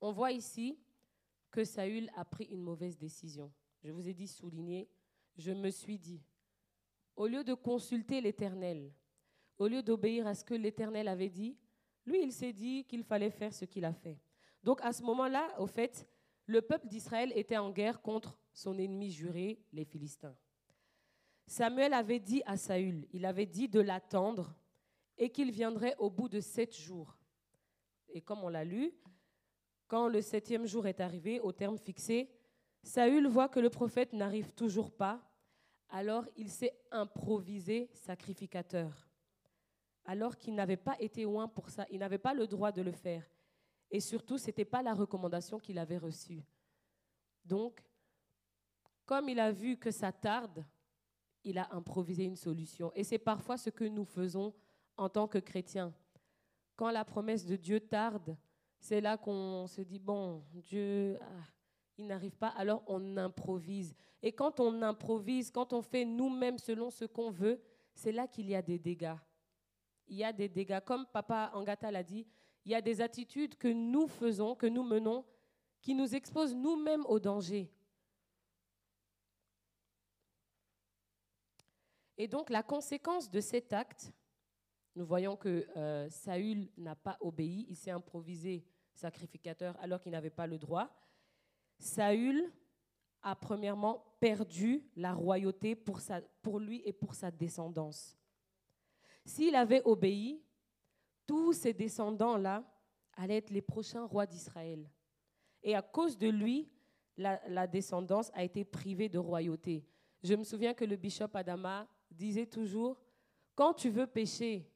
On 0.00 0.12
voit 0.12 0.32
ici 0.32 0.78
que 1.56 1.64
Saül 1.64 2.10
a 2.14 2.22
pris 2.26 2.44
une 2.44 2.60
mauvaise 2.60 2.98
décision. 2.98 3.50
Je 3.82 3.90
vous 3.90 4.06
ai 4.06 4.12
dit 4.12 4.28
souligner, 4.28 4.90
je 5.38 5.52
me 5.52 5.70
suis 5.70 5.98
dit, 5.98 6.22
au 7.16 7.26
lieu 7.26 7.42
de 7.44 7.54
consulter 7.54 8.20
l'Éternel, 8.20 8.92
au 9.56 9.66
lieu 9.66 9.82
d'obéir 9.82 10.26
à 10.26 10.34
ce 10.34 10.44
que 10.44 10.52
l'Éternel 10.52 11.08
avait 11.08 11.30
dit, 11.30 11.56
lui, 12.04 12.22
il 12.22 12.30
s'est 12.30 12.52
dit 12.52 12.84
qu'il 12.84 13.02
fallait 13.02 13.30
faire 13.30 13.54
ce 13.54 13.64
qu'il 13.64 13.86
a 13.86 13.94
fait. 13.94 14.20
Donc 14.62 14.82
à 14.82 14.92
ce 14.92 15.02
moment-là, 15.04 15.58
au 15.58 15.66
fait, 15.66 16.06
le 16.44 16.60
peuple 16.60 16.88
d'Israël 16.88 17.32
était 17.34 17.56
en 17.56 17.70
guerre 17.70 18.02
contre 18.02 18.38
son 18.52 18.78
ennemi 18.78 19.10
juré, 19.10 19.58
les 19.72 19.86
Philistins. 19.86 20.36
Samuel 21.46 21.94
avait 21.94 22.20
dit 22.20 22.42
à 22.44 22.58
Saül, 22.58 23.06
il 23.14 23.24
avait 23.24 23.46
dit 23.46 23.66
de 23.66 23.80
l'attendre 23.80 24.54
et 25.16 25.30
qu'il 25.30 25.50
viendrait 25.52 25.96
au 25.96 26.10
bout 26.10 26.28
de 26.28 26.40
sept 26.40 26.76
jours. 26.76 27.16
Et 28.10 28.20
comme 28.20 28.44
on 28.44 28.50
l'a 28.50 28.64
lu, 28.64 28.92
quand 29.88 30.08
le 30.08 30.20
septième 30.20 30.66
jour 30.66 30.86
est 30.86 31.00
arrivé, 31.00 31.40
au 31.40 31.52
terme 31.52 31.78
fixé, 31.78 32.30
Saül 32.82 33.26
voit 33.26 33.48
que 33.48 33.60
le 33.60 33.70
prophète 33.70 34.12
n'arrive 34.12 34.52
toujours 34.52 34.90
pas. 34.90 35.20
alors 35.88 36.24
il 36.36 36.50
s'est 36.50 36.76
improvisé 36.90 37.88
sacrificateur, 37.92 39.08
alors 40.04 40.36
qu'il 40.36 40.54
n'avait 40.54 40.76
pas 40.76 40.96
été 41.00 41.22
loin 41.22 41.46
pour 41.48 41.70
ça, 41.70 41.86
il 41.90 42.00
n'avait 42.00 42.18
pas 42.18 42.34
le 42.34 42.46
droit 42.46 42.72
de 42.72 42.82
le 42.82 42.92
faire. 42.92 43.24
Et 43.90 44.00
surtout, 44.00 44.36
ce 44.36 44.46
n'était 44.46 44.64
pas 44.64 44.82
la 44.82 44.94
recommandation 44.94 45.60
qu'il 45.60 45.78
avait 45.78 45.98
reçue. 45.98 46.42
Donc, 47.44 47.80
comme 49.04 49.28
il 49.28 49.38
a 49.38 49.52
vu 49.52 49.76
que 49.76 49.92
ça 49.92 50.10
tarde, 50.10 50.64
il 51.44 51.58
a 51.58 51.72
improvisé 51.72 52.24
une 52.24 52.36
solution. 52.36 52.92
Et 52.94 53.04
c'est 53.04 53.18
parfois 53.18 53.56
ce 53.56 53.70
que 53.70 53.84
nous 53.84 54.04
faisons 54.04 54.52
en 54.96 55.08
tant 55.08 55.28
que 55.28 55.38
chrétiens. 55.38 55.94
Quand 56.74 56.90
la 56.90 57.04
promesse 57.04 57.46
de 57.46 57.54
Dieu 57.54 57.78
tarde, 57.78 58.36
c'est 58.78 59.00
là 59.00 59.16
qu'on 59.16 59.66
se 59.66 59.80
dit, 59.80 59.98
bon, 59.98 60.42
Dieu, 60.52 61.18
ah, 61.20 61.24
il 61.98 62.06
n'arrive 62.06 62.36
pas, 62.36 62.48
alors 62.48 62.82
on 62.86 63.16
improvise. 63.16 63.94
Et 64.22 64.32
quand 64.32 64.60
on 64.60 64.82
improvise, 64.82 65.50
quand 65.50 65.72
on 65.72 65.82
fait 65.82 66.04
nous-mêmes 66.04 66.58
selon 66.58 66.90
ce 66.90 67.04
qu'on 67.04 67.30
veut, 67.30 67.60
c'est 67.94 68.12
là 68.12 68.26
qu'il 68.26 68.48
y 68.48 68.54
a 68.54 68.62
des 68.62 68.78
dégâts. 68.78 69.16
Il 70.08 70.16
y 70.16 70.24
a 70.24 70.32
des 70.32 70.48
dégâts. 70.48 70.80
Comme 70.84 71.06
Papa 71.06 71.50
Angata 71.54 71.90
l'a 71.90 72.02
dit, 72.02 72.26
il 72.64 72.72
y 72.72 72.74
a 72.74 72.82
des 72.82 73.00
attitudes 73.00 73.56
que 73.56 73.68
nous 73.68 74.06
faisons, 74.06 74.54
que 74.54 74.66
nous 74.66 74.82
menons, 74.82 75.24
qui 75.80 75.94
nous 75.94 76.14
exposent 76.14 76.54
nous-mêmes 76.54 77.06
au 77.06 77.18
danger. 77.18 77.72
Et 82.18 82.28
donc 82.28 82.50
la 82.50 82.62
conséquence 82.62 83.30
de 83.30 83.40
cet 83.40 83.72
acte, 83.72 84.12
nous 84.96 85.04
voyons 85.04 85.36
que 85.36 85.66
euh, 85.76 86.08
Saül 86.08 86.70
n'a 86.78 86.96
pas 86.96 87.18
obéi, 87.20 87.66
il 87.68 87.76
s'est 87.76 87.90
improvisé 87.90 88.64
sacrificateur 88.94 89.76
alors 89.78 90.00
qu'il 90.00 90.12
n'avait 90.12 90.30
pas 90.30 90.46
le 90.46 90.58
droit. 90.58 90.88
Saül 91.78 92.50
a 93.22 93.36
premièrement 93.36 94.16
perdu 94.18 94.88
la 94.96 95.12
royauté 95.12 95.76
pour, 95.76 96.58
lui 96.58 96.80
et 96.86 96.94
pour 96.94 97.14
sa 97.14 97.30
descendance. 97.30 98.16
S'il 99.22 99.54
avait 99.54 99.82
obéi, 99.84 100.42
tous 101.26 101.52
ses 101.52 101.74
descendants-là 101.74 102.64
allaient 103.18 103.36
être 103.36 103.50
les 103.50 103.60
prochains 103.60 104.06
rois 104.06 104.24
d'Israël. 104.24 104.90
Et 105.62 105.74
à 105.74 105.82
cause 105.82 106.16
de 106.16 106.28
lui, 106.28 106.70
la, 107.18 107.38
la, 107.48 107.66
descendance 107.66 108.30
a 108.32 108.44
été 108.44 108.64
privée 108.64 109.10
de 109.10 109.18
royauté. 109.18 109.84
Je 110.22 110.34
me 110.34 110.44
souviens 110.44 110.72
que 110.72 110.84
le 110.84 110.96
bishop 110.96 111.28
Adama 111.34 111.86
disait 112.10 112.46
toujours, 112.46 112.98
quand 113.54 113.74
tu 113.74 113.90
veux 113.90 114.06
pécher, 114.06 114.70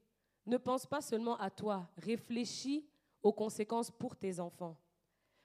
ne 0.50 0.58
pense 0.58 0.84
pas 0.84 1.00
seulement 1.00 1.38
à 1.38 1.48
toi, 1.48 1.88
réfléchis 1.96 2.84
aux 3.22 3.32
conséquences 3.32 3.90
pour 3.90 4.16
tes 4.16 4.40
enfants. 4.40 4.76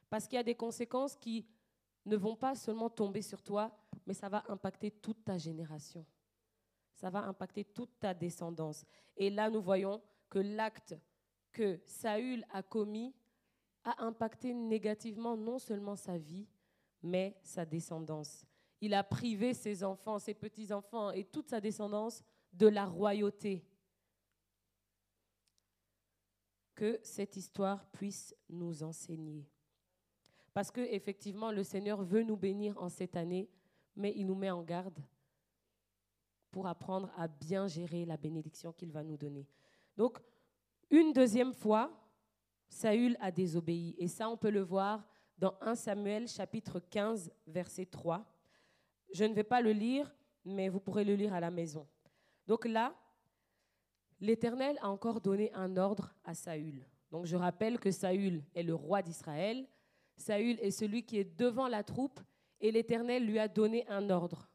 Parce 0.10 0.28
qu'il 0.28 0.36
y 0.36 0.40
a 0.40 0.44
des 0.44 0.56
conséquences 0.56 1.16
qui 1.16 1.48
ne 2.06 2.18
vont 2.18 2.36
pas 2.36 2.56
seulement 2.56 2.90
tomber 2.90 3.22
sur 3.22 3.42
toi, 3.42 3.72
mais 4.06 4.14
ça 4.14 4.30
va 4.30 4.44
impacter 4.48 4.92
toute 4.92 5.24
ta 5.24 5.38
génération. 5.38 6.06
Ça 6.96 7.10
va 7.10 7.24
impacter 7.24 7.64
toute 7.64 8.00
ta 8.00 8.14
descendance. 8.14 8.86
Et 9.16 9.30
là, 9.30 9.50
nous 9.50 9.62
voyons 9.62 10.02
que 10.30 10.40
l'acte 10.40 10.96
que 11.52 11.80
Saül 11.86 12.46
a 12.52 12.64
commis 12.64 13.14
a 13.84 14.04
impacté 14.04 14.54
négativement 14.54 15.38
non 15.38 15.60
seulement 15.60 15.96
sa 15.96 16.18
vie, 16.18 16.48
mais 17.04 17.38
sa 17.44 17.66
descendance. 17.66 18.46
Il 18.82 18.94
a 18.94 19.04
privé 19.04 19.54
ses 19.54 19.84
enfants, 19.84 20.20
ses 20.20 20.34
petits-enfants 20.34 21.12
et 21.12 21.24
toute 21.24 21.50
sa 21.50 21.62
descendance 21.62 22.24
de 22.52 22.68
la 22.68 22.86
royauté. 22.86 23.64
Que 26.76 27.00
cette 27.04 27.38
histoire 27.38 27.86
puisse 27.92 28.36
nous 28.50 28.84
enseigner. 28.84 29.48
Parce 30.54 30.72
que 30.72 30.82
effectivement, 30.82 31.52
le 31.52 31.64
Seigneur 31.64 32.04
veut 32.04 32.24
nous 32.24 32.38
bénir 32.38 32.78
en 32.78 32.90
cette 32.90 33.16
année, 33.16 33.50
mais 33.96 34.14
il 34.16 34.26
nous 34.26 34.36
met 34.36 34.52
en 34.52 34.62
garde 34.62 35.00
pour 36.52 36.68
apprendre 36.68 37.12
à 37.18 37.28
bien 37.28 37.68
gérer 37.68 38.06
la 38.06 38.18
bénédiction 38.18 38.72
qu'il 38.72 38.92
va 38.92 39.04
nous 39.04 39.18
donner. 39.18 39.48
Donc, 39.98 40.20
une 40.90 41.14
deuxième 41.14 41.54
fois, 41.54 41.92
Saül 42.70 43.18
a 43.20 43.32
désobéi. 43.32 43.96
Et 43.98 44.08
ça, 44.08 44.30
on 44.30 44.38
peut 44.38 44.50
le 44.50 44.62
voir 44.62 45.06
dans 45.38 45.56
1 45.62 45.76
Samuel 45.76 46.28
chapitre 46.28 46.80
15, 46.80 47.32
verset 47.48 47.86
3. 47.86 48.26
Je 49.14 49.24
ne 49.24 49.34
vais 49.34 49.44
pas 49.44 49.62
le 49.62 49.72
lire, 49.72 50.14
mais 50.44 50.70
vous 50.70 50.80
pourrez 50.80 51.04
le 51.04 51.16
lire 51.16 51.34
à 51.34 51.40
la 51.40 51.52
maison. 51.52 51.88
Donc 52.48 52.66
là, 52.66 52.96
l'Éternel 54.26 54.78
a 54.82 54.90
encore 54.90 55.22
donné 55.22 55.54
un 55.54 55.78
ordre 55.78 56.14
à 56.24 56.34
Saül. 56.34 56.86
Donc 57.12 57.26
je 57.26 57.36
rappelle 57.36 57.80
que 57.80 57.92
Saül 57.92 58.44
est 58.54 58.64
le 58.64 58.76
roi 58.76 59.02
d'Israël. 59.02 59.68
Saül 60.18 60.60
est 60.60 60.72
celui 60.72 61.04
qui 61.04 61.18
est 61.18 61.38
devant 61.38 61.68
la 61.68 61.84
troupe 61.84 62.20
et 62.60 62.72
l'Éternel 62.72 63.26
lui 63.26 63.40
a 63.40 63.48
donné 63.48 63.88
un 63.88 64.10
ordre. 64.10 64.50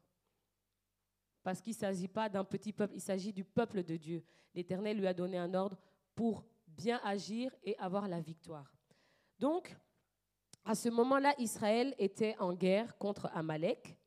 Parce 1.43 1.61
qu'il 1.61 1.71
ne 1.71 1.79
s'agit 1.79 2.07
pas 2.07 2.29
d'un 2.29 2.43
petit 2.43 2.73
peuple, 2.73 2.93
il 2.95 3.01
s'agit 3.01 3.33
du 3.33 3.43
peuple 3.43 3.83
de 3.83 3.97
Dieu. 3.97 4.23
L'Éternel 4.53 4.97
lui 4.97 5.07
a 5.07 5.13
donné 5.13 5.37
un 5.37 5.53
ordre 5.53 5.77
pour 6.13 6.45
bien 6.67 6.99
agir 7.03 7.55
et 7.63 7.75
avoir 7.77 8.07
la 8.07 8.19
victoire. 8.19 8.71
Donc, 9.39 9.75
à 10.63 10.75
ce 10.75 10.89
moment-là, 10.89 11.33
Israël 11.39 11.95
était 11.97 12.35
en 12.39 12.53
guerre 12.53 12.97
contre 12.97 13.29
Amalek. 13.33 13.97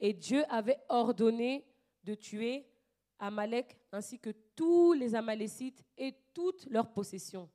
Et 0.00 0.12
Dieu 0.12 0.44
avait 0.48 0.80
ordonné 0.88 1.64
de 2.02 2.14
tuer 2.14 2.66
Amalek 3.22 3.78
ainsi 3.92 4.18
que 4.18 4.30
tous 4.56 4.94
les 4.94 5.14
Amalécites 5.14 5.84
et 5.96 6.12
toutes 6.34 6.66
leurs 6.66 6.92
possessions. 6.92 7.48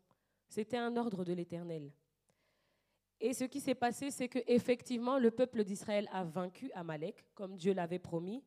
C'était 0.47 0.77
un 0.77 0.95
ordre 0.95 1.25
de 1.25 1.34
l'Éternel. 1.34 1.91
Et 3.19 3.34
ce 3.34 3.43
qui 3.43 3.60
s'est 3.60 3.75
passé, 3.75 4.10
c'est 4.10 4.30
que 4.30 4.39
effectivement 4.47 5.19
le 5.19 5.30
peuple 5.30 5.65
d'Israël 5.65 6.08
a 6.13 6.23
vaincu 6.23 6.71
Amalek, 6.71 7.25
comme 7.36 7.58
Dieu 7.58 7.73
l'avait 7.73 7.99
promis, 7.99 8.45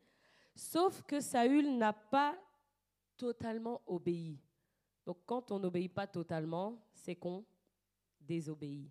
sauf 0.55 1.03
que 1.03 1.21
Saül 1.21 1.77
n'a 1.77 1.93
pas 1.93 2.39
totalement 3.19 3.83
obéi. 3.87 4.41
Donc 5.05 5.19
quand 5.27 5.51
on 5.51 5.59
n'obéit 5.59 5.93
pas 5.93 6.07
totalement, 6.07 6.83
c'est 6.95 7.17
qu'on 7.17 7.45
désobéit. 8.19 8.91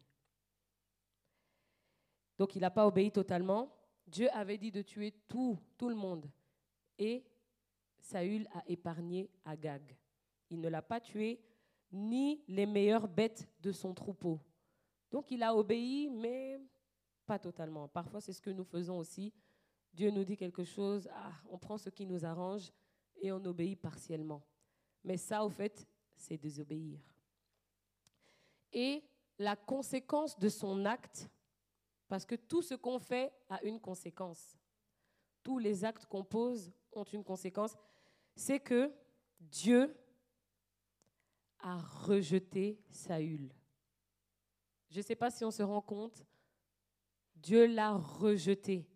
Donc 2.37 2.55
il 2.55 2.61
n'a 2.61 2.69
pas 2.69 2.85
obéi 2.85 3.11
totalement. 3.11 3.75
Dieu 4.05 4.29
avait 4.33 4.59
dit 4.59 4.71
de 4.71 4.83
tuer 4.83 5.15
tout, 5.27 5.57
tout 5.77 5.89
le 5.89 5.95
monde. 5.95 6.29
Et 6.99 7.23
Saül 7.99 8.47
a 8.53 8.63
épargné 8.67 9.29
Agag. 9.45 9.95
Il 10.49 10.61
ne 10.61 10.69
l'a 10.69 10.81
pas 10.81 10.99
tué, 10.99 11.39
ni 11.91 12.43
les 12.47 12.65
meilleures 12.65 13.07
bêtes 13.07 13.47
de 13.61 13.71
son 13.71 13.93
troupeau. 13.93 14.39
Donc 15.11 15.31
il 15.31 15.43
a 15.43 15.55
obéi, 15.55 16.09
mais 16.09 16.59
pas 17.25 17.39
totalement. 17.39 17.87
Parfois, 17.87 18.21
c'est 18.21 18.33
ce 18.33 18.41
que 18.41 18.49
nous 18.49 18.63
faisons 18.63 18.97
aussi. 18.97 19.33
Dieu 19.93 20.11
nous 20.11 20.23
dit 20.23 20.37
quelque 20.37 20.63
chose, 20.63 21.07
ah, 21.13 21.33
on 21.49 21.57
prend 21.57 21.77
ce 21.77 21.89
qui 21.89 22.05
nous 22.05 22.25
arrange 22.25 22.71
et 23.21 23.31
on 23.31 23.43
obéit 23.45 23.79
partiellement. 23.79 24.43
Mais 25.03 25.17
ça, 25.17 25.43
au 25.43 25.49
fait, 25.49 25.87
c'est 26.15 26.37
désobéir. 26.37 26.99
Et 28.71 29.03
la 29.37 29.55
conséquence 29.55 30.37
de 30.37 30.49
son 30.49 30.85
acte, 30.85 31.29
parce 32.07 32.25
que 32.25 32.35
tout 32.35 32.61
ce 32.61 32.75
qu'on 32.75 32.99
fait 32.99 33.31
a 33.49 33.63
une 33.63 33.79
conséquence. 33.79 34.57
Tous 35.43 35.57
les 35.59 35.85
actes 35.85 36.05
qu'on 36.05 36.23
pose 36.23 36.71
ont 36.91 37.03
une 37.03 37.23
conséquence. 37.23 37.75
C'est 38.35 38.59
que 38.59 38.93
Dieu 39.39 39.95
a 41.59 41.77
rejeté 41.77 42.79
Saül. 42.89 43.53
Je 44.89 44.97
ne 44.97 45.03
sais 45.03 45.15
pas 45.15 45.29
si 45.29 45.43
on 45.43 45.51
se 45.51 45.63
rend 45.63 45.81
compte. 45.81 46.25
Dieu 47.35 47.65
l'a 47.67 47.93
rejeté. 47.93 48.89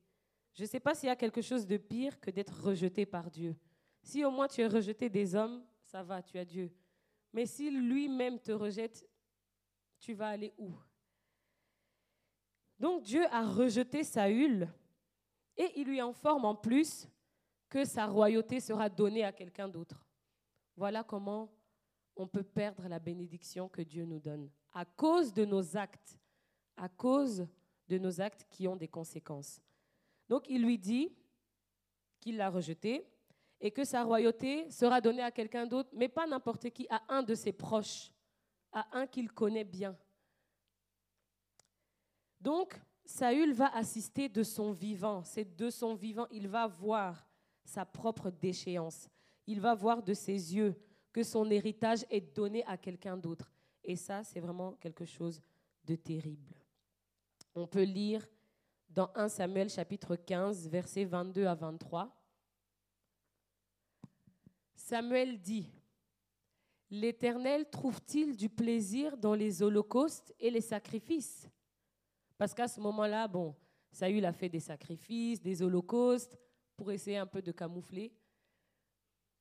Je 0.54 0.64
ne 0.64 0.68
sais 0.68 0.80
pas 0.80 0.96
s'il 0.96 1.08
y 1.08 1.12
a 1.12 1.16
quelque 1.16 1.42
chose 1.42 1.66
de 1.66 1.78
pire 1.78 2.20
que 2.20 2.32
d'être 2.32 2.64
rejeté 2.64 3.06
par 3.06 3.30
Dieu. 3.30 3.56
Si 4.02 4.24
au 4.24 4.32
moins 4.32 4.48
tu 4.48 4.62
es 4.62 4.68
rejeté 4.68 5.10
des 5.10 5.36
hommes, 5.36 5.66
ça 5.84 6.04
va, 6.04 6.22
tu 6.22 6.38
as 6.38 6.46
Dieu. 6.46 6.72
Mais 7.32 7.46
si 7.46 7.72
lui-même 7.72 8.40
te 8.40 8.52
rejette, 8.52 9.08
tu 10.00 10.14
vas 10.14 10.30
aller 10.30 10.54
où? 10.58 10.74
Donc 12.80 13.04
Dieu 13.04 13.24
a 13.32 13.46
rejeté 13.46 14.04
Saül 14.04 14.68
et 15.56 15.72
il 15.80 15.88
lui 15.88 16.00
informe 16.00 16.46
en 16.46 16.56
plus 16.56 17.08
que 17.74 17.86
sa 17.86 18.06
royauté 18.06 18.60
sera 18.60 18.88
donnée 18.88 19.24
à 19.24 19.32
quelqu'un 19.32 19.68
d'autre. 19.68 20.06
Voilà 20.76 21.04
comment 21.04 21.52
on 22.16 22.28
peut 22.28 22.44
perdre 22.44 22.88
la 22.88 23.00
bénédiction 23.00 23.68
que 23.68 23.82
Dieu 23.82 24.06
nous 24.06 24.20
donne 24.20 24.48
à 24.74 24.86
cause 24.86 25.34
de 25.34 25.44
nos 25.44 25.76
actes, 25.76 26.20
à 26.78 26.88
cause 26.88 27.48
de 27.88 27.98
nos 27.98 28.22
actes 28.22 28.46
qui 28.52 28.68
ont 28.68 28.76
des 28.76 28.88
conséquences. 28.88 29.60
Donc 30.30 30.44
il 30.50 30.62
lui 30.62 30.78
dit 30.78 31.12
qu'il 32.20 32.38
l'a 32.38 32.52
rejeté 32.52 33.08
et 33.60 33.72
que 33.72 33.84
sa 33.84 34.04
royauté 34.04 34.70
sera 34.70 35.02
donnée 35.02 35.24
à 35.24 35.32
quelqu'un 35.32 35.66
d'autre, 35.66 35.90
mais 35.94 36.10
pas 36.10 36.28
n'importe 36.28 36.70
qui, 36.70 36.86
à 36.92 37.02
un 37.10 37.24
de 37.24 37.34
ses 37.34 37.54
proches, 37.54 38.12
à 38.72 38.86
un 38.92 39.08
qu'il 39.08 39.32
connaît 39.32 39.64
bien. 39.64 39.98
Donc, 42.40 42.80
Saül 43.04 43.52
va 43.52 43.76
assister 43.76 44.30
de 44.30 44.44
son 44.44 44.74
vivant. 44.74 45.24
C'est 45.24 45.56
de 45.56 45.72
son 45.72 45.96
vivant, 45.96 46.28
il 46.30 46.48
va 46.48 46.68
voir 46.68 47.28
sa 47.64 47.86
propre 47.86 48.30
déchéance. 48.30 49.08
Il 49.48 49.60
va 49.60 49.76
voir 49.76 50.04
de 50.04 50.14
ses 50.14 50.56
yeux 50.56 50.76
que 51.12 51.24
son 51.24 51.50
héritage 51.50 52.06
est 52.10 52.36
donné 52.36 52.64
à 52.66 52.78
quelqu'un 52.78 53.18
d'autre. 53.18 53.52
Et 53.84 53.96
ça, 53.96 54.24
c'est 54.24 54.40
vraiment 54.40 54.74
quelque 54.74 55.06
chose 55.06 55.42
de 55.86 55.96
terrible. 55.96 56.56
On 57.56 57.68
peut 57.68 57.84
lire 57.84 58.28
dans 58.90 59.10
1 59.16 59.28
Samuel 59.28 59.70
chapitre 59.70 60.16
15, 60.16 60.68
versets 60.70 61.06
22 61.06 61.46
à 61.46 61.56
23. 61.56 62.16
Samuel 64.76 65.40
dit, 65.40 65.68
L'Éternel 66.90 67.68
trouve-t-il 67.72 68.38
du 68.38 68.50
plaisir 68.50 69.18
dans 69.18 69.34
les 69.34 69.64
holocaustes 69.64 70.32
et 70.40 70.52
les 70.52 70.62
sacrifices? 70.62 71.50
Parce 72.38 72.54
qu'à 72.54 72.68
ce 72.68 72.80
moment-là, 72.82 73.28
bon, 73.28 73.56
Saül 73.92 74.24
a 74.26 74.32
fait 74.32 74.50
des 74.50 74.60
sacrifices, 74.60 75.42
des 75.42 75.64
holocaustes, 75.64 76.38
pour 76.76 76.92
essayer 76.92 77.18
un 77.18 77.26
peu 77.26 77.42
de 77.42 77.52
camoufler. 77.52 78.12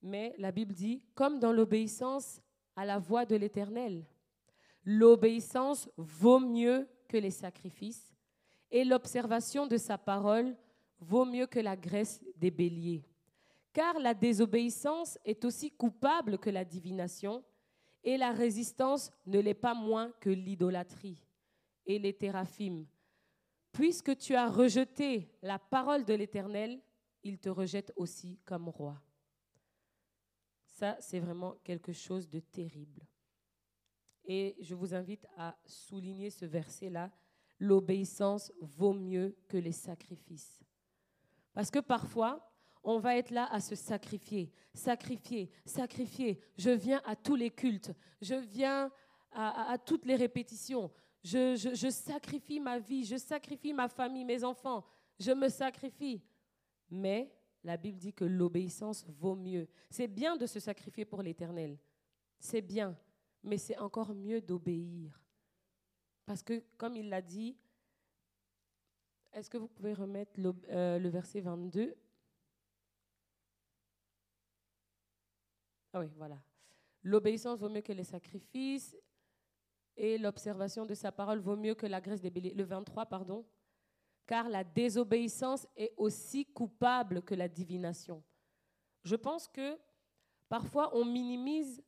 Mais 0.03 0.35
la 0.39 0.53
Bible 0.53 0.75
dit, 0.75 1.03
comme 1.15 1.39
dans 1.39 1.53
l'obéissance 1.53 2.41
à 2.75 2.85
la 2.85 2.99
voix 2.99 3.25
de 3.25 3.37
l'Éternel, 3.37 4.05
l'obéissance 4.85 5.89
vaut 5.97 6.41
mieux 6.41 6.89
que 7.09 7.17
les 7.17 7.31
sacrifices, 7.31 8.13
et 8.71 8.85
l'observation 8.85 9.67
de 9.67 9.77
sa 9.77 9.99
parole 9.99 10.57
vaut 10.99 11.27
mieux 11.27 11.47
que 11.47 11.61
la 11.61 11.77
graisse 11.77 12.23
des 12.37 12.51
béliers. 12.51 13.05
Car 13.73 13.99
la 13.99 14.15
désobéissance 14.15 15.19
est 15.25 15.45
aussi 15.45 15.71
coupable 15.71 16.39
que 16.39 16.51
la 16.51 16.65
divination, 16.65 17.45
et 18.05 18.17
la 18.17 18.33
résistance 18.33 19.11
ne 19.27 19.39
l'est 19.39 19.55
pas 19.55 19.75
moins 19.75 20.11
que 20.21 20.31
l'idolâtrie 20.31 21.23
et 21.87 21.99
les 21.99 22.13
théraphimes. 22.13 22.87
Puisque 23.73 24.17
tu 24.17 24.35
as 24.35 24.49
rejeté 24.49 25.31
la 25.43 25.59
parole 25.59 26.05
de 26.05 26.15
l'Éternel, 26.15 26.81
il 27.23 27.39
te 27.39 27.49
rejette 27.49 27.93
aussi 27.97 28.39
comme 28.45 28.69
roi. 28.69 29.01
Ça, 30.67 30.97
c'est 31.01 31.21
vraiment 31.21 31.57
quelque 31.63 31.93
chose 31.93 32.29
de 32.29 32.41
terrible. 32.41 33.03
Et 34.25 34.57
je 34.61 34.75
vous 34.75 34.95
invite 34.95 35.27
à 35.37 35.57
souligner 35.65 36.31
ce 36.31 36.45
verset-là. 36.45 37.11
L'obéissance 37.59 38.53
vaut 38.61 38.95
mieux 38.95 39.37
que 39.49 39.57
les 39.57 39.73
sacrifices. 39.73 40.61
Parce 41.53 41.71
que 41.71 41.79
parfois, 41.79 42.53
on 42.83 42.99
va 42.99 43.17
être 43.17 43.31
là 43.31 43.49
à 43.53 43.61
se 43.61 43.75
sacrifier, 43.75 44.51
sacrifier, 44.75 45.51
sacrifier. 45.65 46.41
Je 46.57 46.71
viens 46.71 47.01
à 47.05 47.15
tous 47.15 47.37
les 47.37 47.51
cultes, 47.51 47.93
je 48.21 48.35
viens 48.35 48.91
à, 49.33 49.79
toutes 49.79 50.05
les 50.05 50.17
répétitions, 50.17 50.91
je, 51.23 51.57
je 51.57 51.89
sacrifie 51.89 52.61
ma 52.61 52.79
vie, 52.79 53.05
je 53.05 53.17
sacrifie 53.17 53.73
ma 53.73 53.89
famille, 53.89 54.25
mes 54.25 54.45
enfants, 54.45 54.85
je 55.19 55.31
me 55.33 55.49
sacrifie. 55.49 56.21
Mais 56.93 57.35
la 57.65 57.79
Bible 57.79 57.97
dit 57.97 58.13
que 58.13 58.27
l'obéissance 58.27 59.07
vaut 59.07 59.35
mieux. 59.35 59.67
C'est 59.89 60.09
bien 60.09 60.37
de 60.37 60.45
se 60.45 60.61
sacrifier 60.61 61.07
pour 61.07 61.23
l'éternel, 61.23 61.79
c'est 62.39 62.61
bien, 62.61 62.95
mais 63.43 63.57
c'est 63.57 63.79
encore 63.79 64.15
mieux 64.15 64.43
d'obéir. 64.43 65.19
Parce 66.27 66.43
que, 66.43 66.63
comme 66.77 66.97
il 66.97 67.09
l'a 67.09 67.23
dit, 67.23 67.57
est-ce 69.33 69.49
que 69.49 69.57
vous 69.57 69.69
pouvez 69.69 69.95
remettre 69.95 70.39
le, 70.39 70.53
euh, 70.69 70.99
le 70.99 71.09
verset 71.09 71.41
22 71.41 71.97
Ah 75.95 76.01
oui, 76.01 76.11
voilà. 76.15 76.39
L'obéissance 77.03 77.59
vaut 77.59 77.71
mieux 77.71 77.81
que 77.81 77.93
les 77.93 78.05
sacrifices 78.05 78.95
et 79.97 80.19
l'observation 80.19 80.85
de 80.85 80.95
sa 80.95 81.11
parole 81.11 81.39
vaut 81.39 81.57
mieux 81.57 81.75
que 81.75 81.87
la 81.87 82.03
graisse 82.03 82.21
des 82.21 82.31
béliers. 82.31 82.53
Le 82.53 82.65
23, 82.65 83.07
pardon. 83.07 83.47
Car 84.27 84.49
la 84.49 84.65
désobéissance 84.65 85.67
est 85.77 85.93
aussi 85.97 86.47
coupable 86.47 87.23
que 87.23 87.35
la 87.35 87.49
divination. 87.49 88.23
Je 89.05 89.17
pense 89.17 89.49
que 89.49 89.77
parfois 90.49 90.95
on 90.97 91.05
minimise 91.05 91.83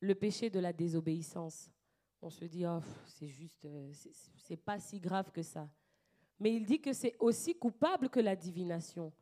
le 0.00 0.14
péché 0.14 0.50
de 0.50 0.60
la 0.60 0.72
désobéissance. 0.72 1.70
On 2.20 2.30
se 2.30 2.44
dit, 2.44 2.64
oh, 2.66 2.80
c'est 3.06 3.28
juste, 3.28 3.64
euh, 3.64 3.90
c'est 4.36 4.56
pas 4.56 4.78
si 4.78 5.00
grave 5.00 5.30
que 5.32 5.42
ça. 5.42 5.68
Mais 6.38 6.54
il 6.54 6.64
dit 6.64 6.80
que 6.80 6.92
c'est 6.92 7.16
aussi 7.18 7.54
coupable 7.54 8.08
que 8.08 8.20
la 8.20 8.36
divination. 8.36 9.12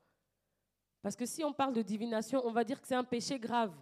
Parce 1.03 1.17
que 1.17 1.25
si 1.27 1.43
on 1.45 1.53
parle 1.53 1.75
de 1.75 1.83
divination, 1.83 2.43
on 2.45 2.53
va 2.53 2.65
dire 2.65 2.81
que 2.81 2.87
c'est 2.87 2.95
un 2.95 3.05
péché 3.05 3.39
grave. 3.39 3.75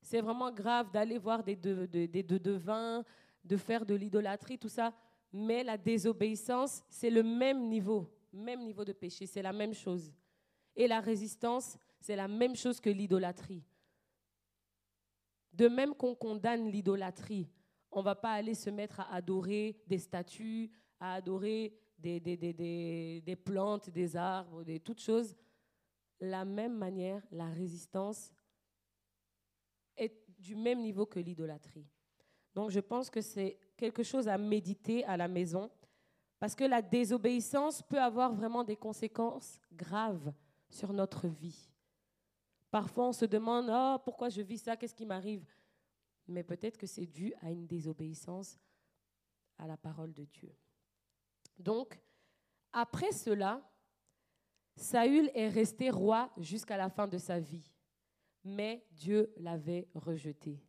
C'est 0.00 0.20
vraiment 0.20 0.50
grave 0.50 0.90
d'aller 0.90 1.18
voir 1.18 1.42
des 1.42 1.56
deux, 1.56 1.86
des 1.86 2.22
devins, 2.22 3.04
de 3.44 3.56
faire 3.56 3.84
de 3.84 3.94
l'idolâtrie, 3.94 4.58
tout 4.58 4.68
ça. 4.68 4.92
Mais 5.32 5.64
la 5.64 5.78
désobéissance, 5.78 6.82
c'est 6.88 7.10
le 7.10 7.22
même 7.22 7.68
niveau, 7.68 8.10
même 8.32 8.62
niveau 8.62 8.84
de 8.84 8.92
péché, 8.92 9.26
c'est 9.26 9.42
la 9.42 9.52
même 9.52 9.74
chose. 9.74 10.12
Et 10.76 10.86
la 10.86 11.00
résistance, 11.00 11.78
c'est 12.00 12.16
la 12.16 12.28
même 12.28 12.56
chose 12.56 12.80
que 12.80 12.90
l'idolâtrie. 12.90 13.64
De 15.52 15.68
même 15.68 15.94
qu'on 15.94 16.14
condamne 16.14 16.68
l'idolâtrie, 16.68 17.48
on 17.90 18.00
ne 18.00 18.04
va 18.04 18.14
pas 18.14 18.32
aller 18.32 18.54
se 18.54 18.70
mettre 18.70 19.00
à 19.00 19.14
adorer 19.14 19.76
des 19.86 19.98
statues, 19.98 20.70
à 20.98 21.14
adorer 21.14 21.74
des, 21.98 22.20
des, 22.20 22.36
des, 22.36 23.20
des 23.20 23.36
plantes, 23.36 23.90
des 23.90 24.16
arbres, 24.16 24.64
des, 24.64 24.80
toutes 24.80 25.00
choses. 25.00 25.36
La 26.20 26.44
même 26.44 26.76
manière, 26.76 27.22
la 27.30 27.48
résistance 27.48 28.32
est 29.96 30.14
du 30.38 30.56
même 30.56 30.80
niveau 30.80 31.06
que 31.06 31.20
l'idolâtrie. 31.20 31.86
Donc 32.54 32.70
je 32.70 32.80
pense 32.80 33.10
que 33.10 33.20
c'est 33.20 33.58
quelque 33.82 34.04
chose 34.04 34.28
à 34.28 34.38
méditer 34.38 35.04
à 35.06 35.16
la 35.16 35.26
maison, 35.26 35.68
parce 36.38 36.54
que 36.54 36.62
la 36.62 36.80
désobéissance 36.80 37.82
peut 37.82 38.00
avoir 38.00 38.32
vraiment 38.32 38.62
des 38.62 38.76
conséquences 38.76 39.60
graves 39.72 40.32
sur 40.68 40.92
notre 40.92 41.26
vie. 41.26 41.68
Parfois, 42.70 43.08
on 43.08 43.12
se 43.12 43.24
demande, 43.24 43.68
oh, 43.68 43.98
pourquoi 44.04 44.28
je 44.28 44.40
vis 44.40 44.58
ça, 44.58 44.76
qu'est-ce 44.76 44.94
qui 44.94 45.04
m'arrive 45.04 45.44
Mais 46.28 46.44
peut-être 46.44 46.78
que 46.78 46.86
c'est 46.86 47.06
dû 47.06 47.34
à 47.40 47.50
une 47.50 47.66
désobéissance 47.66 48.56
à 49.58 49.66
la 49.66 49.76
parole 49.76 50.12
de 50.12 50.26
Dieu. 50.26 50.54
Donc, 51.58 52.00
après 52.72 53.10
cela, 53.10 53.68
Saül 54.76 55.28
est 55.34 55.48
resté 55.48 55.90
roi 55.90 56.30
jusqu'à 56.36 56.76
la 56.76 56.88
fin 56.88 57.08
de 57.08 57.18
sa 57.18 57.40
vie, 57.40 57.68
mais 58.44 58.86
Dieu 58.92 59.34
l'avait 59.38 59.88
rejeté. 59.92 60.62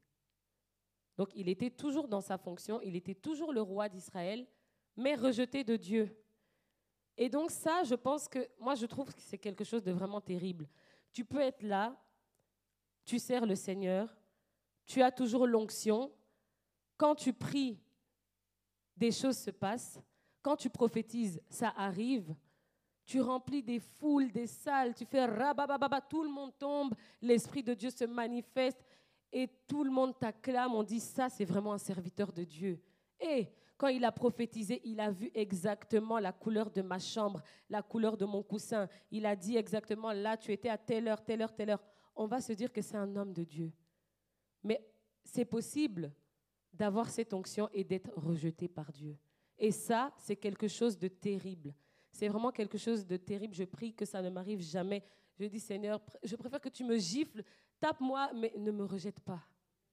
Donc, 1.18 1.30
il 1.36 1.50
était 1.50 1.70
toujours 1.70 2.08
dans 2.08 2.22
sa 2.22 2.38
fonction, 2.38 2.82
il 2.82 2.96
était 2.96 3.16
toujours 3.16 3.54
le 3.54 3.62
roi 3.62 3.88
d'Israël, 3.90 4.48
mais 4.96 5.16
rejeté 5.16 5.64
de 5.64 5.76
Dieu. 5.76 6.16
Et 7.18 7.30
donc 7.30 7.52
ça, 7.52 7.84
je 7.84 7.96
pense 7.96 8.28
que, 8.28 8.50
moi, 8.60 8.76
je 8.76 8.86
trouve 8.86 9.14
que 9.14 9.22
c'est 9.22 9.38
quelque 9.38 9.64
chose 9.64 9.84
de 9.84 9.92
vraiment 9.92 10.22
terrible. 10.22 10.68
Tu 11.12 11.24
peux 11.24 11.40
être 11.40 11.62
là, 11.62 11.96
tu 13.06 13.20
sers 13.20 13.46
le 13.46 13.56
Seigneur, 13.56 14.16
tu 14.86 15.02
as 15.02 15.12
toujours 15.12 15.46
l'onction. 15.46 16.12
Quand 16.98 17.16
tu 17.16 17.34
pries, 17.34 17.80
des 18.96 19.12
choses 19.12 19.38
se 19.38 19.52
passent. 19.52 20.00
Quand 20.42 20.56
tu 20.56 20.70
prophétises, 20.70 21.42
ça 21.50 21.74
arrive. 21.76 22.36
Tu 23.06 23.22
remplis 23.22 23.62
des 23.62 23.80
foules, 23.80 24.32
des 24.32 24.48
salles, 24.48 24.94
tu 24.96 25.06
fais 25.06 25.26
rabababa, 25.26 26.02
tout 26.02 26.24
le 26.24 26.30
monde 26.30 26.58
tombe, 26.58 26.96
l'Esprit 27.22 27.62
de 27.62 27.74
Dieu 27.74 27.90
se 27.90 28.06
manifeste 28.06 28.82
et 29.34 29.50
tout 29.68 29.84
le 29.84 29.92
monde 29.92 30.18
t'acclame. 30.18 30.74
On 30.76 30.84
dit 30.84 31.00
ça, 31.00 31.28
c'est 31.28 31.44
vraiment 31.44 31.74
un 31.74 31.80
serviteur 31.80 32.32
de 32.32 32.44
Dieu. 32.44 32.80
Et 33.20 33.48
quand 33.78 33.88
il 33.88 34.06
a 34.06 34.12
prophétisé, 34.12 34.80
il 34.86 35.00
a 35.00 35.10
vu 35.10 35.32
exactement 35.34 36.20
la 36.20 36.32
couleur 36.32 36.70
de 36.70 36.82
ma 36.82 37.00
chambre, 37.00 37.42
la 37.68 37.82
couleur 37.82 38.16
de 38.16 38.26
mon 38.26 38.44
coussin. 38.44 38.88
Il 39.10 39.26
a 39.26 39.36
dit 39.36 39.58
exactement, 39.58 40.14
là, 40.14 40.38
tu 40.38 40.52
étais 40.52 40.70
à 40.70 40.78
telle 40.78 41.08
heure, 41.08 41.24
telle 41.24 41.42
heure, 41.42 41.54
telle 41.54 41.72
heure. 41.72 41.84
On 42.16 42.28
va 42.28 42.40
se 42.40 42.54
dire 42.54 42.72
que 42.72 42.82
c'est 42.82 42.96
un 42.96 43.16
homme 43.16 43.34
de 43.34 43.44
Dieu. 43.44 43.74
Mais 44.64 44.88
c'est 45.24 45.46
possible 45.46 46.14
d'avoir 46.72 47.10
cette 47.10 47.34
onction 47.34 47.68
et 47.74 47.84
d'être 47.84 48.12
rejeté 48.16 48.68
par 48.68 48.92
Dieu. 48.92 49.18
Et 49.58 49.72
ça, 49.72 50.14
c'est 50.18 50.36
quelque 50.36 50.68
chose 50.68 50.98
de 50.98 51.08
terrible. 51.08 51.74
C'est 52.12 52.28
vraiment 52.28 52.52
quelque 52.52 52.78
chose 52.78 53.06
de 53.08 53.18
terrible. 53.18 53.56
Je 53.56 53.64
prie 53.64 53.94
que 53.94 54.06
ça 54.06 54.22
ne 54.22 54.30
m'arrive 54.30 54.62
jamais. 54.62 55.04
Je 55.40 55.46
dis, 55.46 55.60
Seigneur, 55.60 56.00
je 56.24 56.36
préfère 56.36 56.62
que 56.62 56.70
tu 56.70 56.84
me 56.84 56.98
gifles, 56.98 57.44
tape-moi, 57.84 58.32
mais 58.34 58.54
ne 58.56 58.72
me 58.72 58.86
rejette 58.86 59.20
pas. 59.20 59.44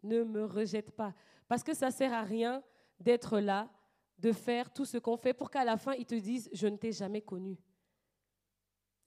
Ne 0.05 0.22
me 0.22 0.44
rejette 0.44 0.92
pas. 0.92 1.12
Parce 1.48 1.64
que 1.64 1.74
ça 1.74 1.87
ne 1.87 1.92
sert 1.92 2.12
à 2.12 2.22
rien 2.22 2.62
d'être 3.00 3.40
là 3.40 3.68
de 4.16 4.31
faire 4.31 4.72
tout 4.72 4.85
ce 4.85 4.98
qu'on 4.98 5.16
fait 5.16 5.35
pour 5.35 5.50
qu'à 5.50 5.64
la 5.64 5.76
fin, 5.76 5.94
ils 5.94 6.07
te 6.07 6.14
disent, 6.14 6.48
je 6.53 6.68
ne 6.68 6.76
t'ai 6.76 6.92
jamais 6.92 7.20
connu. 7.20 7.59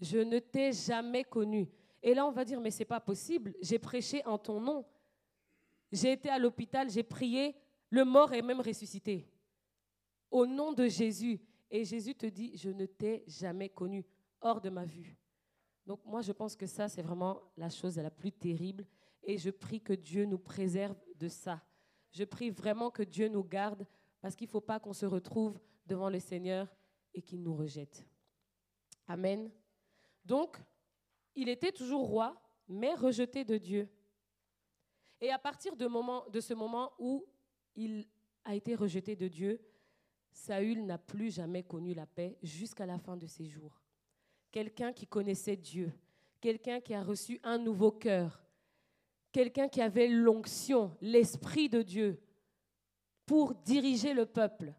Je 0.02 0.18
ne 0.18 0.40
t'ai 0.40 0.74
jamais 0.74 1.24
connu. 1.24 1.70
Et 2.02 2.14
là, 2.14 2.26
on 2.26 2.32
va 2.32 2.44
dire, 2.44 2.60
mais 2.60 2.72
c'est 2.72 2.84
pas 2.84 3.00
possible. 3.00 3.54
J'ai 3.62 3.80
prêché 3.80 4.22
en 4.26 4.38
ton 4.38 4.60
nom. 4.60 4.86
J'ai 5.90 6.12
été 6.12 6.30
à 6.30 6.38
l'hôpital, 6.38 6.90
j'ai 6.90 7.04
prié. 7.04 7.56
Le 7.90 8.04
mort 8.04 8.34
est 8.34 8.42
même 8.42 8.60
ressuscité. 8.60 9.26
Au 10.30 10.46
nom 10.46 10.74
de 10.74 10.88
Jésus. 10.90 11.40
Et 11.72 11.86
Jésus 11.86 12.16
te 12.16 12.26
dit, 12.26 12.58
je 12.58 12.70
ne 12.70 12.86
t'ai 12.86 13.24
jamais 13.28 13.70
connu, 13.70 14.04
hors 14.42 14.60
de 14.60 14.70
ma 14.70 14.84
vue. 14.84 15.16
Donc 15.86 16.04
moi, 16.06 16.22
je 16.22 16.32
pense 16.32 16.56
que 16.56 16.66
ça, 16.66 16.88
c'est 16.88 17.02
vraiment 17.02 17.42
la 17.58 17.70
chose 17.70 17.98
la 17.98 18.12
plus 18.12 18.32
terrible. 18.32 18.86
Et 19.24 19.38
je 19.38 19.50
prie 19.50 19.82
que 19.82 19.94
Dieu 19.94 20.26
nous 20.26 20.38
préserve 20.38 20.98
de 21.16 21.28
ça. 21.28 21.62
Je 22.12 22.24
prie 22.24 22.50
vraiment 22.50 22.92
que 22.92 23.04
Dieu 23.04 23.28
nous 23.28 23.44
garde 23.44 23.86
parce 24.22 24.36
qu'il 24.36 24.48
ne 24.48 24.52
faut 24.52 24.62
pas 24.62 24.80
qu'on 24.80 24.94
se 24.94 25.06
retrouve 25.06 25.60
devant 25.86 26.10
le 26.10 26.20
Seigneur 26.20 26.74
et 27.14 27.22
qu'il 27.22 27.42
nous 27.42 27.56
rejette. 27.56 28.06
Amen. 29.08 29.52
Donc, 30.24 30.58
il 31.36 31.50
était 31.50 31.72
toujours 31.72 32.08
roi, 32.08 32.42
mais 32.68 32.94
rejeté 32.94 33.44
de 33.44 33.58
Dieu. 33.58 33.90
Et 35.20 35.32
à 35.32 35.40
partir 35.40 35.76
de, 35.76 35.88
ce 36.40 36.54
moment 36.54 36.94
où 37.00 37.26
il 37.76 38.08
a 38.46 38.56
été 38.56 38.76
rejeté 38.76 39.16
de 39.16 39.28
Dieu, 39.28 39.60
Saül 40.32 40.86
n'a 40.86 40.98
plus 40.98 41.34
jamais 41.34 41.64
connu 41.64 41.94
la 41.94 42.06
paix 42.06 42.38
jusqu'à 42.42 42.86
la 42.86 42.98
fin 42.98 43.16
de 43.16 43.28
ses 43.28 43.48
jours. 43.48 43.83
Quelqu'un 44.54 44.94
qui 44.94 45.08
connaissait 45.08 45.56
Dieu, 45.56 45.92
quelqu'un 46.40 46.80
qui 46.80 46.94
a 46.94 47.02
reçu 47.02 47.40
un 47.42 47.58
nouveau 47.58 47.92
cœur, 47.92 48.40
quelqu'un 49.32 49.68
qui 49.68 49.82
avait 49.82 50.08
l'onction, 50.08 50.96
l'Esprit 51.02 51.70
de 51.70 51.82
Dieu 51.82 52.22
pour 53.26 53.56
diriger 53.56 54.14
le 54.14 54.28
peuple. 54.28 54.72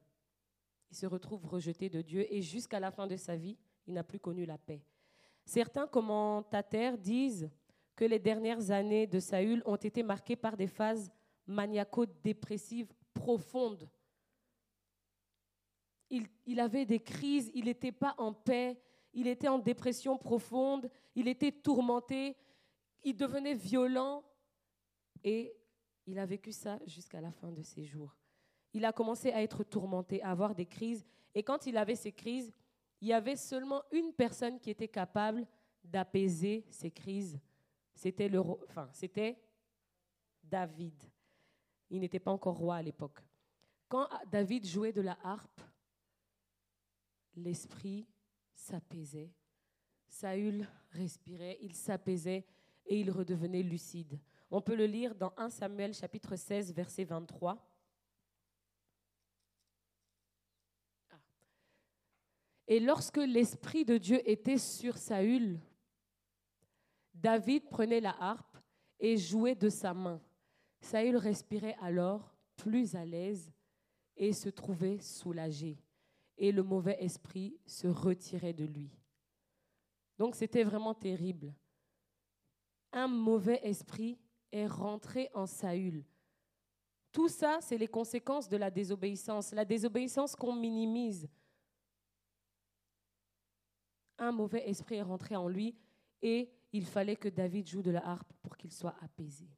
Il 0.93 0.97
se 0.97 1.07
retrouve 1.07 1.45
rejeté 1.45 1.89
de 1.89 2.03
Dieu 2.03 2.25
et 2.33 2.41
jusqu'à 2.41 2.79
la 2.79 2.93
fin 2.93 3.09
de 3.09 3.17
sa 3.17 3.35
vie, 3.35 3.59
il 3.89 3.95
n'a 3.95 4.05
plus 4.05 4.21
connu 4.21 4.47
la 4.47 4.59
paix. 4.59 4.81
Certains 5.45 5.89
commentateurs 5.89 6.97
disent 6.97 7.51
que 7.97 8.05
les 8.05 8.21
dernières 8.21 8.71
années 8.71 9.09
de 9.09 9.19
Saül 9.19 9.61
ont 9.67 9.75
été 9.75 10.05
marquées 10.05 10.37
par 10.37 10.57
des 10.57 10.69
phases 10.69 11.11
maniaco-dépressives 11.49 12.93
profondes. 13.13 13.91
Il, 16.11 16.29
il, 16.47 16.61
avait 16.61 16.87
des 16.87 17.01
crises, 17.01 17.51
il 17.55 17.65
n'était 17.65 17.91
pas 17.91 18.15
en 18.19 18.33
paix, 18.33 18.81
il 19.15 19.27
était 19.27 19.49
en 19.49 19.59
dépression 19.59 20.19
profonde, 20.19 20.91
il 21.15 21.29
était 21.29 21.53
tourmenté, 21.53 22.37
il 23.05 23.17
devenait 23.17 23.55
violent 23.55 24.25
et 25.23 25.55
il 26.07 26.19
a 26.19 26.27
vécu 26.27 26.53
ça 26.53 26.79
jusqu'à 26.87 27.21
la 27.21 27.33
fin 27.33 27.51
de 27.51 27.63
ses 27.63 27.85
jours. 27.85 28.17
Il 28.73 28.85
a 28.85 28.93
commencé 28.93 29.31
à 29.31 29.43
être 29.43 29.63
tourmenté, 29.63 30.21
à 30.23 30.31
avoir 30.31 30.55
des 30.55 30.67
crises. 30.67 31.05
Et 31.35 31.43
quand 31.43 31.67
il 31.67 31.77
avait 31.77 31.95
ces 31.95 32.13
crises, 32.13 32.53
il 33.01 33.09
y 33.09 33.13
avait 33.13 33.37
seulement 33.37 33.83
une 33.93 34.13
personne 34.13 34.59
qui 34.59 34.71
était 34.71 34.89
capable 34.89 35.47
d'apaiser 35.83 36.67
ces 36.71 36.91
crises. 36.91 37.39
C'était 37.95 38.29
le, 38.29 38.41
enfin, 38.41 38.89
c'était 38.93 39.39
David. 40.43 41.01
Il 41.91 42.01
n'était 42.01 42.19
pas 42.19 42.33
encore 42.33 42.57
roi 42.57 42.77
à 42.77 42.83
l'époque. 42.83 43.21
Quand 43.89 44.09
David 44.27 44.67
jouait 44.67 44.93
de 44.93 45.03
la 45.03 45.17
harpe, 45.23 45.61
l'esprit 47.37 48.07
s'apaisait. 48.65 49.31
Saül 50.09 50.67
respirait, 50.91 51.59
il 51.61 51.75
s'apaisait 51.75 52.47
et 52.87 52.99
il 53.01 53.11
redevenait 53.11 53.63
lucide. 53.63 54.19
On 54.51 54.63
peut 54.63 54.75
le 54.75 54.87
lire 54.87 55.15
dans 55.15 55.33
1 55.37 55.51
Samuel 55.51 55.93
chapitre 55.93 56.37
16 56.37 56.73
verset 56.73 57.05
23. 57.05 57.59
Ah. 61.11 61.21
Et 62.67 62.81
lorsque 62.81 63.19
l'Esprit 63.19 63.85
de 63.85 63.99
Dieu 63.99 64.29
était 64.29 64.59
sur 64.59 64.97
Saül, 64.97 65.61
David 67.13 67.69
prenait 67.69 68.01
la 68.01 68.17
harpe 68.19 68.59
et 68.99 69.17
jouait 69.17 69.55
de 69.55 69.69
sa 69.69 69.93
main. 69.93 70.23
Saül 70.81 71.17
respirait 71.17 71.77
alors 71.81 72.35
plus 72.57 72.95
à 72.95 73.05
l'aise 73.05 73.53
et 74.17 74.33
se 74.33 74.49
trouvait 74.49 74.99
soulagé. 75.01 75.79
Et 76.37 76.53
le 76.53 76.63
mauvais 76.63 76.97
esprit 77.01 77.57
se 77.67 77.87
retirait 77.87 78.53
de 78.53 78.65
lui. 78.65 78.91
Donc 80.19 80.35
c'était 80.35 80.65
vraiment 80.65 80.95
terrible. 80.95 81.55
Un 82.93 83.09
mauvais 83.09 83.61
esprit 83.63 84.19
est 84.53 84.67
rentré 84.67 85.31
en 85.35 85.47
Saül. 85.47 86.05
Tout 87.13 87.29
ça, 87.29 87.59
c'est 87.61 87.79
les 87.79 87.89
conséquences 87.89 88.49
de 88.49 88.57
la 88.57 88.71
désobéissance. 88.71 89.53
La 89.53 89.65
désobéissance 89.65 90.35
qu'on 90.35 90.55
minimise. 90.55 91.29
Un 94.19 94.33
mauvais 94.33 94.69
esprit 94.69 94.97
est 94.97 95.03
rentré 95.03 95.37
en 95.37 95.49
lui 95.49 95.77
et 96.23 96.51
il 96.73 96.87
fallait 96.87 97.17
que 97.17 97.29
David 97.29 97.69
joue 97.69 97.83
de 97.83 97.91
la 97.91 98.05
harpe 98.07 98.33
pour 98.43 98.57
qu'il 98.57 98.73
soit 98.73 98.97
apaisé. 99.01 99.49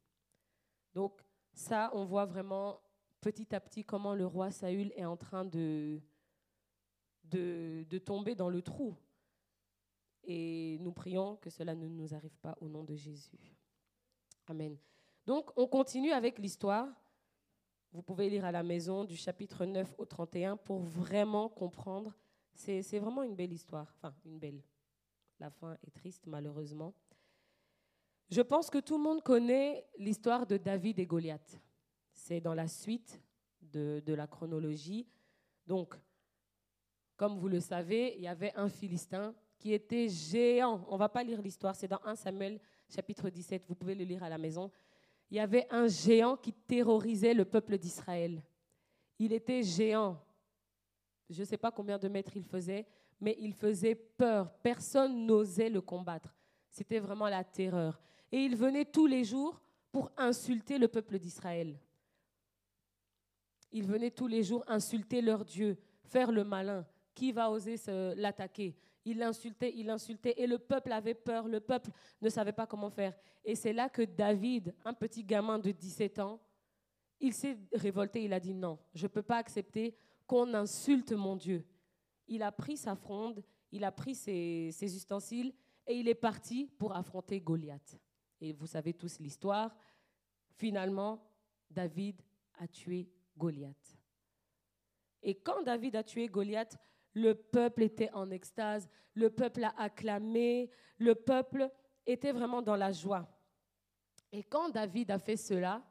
Donc 0.93 1.23
ça, 1.53 1.91
on 1.93 2.05
voit 2.05 2.25
vraiment 2.25 2.79
petit 3.21 3.53
à 3.55 3.59
petit 3.59 3.83
comment 3.83 4.13
le 4.13 4.25
roi 4.25 4.51
Saül 4.51 4.91
est 4.95 5.05
en 5.05 5.17
train 5.17 5.45
de, 5.45 6.01
de, 7.29 7.85
de 7.89 7.97
tomber 7.97 8.35
dans 8.35 8.49
le 8.49 8.61
trou. 8.61 8.95
Et 10.23 10.77
nous 10.81 10.91
prions 10.91 11.37
que 11.37 11.49
cela 11.49 11.73
ne 11.73 11.87
nous 11.87 12.13
arrive 12.13 12.37
pas 12.39 12.57
au 12.59 12.67
nom 12.67 12.83
de 12.83 12.95
Jésus. 12.95 13.55
Amen. 14.47 14.77
Donc, 15.25 15.51
on 15.57 15.67
continue 15.67 16.11
avec 16.11 16.39
l'histoire. 16.39 16.87
Vous 17.91 18.01
pouvez 18.01 18.29
lire 18.29 18.45
à 18.45 18.51
la 18.51 18.63
maison 18.63 19.05
du 19.05 19.15
chapitre 19.15 19.65
9 19.65 19.95
au 19.97 20.05
31 20.05 20.57
pour 20.57 20.79
vraiment 20.79 21.49
comprendre. 21.49 22.13
C'est 22.53 22.99
vraiment 22.99 23.23
une 23.23 23.35
belle 23.35 23.53
histoire. 23.53 23.93
Enfin, 23.97 24.13
une 24.25 24.39
belle. 24.39 24.61
La 25.39 25.49
fin 25.49 25.77
est 25.85 25.91
triste, 25.91 26.25
malheureusement. 26.27 26.93
Je 28.29 28.41
pense 28.41 28.69
que 28.69 28.79
tout 28.79 28.97
le 28.97 29.03
monde 29.03 29.23
connaît 29.23 29.85
l'histoire 29.97 30.45
de 30.45 30.57
David 30.57 30.99
et 30.99 31.05
Goliath. 31.05 31.61
C'est 32.11 32.41
dans 32.41 32.53
la 32.53 32.67
suite 32.67 33.21
de, 33.61 34.01
de, 34.05 34.13
la 34.13 34.27
chronologie. 34.27 35.07
Donc, 35.65 35.95
comme 37.17 37.37
vous 37.37 37.49
le 37.49 37.59
savez, 37.59 38.13
il 38.15 38.23
y 38.23 38.27
avait 38.27 38.53
un 38.55 38.69
Philistin 38.69 39.33
qui 39.57 39.73
était 39.73 40.07
géant. 40.07 40.85
On 40.87 40.93
ne 40.93 40.99
va 40.99 41.09
pas 41.09 41.23
lire 41.23 41.41
l'histoire, 41.41 41.75
c'est 41.75 41.87
dans 41.87 41.99
1 42.05 42.15
Samuel 42.15 42.59
chapitre 42.87 43.29
17, 43.29 43.65
vous 43.67 43.75
pouvez 43.75 43.95
le 43.95 44.05
lire 44.05 44.23
à 44.23 44.29
la 44.29 44.37
maison. 44.37 44.71
Il 45.29 45.37
y 45.37 45.39
avait 45.39 45.67
un 45.71 45.87
géant 45.87 46.37
qui 46.37 46.53
terrorisait 46.53 47.33
le 47.33 47.43
peuple 47.43 47.77
d'Israël. 47.77 48.41
Il 49.19 49.33
était 49.33 49.63
géant. 49.63 50.23
Je 51.29 51.41
ne 51.41 51.45
sais 51.45 51.57
pas 51.57 51.71
combien 51.71 51.97
de 51.97 52.07
mètres 52.07 52.37
il 52.37 52.45
faisait, 52.45 52.85
mais 53.19 53.35
il 53.39 53.53
faisait 53.53 53.95
peur. 53.95 54.53
Personne 54.61 55.25
n'osait 55.25 55.69
le 55.69 55.81
combattre. 55.81 56.37
C'était 56.69 56.99
vraiment 56.99 57.27
la 57.27 57.43
terreur. 57.43 57.99
Et 58.31 58.37
il 58.37 58.55
venait 58.55 58.85
tous 58.85 59.07
les 59.07 59.23
jours 59.23 59.59
pour 59.91 60.11
insulter 60.15 60.77
le 60.77 60.87
peuple 60.87 61.17
d'Israël. 61.17 61.77
Il 63.71 63.85
venait 63.85 64.11
tous 64.11 64.27
les 64.27 64.43
jours 64.43 64.63
insulter 64.67 65.21
leur 65.21 65.43
Dieu, 65.43 65.77
faire 66.03 66.31
le 66.31 66.43
malin. 66.43 66.85
Qui 67.17 67.31
va 67.31 67.49
oser 67.49 67.77
l'attaquer 68.15 68.75
il 69.07 69.19
l'insultait, 69.19 69.73
il 69.73 69.85
l'insultait, 69.85 70.33
et 70.37 70.45
le 70.45 70.59
peuple 70.59 70.91
avait 70.91 71.13
peur, 71.13 71.47
le 71.47 71.61
peuple 71.61 71.91
ne 72.21 72.27
savait 72.27 72.51
pas 72.51 72.67
comment 72.67 72.89
faire. 72.89 73.17
Et 73.45 73.55
c'est 73.55 73.71
là 73.71 73.87
que 73.87 74.01
David, 74.01 74.75
un 74.83 74.93
petit 74.93 75.23
gamin 75.23 75.59
de 75.59 75.71
17 75.71 76.19
ans, 76.19 76.41
il 77.21 77.33
s'est 77.33 77.57
révolté, 77.71 78.25
il 78.25 78.33
a 78.33 78.39
dit 78.41 78.53
non, 78.53 78.77
je 78.93 79.03
ne 79.03 79.07
peux 79.07 79.21
pas 79.21 79.37
accepter 79.37 79.95
qu'on 80.25 80.53
insulte 80.53 81.13
mon 81.13 81.37
Dieu. 81.37 81.65
Il 82.27 82.43
a 82.43 82.51
pris 82.51 82.75
sa 82.75 82.95
fronde, 82.95 83.41
il 83.71 83.85
a 83.85 83.93
pris 83.93 84.13
ses, 84.13 84.75
ustensiles, 84.81 85.53
et 85.87 85.95
il 85.95 86.09
est 86.09 86.15
parti 86.15 86.69
pour 86.77 86.93
affronter 86.93 87.39
Goliath. 87.39 87.97
Et 88.41 88.51
vous 88.51 88.67
savez 88.67 88.93
tous 88.93 89.19
l'histoire. 89.19 89.73
Finalement, 90.57 91.23
David 91.71 92.21
a 92.59 92.67
tué 92.67 93.09
Goliath. 93.37 93.97
Et 95.23 95.35
quand 95.35 95.63
David 95.63 95.95
a 95.95 96.03
tué 96.03 96.27
Goliath, 96.27 96.77
le 97.17 97.33
peuple 97.33 97.83
était 97.83 98.11
en 98.13 98.29
extase, 98.29 98.87
le 99.15 99.29
peuple 99.31 99.63
a 99.63 99.73
acclamé, 99.77 100.69
le 100.99 101.15
peuple 101.15 101.69
était 102.05 102.31
vraiment 102.31 102.61
dans 102.61 102.75
la 102.75 102.91
joie. 102.91 103.27
Et 104.31 104.43
quand 104.43 104.69
David 104.69 105.09
a 105.09 105.17
fait 105.17 105.35
cela, 105.35 105.81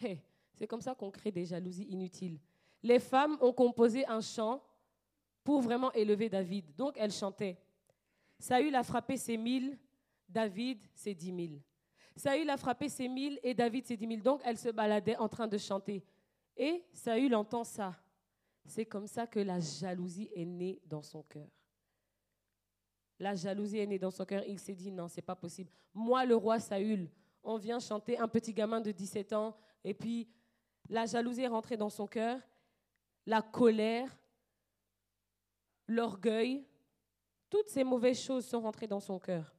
c'est 0.54 0.66
comme 0.68 0.80
ça 0.80 0.94
qu'on 0.94 1.10
crée 1.10 1.32
des 1.32 1.44
jalousies 1.44 1.88
inutiles. 1.90 2.38
Les 2.84 3.00
femmes 3.00 3.36
ont 3.40 3.52
composé 3.52 4.06
un 4.06 4.20
chant 4.20 4.62
pour 5.42 5.60
vraiment 5.60 5.92
élever 5.92 6.28
David. 6.28 6.72
Donc 6.76 6.94
elles 6.96 7.12
chantaient. 7.12 7.58
Saül 8.38 8.74
a 8.76 8.84
frappé 8.84 9.16
ses 9.16 9.36
mille, 9.36 9.76
David 10.28 10.84
ses 10.94 11.14
dix 11.14 11.32
mille. 11.32 11.60
Saül 12.14 12.48
a 12.48 12.56
frappé 12.56 12.88
ses 12.88 13.08
mille 13.08 13.40
et 13.42 13.54
David 13.54 13.86
ses 13.86 13.96
dix 13.96 14.06
mille. 14.06 14.22
Donc 14.22 14.40
elles 14.44 14.58
se 14.58 14.68
baladaient 14.68 15.16
en 15.16 15.28
train 15.28 15.48
de 15.48 15.58
chanter. 15.58 16.04
Et 16.56 16.84
Saül 16.92 17.34
entend 17.34 17.64
ça. 17.64 17.96
C'est 18.64 18.86
comme 18.86 19.06
ça 19.06 19.26
que 19.26 19.40
la 19.40 19.60
jalousie 19.60 20.30
est 20.34 20.44
née 20.44 20.80
dans 20.86 21.02
son 21.02 21.22
cœur. 21.22 21.48
La 23.18 23.34
jalousie 23.34 23.78
est 23.78 23.86
née 23.86 23.98
dans 23.98 24.10
son 24.10 24.24
cœur. 24.24 24.42
Il 24.46 24.58
s'est 24.58 24.74
dit 24.74 24.90
non, 24.90 25.08
c'est 25.08 25.22
pas 25.22 25.36
possible. 25.36 25.70
Moi, 25.94 26.24
le 26.24 26.36
roi 26.36 26.58
Saül, 26.58 27.08
on 27.42 27.56
vient 27.56 27.78
chanter 27.78 28.18
un 28.18 28.28
petit 28.28 28.52
gamin 28.52 28.80
de 28.80 28.90
17 28.90 29.32
ans, 29.32 29.56
et 29.84 29.94
puis 29.94 30.28
la 30.88 31.06
jalousie 31.06 31.42
est 31.42 31.48
rentrée 31.48 31.76
dans 31.76 31.90
son 31.90 32.06
cœur, 32.06 32.40
la 33.26 33.42
colère, 33.42 34.16
l'orgueil, 35.86 36.64
toutes 37.50 37.68
ces 37.68 37.84
mauvaises 37.84 38.20
choses 38.20 38.46
sont 38.46 38.60
rentrées 38.60 38.86
dans 38.86 39.00
son 39.00 39.18
cœur. 39.18 39.54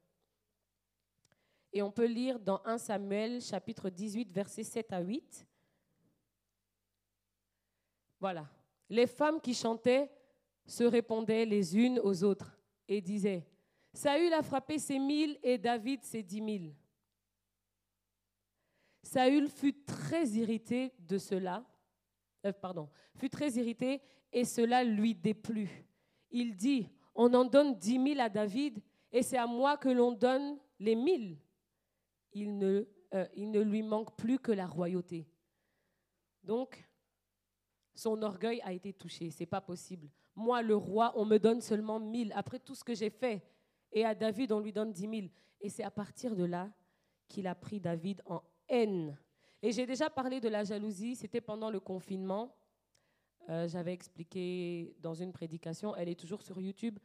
Et 1.71 1.81
on 1.81 1.91
peut 1.91 2.05
lire 2.05 2.39
dans 2.39 2.61
1 2.65 2.77
Samuel 2.77 3.41
chapitre 3.41 3.89
18 3.89 4.31
versets 4.31 4.63
7 4.63 4.93
à 4.93 4.99
8. 5.01 5.47
Voilà. 8.19 8.47
Les 8.93 9.07
femmes 9.07 9.41
qui 9.41 9.55
chantaient 9.55 10.07
se 10.67 10.83
répondaient 10.83 11.47
les 11.47 11.75
unes 11.75 11.99
aux 12.03 12.23
autres 12.23 12.55
et 12.87 13.01
disaient, 13.01 13.43
Saül 13.91 14.31
a 14.33 14.43
frappé 14.43 14.77
ses 14.77 14.99
mille 14.99 15.39
et 15.41 15.57
David 15.57 16.03
ses 16.03 16.21
dix 16.21 16.41
mille. 16.41 16.75
Saül 19.01 19.49
fut 19.49 19.83
très 19.83 20.27
irrité 20.27 20.93
de 20.99 21.17
cela, 21.17 21.65
euh, 22.45 22.53
pardon, 22.53 22.87
fut 23.15 23.31
très 23.31 23.49
irrité 23.53 23.99
et 24.31 24.45
cela 24.45 24.83
lui 24.83 25.15
déplut. 25.15 25.87
Il 26.29 26.55
dit, 26.55 26.87
on 27.15 27.33
en 27.33 27.45
donne 27.45 27.75
dix 27.79 27.97
mille 27.97 28.19
à 28.19 28.29
David 28.29 28.79
et 29.11 29.23
c'est 29.23 29.39
à 29.39 29.47
moi 29.47 29.75
que 29.75 29.89
l'on 29.89 30.11
donne 30.11 30.59
les 30.77 30.95
mille. 30.95 31.39
Il 32.31 32.59
ne, 32.59 32.85
euh, 33.15 33.27
il 33.33 33.49
ne 33.49 33.61
lui 33.61 33.81
manque 33.81 34.15
plus 34.15 34.37
que 34.37 34.51
la 34.51 34.67
royauté. 34.67 35.27
Donc, 36.43 36.87
son 37.95 38.21
orgueil 38.21 38.61
a 38.63 38.73
été 38.73 38.93
touché. 38.93 39.29
C'est 39.29 39.45
pas 39.45 39.61
possible. 39.61 40.09
Moi, 40.35 40.61
le 40.61 40.75
roi, 40.75 41.13
on 41.15 41.25
me 41.25 41.37
donne 41.37 41.61
seulement 41.61 41.99
mille 41.99 42.31
après 42.35 42.59
tout 42.59 42.75
ce 42.75 42.83
que 42.83 42.95
j'ai 42.95 43.09
fait. 43.09 43.43
Et 43.91 44.03
à 44.03 44.15
David, 44.15 44.51
on 44.51 44.59
lui 44.59 44.73
donne 44.73 44.91
dix 44.91 45.07
mille. 45.07 45.29
Et 45.61 45.69
c'est 45.69 45.83
à 45.83 45.91
partir 45.91 46.35
de 46.35 46.43
là 46.43 46.71
qu'il 47.27 47.47
a 47.47 47.55
pris 47.55 47.79
David 47.79 48.21
en 48.25 48.41
haine. 48.67 49.17
Et 49.61 49.71
j'ai 49.71 49.85
déjà 49.85 50.09
parlé 50.09 50.41
de 50.41 50.49
la 50.49 50.63
jalousie, 50.63 51.15
c'était 51.15 51.41
pendant 51.41 51.69
le 51.69 51.79
confinement. 51.79 52.55
Euh, 53.49 53.67
j'avais 53.67 53.93
expliqué 53.93 54.95
dans 54.99 55.13
une 55.13 55.31
prédication, 55.31 55.95
elle 55.95 56.09
est 56.09 56.19
toujours 56.19 56.41
sur 56.41 56.59
YouTube, 56.59 56.97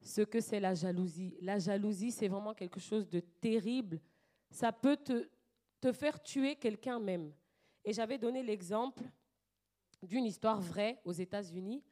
ce 0.00 0.22
que 0.22 0.40
c'est 0.40 0.60
la 0.60 0.74
jalousie. 0.74 1.36
La 1.40 1.58
jalousie, 1.58 2.10
c'est 2.10 2.28
vraiment 2.28 2.54
quelque 2.54 2.80
chose 2.80 3.08
de 3.08 3.20
terrible. 3.20 4.00
Ça 4.50 4.72
peut 4.72 4.96
te, 4.96 5.28
te 5.80 5.92
faire 5.92 6.22
tuer 6.22 6.56
quelqu'un 6.56 6.98
même. 6.98 7.32
Et 7.84 7.92
j'avais 7.92 8.18
donné 8.18 8.42
l'exemple 8.42 9.02
d'une 10.02 10.24
histoire 10.24 10.60
vraie 10.60 11.00
aux 11.04 11.12
États-Unis. 11.12 11.82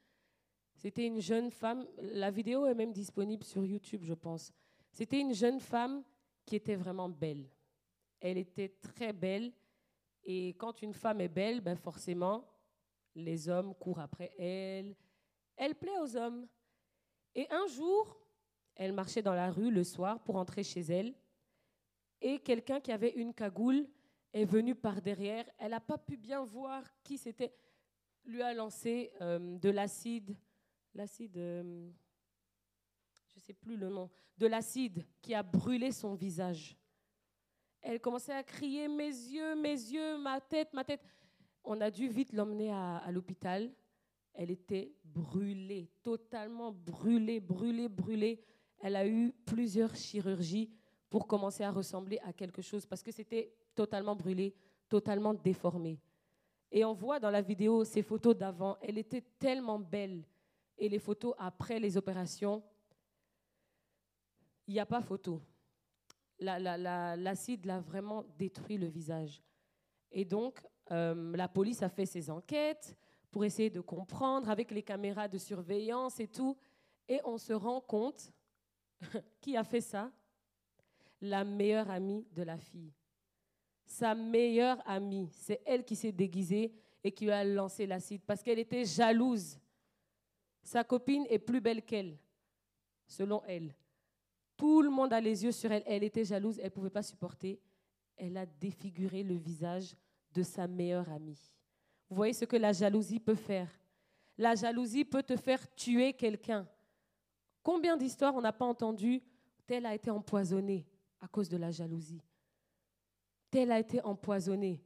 C'était 0.75 1.07
une 1.07 1.21
jeune 1.21 1.51
femme, 1.51 1.87
la 1.99 2.31
vidéo 2.31 2.67
est 2.67 2.75
même 2.75 2.93
disponible 2.93 3.45
sur 3.45 3.65
YouTube, 3.65 4.05
je 4.05 4.15
pense. 4.15 4.53
C'était 4.93 5.21
une 5.21 5.35
jeune 5.35 5.61
femme 5.61 6.03
qui 6.45 6.57
était 6.57 6.77
vraiment 6.77 7.09
belle. 7.09 7.49
Elle 8.21 8.39
était 8.39 8.69
très 8.69 9.13
belle. 9.13 9.53
Et 10.25 10.51
quand 10.59 10.83
une 10.83 10.95
femme 10.95 11.21
est 11.21 11.29
belle, 11.29 11.61
ben 11.61 11.77
forcément, 11.77 12.45
les 13.15 13.49
hommes 13.49 13.75
courent 13.75 14.01
après 14.01 14.33
elle. 14.39 14.95
Elle 15.57 15.75
plaît 15.75 15.99
aux 16.01 16.17
hommes. 16.17 16.47
Et 17.35 17.47
un 17.51 17.67
jour, 17.67 18.17
elle 18.75 18.93
marchait 18.93 19.23
dans 19.23 19.35
la 19.35 19.51
rue 19.51 19.71
le 19.71 19.85
soir 19.85 20.23
pour 20.23 20.37
entrer 20.37 20.63
chez 20.63 20.81
elle. 20.81 21.15
Et 22.21 22.39
quelqu'un 22.39 22.81
qui 22.81 22.93
avait 22.93 23.13
une 23.13 23.35
cagoule 23.35 23.89
est 24.33 24.45
venu 24.45 24.75
par 24.75 25.03
derrière. 25.03 25.45
Elle 25.59 25.73
n'a 25.73 25.81
pas 25.81 25.99
pu 25.99 26.17
bien 26.17 26.45
voir 26.45 26.85
qui 27.03 27.19
c'était. 27.19 27.53
Lui 28.25 28.43
a 28.43 28.53
lancé 28.55 29.11
euh, 29.21 29.59
de 29.59 29.71
l'acide. 29.71 30.37
L'acide. 30.95 31.37
Euh, 31.37 31.91
je 33.29 33.37
ne 33.37 33.41
sais 33.41 33.55
plus 33.55 33.77
le 33.77 33.89
nom. 33.89 34.11
De 34.37 34.47
l'acide 34.47 35.05
qui 35.21 35.35
a 35.35 35.43
brûlé 35.43 35.93
son 35.93 36.15
visage. 36.15 36.77
Elle 37.81 38.01
commençait 38.01 38.33
à 38.33 38.43
crier 38.43 38.89
Mes 38.89 39.07
yeux, 39.07 39.55
mes 39.57 39.71
yeux, 39.71 40.19
ma 40.19 40.41
tête, 40.41 40.73
ma 40.73 40.85
tête. 40.85 41.03
On 41.65 41.81
a 41.81 41.91
dû 41.91 42.09
vite 42.09 42.33
l'emmener 42.33 42.73
à, 42.73 43.11
l'hôpital. 43.11 43.71
Elle 44.33 44.51
était 44.51 44.93
brûlée, 45.05 45.91
totalement 46.03 46.73
brûlée, 46.73 47.41
brûlée, 47.41 47.89
brûlée. 47.89 48.41
Elle 48.81 48.97
a 48.97 49.07
eu 49.07 49.33
plusieurs 49.45 49.95
chirurgies 49.95 50.71
pour 51.11 51.27
commencer 51.27 51.65
à 51.65 51.71
ressembler 51.71 52.19
à 52.21 52.33
quelque 52.33 52.63
chose 52.63 52.87
parce 52.87 53.03
que 53.03 53.11
c'était 53.11 53.53
totalement 53.75 54.15
brûlé, 54.15 54.55
totalement 54.89 55.35
déformé. 55.35 55.99
Et 56.71 56.85
on 56.85 56.93
voit 56.93 57.19
dans 57.19 57.31
la 57.31 57.41
vidéo 57.41 57.85
ces 57.85 58.03
photos 58.03 58.37
d'avant, 58.37 58.77
elle 58.83 58.99
était 58.99 59.25
tellement 59.39 59.79
belle. 59.79 60.25
Et 60.77 60.89
les 60.89 60.99
photos 60.99 61.35
après 61.39 61.81
les 61.81 61.97
opérations, 61.97 62.63
il 64.67 64.75
n'y 64.75 64.81
a 64.81 64.87
pas 64.87 65.01
photo. 65.01 65.41
L'acide 66.39 67.65
l'a 67.65 67.81
vraiment 67.81 68.25
détruit 68.39 68.77
le 68.77 68.87
visage. 68.87 69.43
Et 70.13 70.25
donc, 70.25 70.61
euh, 70.91 71.37
la 71.37 71.49
police 71.49 71.83
a 71.83 71.89
fait 71.89 72.07
ses 72.07 72.31
enquêtes 72.31 72.97
pour 73.31 73.45
essayer 73.45 73.71
de 73.71 73.81
comprendre 73.81 74.49
avec 74.49 74.71
les 74.71 74.83
caméras 74.83 75.29
de 75.29 75.39
surveillance 75.39 76.21
et 76.21 76.29
tout. 76.29 76.57
Et 77.09 77.21
on 77.25 77.39
se 77.39 77.53
rend 77.53 77.81
compte 77.81 78.33
qui 79.41 79.57
a 79.57 79.65
fait 79.65 79.81
ça? 79.81 80.13
La 81.21 81.45
meilleure 81.45 81.91
amie 81.91 82.27
de 82.33 82.43
la 82.43 82.59
fille. 82.59 82.93
Sa 83.89 84.15
meilleure 84.15 84.83
amie, 84.87 85.31
c'est 85.33 85.63
elle 85.65 85.83
qui 85.83 85.97
s'est 85.97 86.13
déguisée 86.13 86.75
et 87.03 87.11
qui 87.11 87.31
a 87.31 87.43
lancé 87.43 87.87
l'acide 87.87 88.21
parce 88.27 88.43
qu'elle 88.43 88.59
était 88.59 88.85
jalouse. 88.85 89.59
Sa 90.63 90.85
copine 90.85 91.25
est 91.31 91.39
plus 91.39 91.63
belle 91.63 91.83
qu'elle, 91.83 92.19
selon 93.07 93.43
elle. 93.47 93.75
Tout 94.59 94.83
le 94.83 94.91
monde 94.91 95.15
a 95.15 95.21
les 95.23 95.43
yeux 95.43 95.53
sur 95.53 95.73
elle. 95.73 95.83
Elle 95.87 96.05
était 96.05 96.27
jalouse, 96.27 96.59
elle 96.59 96.67
ne 96.67 96.71
pouvait 96.71 96.91
pas 96.91 97.03
supporter. 97.03 97.59
Elle 98.15 98.37
a 98.37 98.45
défiguré 98.45 99.23
le 99.23 99.37
visage 99.37 99.97
de 100.35 100.43
sa 100.43 100.67
meilleure 100.67 101.09
amie. 101.11 101.41
Vous 102.11 102.17
voyez 102.17 102.35
ce 102.35 102.45
que 102.45 102.57
la 102.57 102.75
jalousie 102.75 103.21
peut 103.21 103.35
faire. 103.35 103.71
La 104.37 104.55
jalousie 104.55 105.07
peut 105.07 105.23
te 105.23 105.37
faire 105.37 105.67
tuer 105.75 106.13
quelqu'un. 106.13 106.69
Combien 107.63 107.97
d'histoires 107.97 108.35
on 108.35 108.43
n'a 108.43 108.53
pas 108.53 108.67
entendu 108.67 109.23
Tel 109.67 109.87
a 109.87 109.95
été 109.95 110.11
empoisonné 110.11 110.87
à 111.21 111.27
cause 111.27 111.49
de 111.49 111.57
la 111.57 111.71
jalousie. 111.71 112.21
Tel 113.51 113.73
a 113.73 113.79
été 113.79 114.03
empoisonné. 114.03 114.83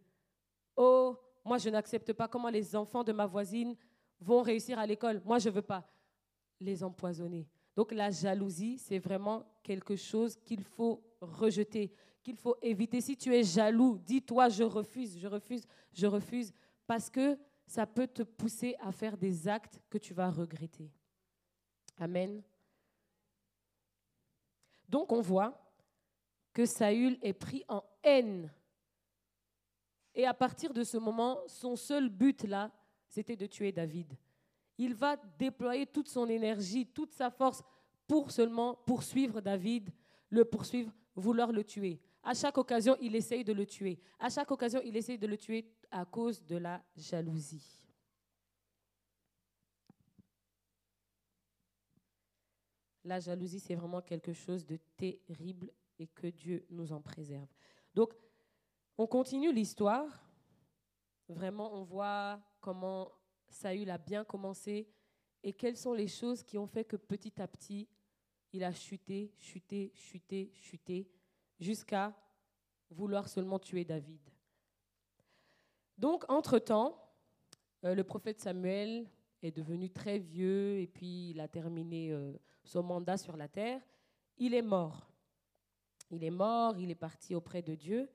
Oh, 0.77 1.17
moi 1.45 1.59
je 1.59 1.69
n'accepte 1.69 2.13
pas 2.13 2.29
comment 2.29 2.49
les 2.49 2.75
enfants 2.77 3.05
de 3.05 3.13
ma 3.13 3.27
voisine 3.27 3.77
vont 4.21 4.43
réussir 4.43 4.79
à 4.79 4.87
l'école. 4.87 5.21
Moi 5.25 5.39
je 5.39 5.49
ne 5.49 5.55
veux 5.55 5.63
pas 5.63 5.89
les 6.61 6.83
empoisonner. 6.85 7.49
Donc 7.75 7.93
la 7.93 8.11
jalousie, 8.11 8.79
c'est 8.79 8.99
vraiment 8.99 9.45
quelque 9.63 9.97
chose 9.97 10.37
qu'il 10.45 10.63
faut 10.63 11.03
rejeter, 11.21 11.93
qu'il 12.23 12.37
faut 12.37 12.57
éviter. 12.63 13.01
Si 13.01 13.17
tu 13.17 13.35
es 13.35 13.43
jaloux, 13.43 13.99
dis-toi, 13.99 14.49
je 14.49 14.63
refuse, 14.63 15.19
je 15.19 15.27
refuse, 15.27 15.67
je 15.93 16.07
refuse, 16.07 16.53
parce 16.87 17.09
que 17.09 17.39
ça 17.67 17.87
peut 17.87 18.07
te 18.07 18.23
pousser 18.23 18.77
à 18.81 18.93
faire 18.93 19.17
des 19.17 19.49
actes 19.49 19.81
que 19.89 19.99
tu 19.99 20.13
vas 20.13 20.31
regretter. 20.31 20.91
Amen. 21.99 22.43
Donc 24.89 25.11
on 25.13 25.21
voit 25.21 25.62
que 26.53 26.67
Saül 26.67 27.19
est 27.23 27.33
pris 27.33 27.65
en 27.69 27.83
haine. 28.03 28.53
Et 30.15 30.27
à 30.27 30.35
partir 30.35 30.73
de 30.73 30.85
ce 30.85 30.99
moment, 30.99 31.39
son 31.47 31.77
seul 31.77 32.09
but 32.09 32.45
là, 32.45 32.71
c'était 33.09 33.37
de 33.37 33.47
tuer 33.47 33.73
David 33.73 34.15
il 34.79 34.95
va 34.95 35.17
déployer 35.39 35.87
toute 35.87 36.09
son 36.09 36.29
énergie, 36.29 36.87
toute 36.87 37.13
sa 37.13 37.31
force 37.31 37.63
pour 38.07 38.31
seulement 38.31 38.75
poursuivre 38.75 39.41
David, 39.41 39.91
le 40.29 40.45
poursuivre, 40.45 40.93
vouloir 41.15 41.53
le 41.53 41.65
tuer. 41.65 42.01
À 42.23 42.35
chaque 42.35 42.59
occasion, 42.59 42.97
il 43.01 43.15
essaye 43.15 43.45
de 43.45 43.53
le 43.53 43.67
tuer. 43.67 43.99
À 44.19 44.29
chaque 44.29 44.51
occasion, 44.51 44.81
il 44.85 44.97
essaye 44.97 45.19
de 45.19 45.27
le 45.27 45.37
tuer 45.37 45.67
à 45.91 46.05
cause 46.05 46.45
de 46.45 46.57
la 46.57 46.83
jalousie. 46.97 47.85
La 53.05 53.19
jalousie, 53.19 53.59
c'est 53.59 53.75
vraiment 53.75 54.01
quelque 54.01 54.33
chose 54.33 54.65
de 54.65 54.79
terrible 54.97 55.71
et 55.99 56.07
que 56.07 56.27
Dieu 56.27 56.67
nous 56.71 56.93
en 56.93 57.01
préserve. 57.01 57.49
Donc, 57.95 58.13
on 58.99 59.07
continue 59.07 59.53
l'histoire. 59.53 60.07
Vraiment, 61.29 61.75
on 61.75 61.83
voit 61.83 62.41
comment 62.61 63.13
Saül 63.49 63.91
a 63.91 63.99
bien 63.99 64.25
commencé 64.25 64.89
et 65.43 65.53
quelles 65.53 65.77
sont 65.77 65.93
les 65.93 66.09
choses 66.09 66.43
qui 66.43 66.59
ont 66.59 66.67
fait 66.67 66.85
que 66.85 66.97
petit 66.97 67.41
à 67.41 67.49
petit, 67.49 67.89
il 68.53 68.65
a 68.65 68.73
chuté, 68.73 69.33
chuté, 69.39 69.93
chuté, 69.95 70.53
chuté, 70.55 71.11
jusqu'à 71.59 72.15
vouloir 72.91 73.29
seulement 73.29 73.59
tuer 73.59 73.85
David. 73.85 74.21
Donc, 75.97 76.25
entre-temps, 76.31 76.99
euh, 77.85 77.95
le 77.95 78.05
prophète 78.05 78.41
Samuel 78.41 79.09
est 79.43 79.53
devenu 79.53 79.91
très 79.91 80.19
vieux 80.19 80.79
et 80.79 80.87
puis 80.87 81.31
il 81.31 81.41
a 81.41 81.49
terminé 81.49 82.13
euh, 82.13 82.33
son 82.65 82.83
mandat 82.83 83.17
sur 83.17 83.37
la 83.37 83.49
terre. 83.49 83.81
Il 84.37 84.55
est 84.55 84.63
mort. 84.63 85.12
Il 86.13 86.23
est 86.23 86.31
mort, 86.31 86.79
il 86.79 86.91
est 86.91 86.95
parti 86.95 87.35
auprès 87.35 87.63
de 87.63 87.75
Dieu. 87.75 88.09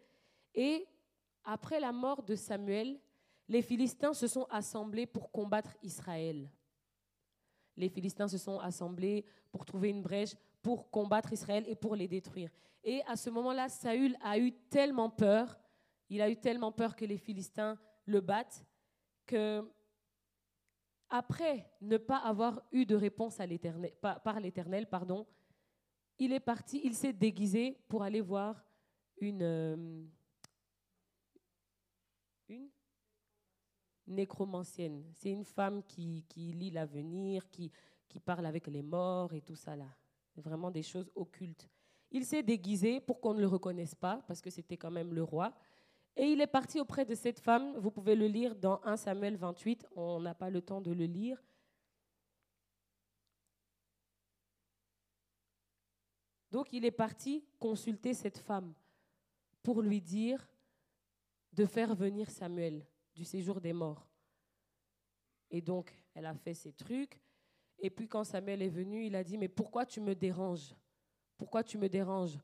Et 0.53 0.87
après 1.43 1.79
la 1.79 1.91
mort 1.91 2.21
de 2.21 2.35
Samuel, 2.35 2.99
les 3.49 3.61
Philistins 3.61 4.13
se 4.13 4.27
sont 4.27 4.45
assemblés 4.51 5.07
pour 5.07 5.31
combattre 5.31 5.75
Israël. 5.81 6.49
Les 7.75 7.89
Philistins 7.89 8.27
se 8.27 8.37
sont 8.37 8.59
assemblés 8.59 9.25
pour 9.51 9.65
trouver 9.65 9.89
une 9.89 10.01
brèche, 10.01 10.35
pour 10.61 10.91
combattre 10.91 11.33
Israël 11.33 11.63
et 11.67 11.75
pour 11.75 11.95
les 11.95 12.07
détruire. 12.07 12.51
Et 12.83 13.01
à 13.07 13.15
ce 13.15 13.29
moment-là, 13.31 13.67
Saül 13.67 14.15
a 14.21 14.37
eu 14.37 14.51
tellement 14.69 15.09
peur, 15.09 15.59
il 16.09 16.21
a 16.21 16.29
eu 16.29 16.37
tellement 16.37 16.71
peur 16.71 16.95
que 16.95 17.05
les 17.05 17.17
Philistins 17.17 17.77
le 18.05 18.21
battent, 18.21 18.63
que 19.25 19.67
après 21.09 21.71
ne 21.81 21.97
pas 21.97 22.17
avoir 22.17 22.61
eu 22.71 22.85
de 22.85 22.95
réponse 22.95 23.39
à 23.39 23.45
par 24.23 24.39
l'Éternel, 24.39 24.87
pardon, 24.87 25.25
il 26.19 26.33
est 26.33 26.39
parti, 26.39 26.81
il 26.83 26.95
s'est 26.95 27.13
déguisé 27.13 27.77
pour 27.87 28.03
aller 28.03 28.21
voir 28.21 28.63
une, 29.19 29.43
euh, 29.43 30.03
une 32.49 32.69
nécromancienne. 34.07 35.03
C'est 35.13 35.31
une 35.31 35.43
femme 35.43 35.83
qui, 35.83 36.23
lit 36.35 36.71
l'avenir, 36.71 37.49
qui, 37.49 37.71
qui 38.07 38.19
parle 38.19 38.45
avec 38.45 38.67
les 38.67 38.81
morts 38.81 39.33
et 39.33 39.41
tout 39.41 39.55
ça 39.55 39.75
là. 39.75 39.87
Vraiment 40.35 40.69
des 40.69 40.83
choses 40.83 41.11
occultes. 41.15 41.67
Il 42.11 42.23
s'est 42.23 42.43
déguisé 42.43 42.99
pour 43.01 43.19
qu'on 43.19 43.33
ne 43.33 43.41
le 43.41 43.47
reconnaisse 43.47 43.95
pas, 43.95 44.23
parce 44.27 44.39
que 44.39 44.49
c'était 44.49 44.77
quand 44.77 44.91
même 44.91 45.13
le 45.13 45.23
roi. 45.23 45.51
Et 46.15 46.25
il 46.25 46.41
est 46.41 46.47
parti 46.47 46.79
auprès 46.79 47.05
de 47.05 47.15
cette 47.15 47.39
femme. 47.39 47.75
Vous 47.77 47.91
pouvez 47.91 48.15
le 48.15 48.27
lire 48.27 48.55
dans 48.55 48.79
1 48.83 48.97
Samuel 48.97 49.35
28. 49.35 49.87
On 49.95 50.19
n'a 50.19 50.33
pas 50.33 50.49
le 50.49 50.61
temps 50.61 50.81
de 50.81 50.91
le 50.91 51.05
lire. 51.05 51.41
Donc 56.51 56.71
il 56.73 56.85
est 56.85 56.91
parti 56.91 57.43
consulter 57.59 58.13
cette 58.13 58.37
femme 58.37 58.73
pour 59.63 59.81
lui 59.81 60.01
dire 60.01 60.47
de 61.53 61.65
faire 61.65 61.95
venir 61.95 62.29
Samuel 62.29 62.85
du 63.13 63.25
séjour 63.25 63.59
des 63.59 63.73
morts. 63.73 64.07
Et 65.49 65.61
donc, 65.61 65.93
elle 66.13 66.25
a 66.25 66.35
fait 66.35 66.53
ses 66.53 66.71
trucs. 66.71 67.19
Et 67.79 67.89
puis 67.89 68.07
quand 68.07 68.23
Samuel 68.23 68.61
est 68.61 68.69
venu, 68.69 69.05
il 69.05 69.15
a 69.15 69.23
dit, 69.23 69.37
mais 69.37 69.47
pourquoi 69.47 69.85
tu 69.85 69.99
me 70.01 70.13
déranges? 70.13 70.75
Pourquoi 71.37 71.63
tu 71.63 71.77
me 71.77 71.89
déranges? 71.89 72.37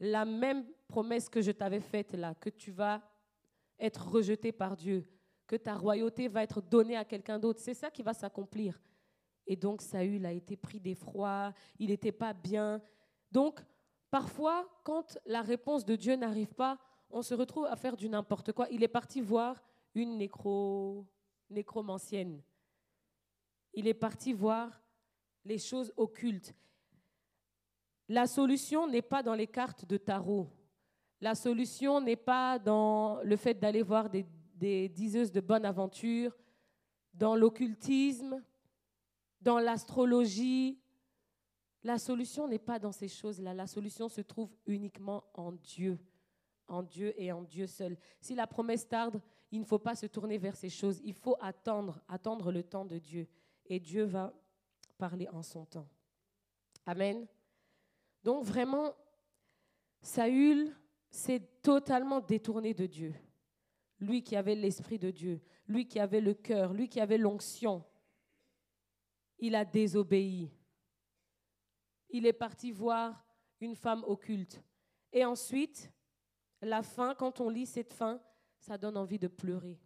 La 0.00 0.24
même 0.24 0.64
promesse 0.86 1.28
que 1.28 1.40
je 1.40 1.50
t'avais 1.50 1.80
faite 1.80 2.12
là, 2.12 2.34
que 2.34 2.50
tu 2.50 2.70
vas 2.70 3.02
être 3.78 4.08
rejeté 4.08 4.52
par 4.52 4.76
Dieu, 4.76 5.04
que 5.46 5.56
ta 5.56 5.74
royauté 5.74 6.28
va 6.28 6.42
être 6.42 6.60
donnée 6.60 6.96
à 6.96 7.04
quelqu'un 7.04 7.38
d'autre, 7.38 7.60
c'est 7.60 7.74
ça 7.74 7.90
qui 7.90 8.02
va 8.02 8.14
s'accomplir. 8.14 8.80
Et 9.48 9.56
donc 9.56 9.80
Saül 9.80 10.26
a 10.26 10.32
été 10.32 10.56
pris 10.56 10.78
d'effroi, 10.78 11.54
il 11.78 11.88
n'était 11.88 12.12
pas 12.12 12.34
bien. 12.34 12.82
Donc 13.32 13.60
parfois, 14.10 14.68
quand 14.84 15.18
la 15.24 15.40
réponse 15.40 15.86
de 15.86 15.96
Dieu 15.96 16.16
n'arrive 16.16 16.52
pas, 16.54 16.78
on 17.10 17.22
se 17.22 17.32
retrouve 17.32 17.64
à 17.64 17.74
faire 17.74 17.96
du 17.96 18.10
n'importe 18.10 18.52
quoi. 18.52 18.68
Il 18.70 18.82
est 18.82 18.88
parti 18.88 19.22
voir 19.22 19.64
une 19.94 20.18
nécro, 20.18 21.06
nécromancienne. 21.48 22.42
Il 23.72 23.88
est 23.88 23.94
parti 23.94 24.34
voir 24.34 24.82
les 25.46 25.58
choses 25.58 25.94
occultes. 25.96 26.54
La 28.06 28.26
solution 28.26 28.86
n'est 28.86 29.02
pas 29.02 29.22
dans 29.22 29.34
les 29.34 29.46
cartes 29.46 29.86
de 29.86 29.96
tarot. 29.96 30.50
La 31.22 31.34
solution 31.34 32.02
n'est 32.02 32.16
pas 32.16 32.58
dans 32.58 33.20
le 33.22 33.36
fait 33.36 33.54
d'aller 33.54 33.82
voir 33.82 34.10
des, 34.10 34.26
des 34.54 34.90
diseuses 34.90 35.32
de 35.32 35.40
bonne 35.40 35.64
aventure, 35.64 36.36
dans 37.14 37.34
l'occultisme, 37.34 38.42
dans 39.40 39.58
l'astrologie. 39.58 40.78
La 41.82 41.98
solution 41.98 42.48
n'est 42.48 42.58
pas 42.58 42.78
dans 42.78 42.92
ces 42.92 43.08
choses-là. 43.08 43.54
La 43.54 43.66
solution 43.66 44.08
se 44.08 44.20
trouve 44.20 44.50
uniquement 44.66 45.24
en 45.34 45.52
Dieu, 45.52 45.98
en 46.66 46.82
Dieu 46.82 47.14
et 47.20 47.32
en 47.32 47.42
Dieu 47.42 47.66
seul. 47.66 47.96
Si 48.20 48.34
la 48.34 48.46
promesse 48.46 48.88
tarde, 48.88 49.20
il 49.50 49.60
ne 49.60 49.64
faut 49.64 49.78
pas 49.78 49.94
se 49.94 50.06
tourner 50.06 50.38
vers 50.38 50.56
ces 50.56 50.70
choses. 50.70 51.00
Il 51.04 51.14
faut 51.14 51.36
attendre, 51.40 52.00
attendre 52.08 52.52
le 52.52 52.62
temps 52.62 52.84
de 52.84 52.98
Dieu. 52.98 53.26
Et 53.66 53.80
Dieu 53.80 54.04
va 54.04 54.32
parler 54.98 55.28
en 55.28 55.42
son 55.42 55.64
temps. 55.64 55.88
Amen. 56.84 57.26
Donc 58.24 58.44
vraiment, 58.44 58.94
Saül 60.00 60.74
s'est 61.10 61.40
totalement 61.62 62.20
détourné 62.20 62.74
de 62.74 62.86
Dieu. 62.86 63.14
Lui 64.00 64.22
qui 64.22 64.36
avait 64.36 64.54
l'esprit 64.54 64.98
de 64.98 65.10
Dieu, 65.10 65.40
lui 65.66 65.86
qui 65.86 65.98
avait 65.98 66.20
le 66.20 66.34
cœur, 66.34 66.72
lui 66.72 66.88
qui 66.88 67.00
avait 67.00 67.18
l'onction, 67.18 67.84
il 69.38 69.54
a 69.54 69.64
désobéi. 69.64 70.50
Il 72.10 72.26
est 72.26 72.32
parti 72.32 72.72
voir 72.72 73.24
une 73.60 73.74
femme 73.74 74.04
occulte. 74.06 74.62
Et 75.12 75.24
ensuite, 75.24 75.92
la 76.60 76.82
fin, 76.82 77.14
quand 77.14 77.40
on 77.40 77.48
lit 77.48 77.66
cette 77.66 77.92
fin, 77.92 78.20
ça 78.58 78.76
donne 78.76 78.96
envie 78.96 79.18
de 79.18 79.28
pleurer. 79.28 79.78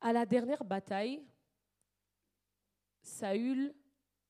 À 0.00 0.12
la 0.12 0.26
dernière 0.26 0.64
bataille, 0.64 1.24
Saül 3.02 3.74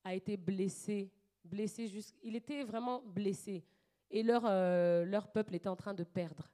a 0.05 0.15
été 0.15 0.37
blessé, 0.37 1.11
blessé 1.45 1.91
il 2.23 2.37
était 2.37 2.63
vraiment 2.65 3.03
blessé 3.03 3.65
et 4.11 4.23
leur, 4.23 4.43
euh, 4.45 5.05
leur 5.05 5.31
peuple 5.31 5.55
était 5.55 5.69
en 5.69 5.77
train 5.77 5.95
de 5.95 6.05
perdre. 6.05 6.51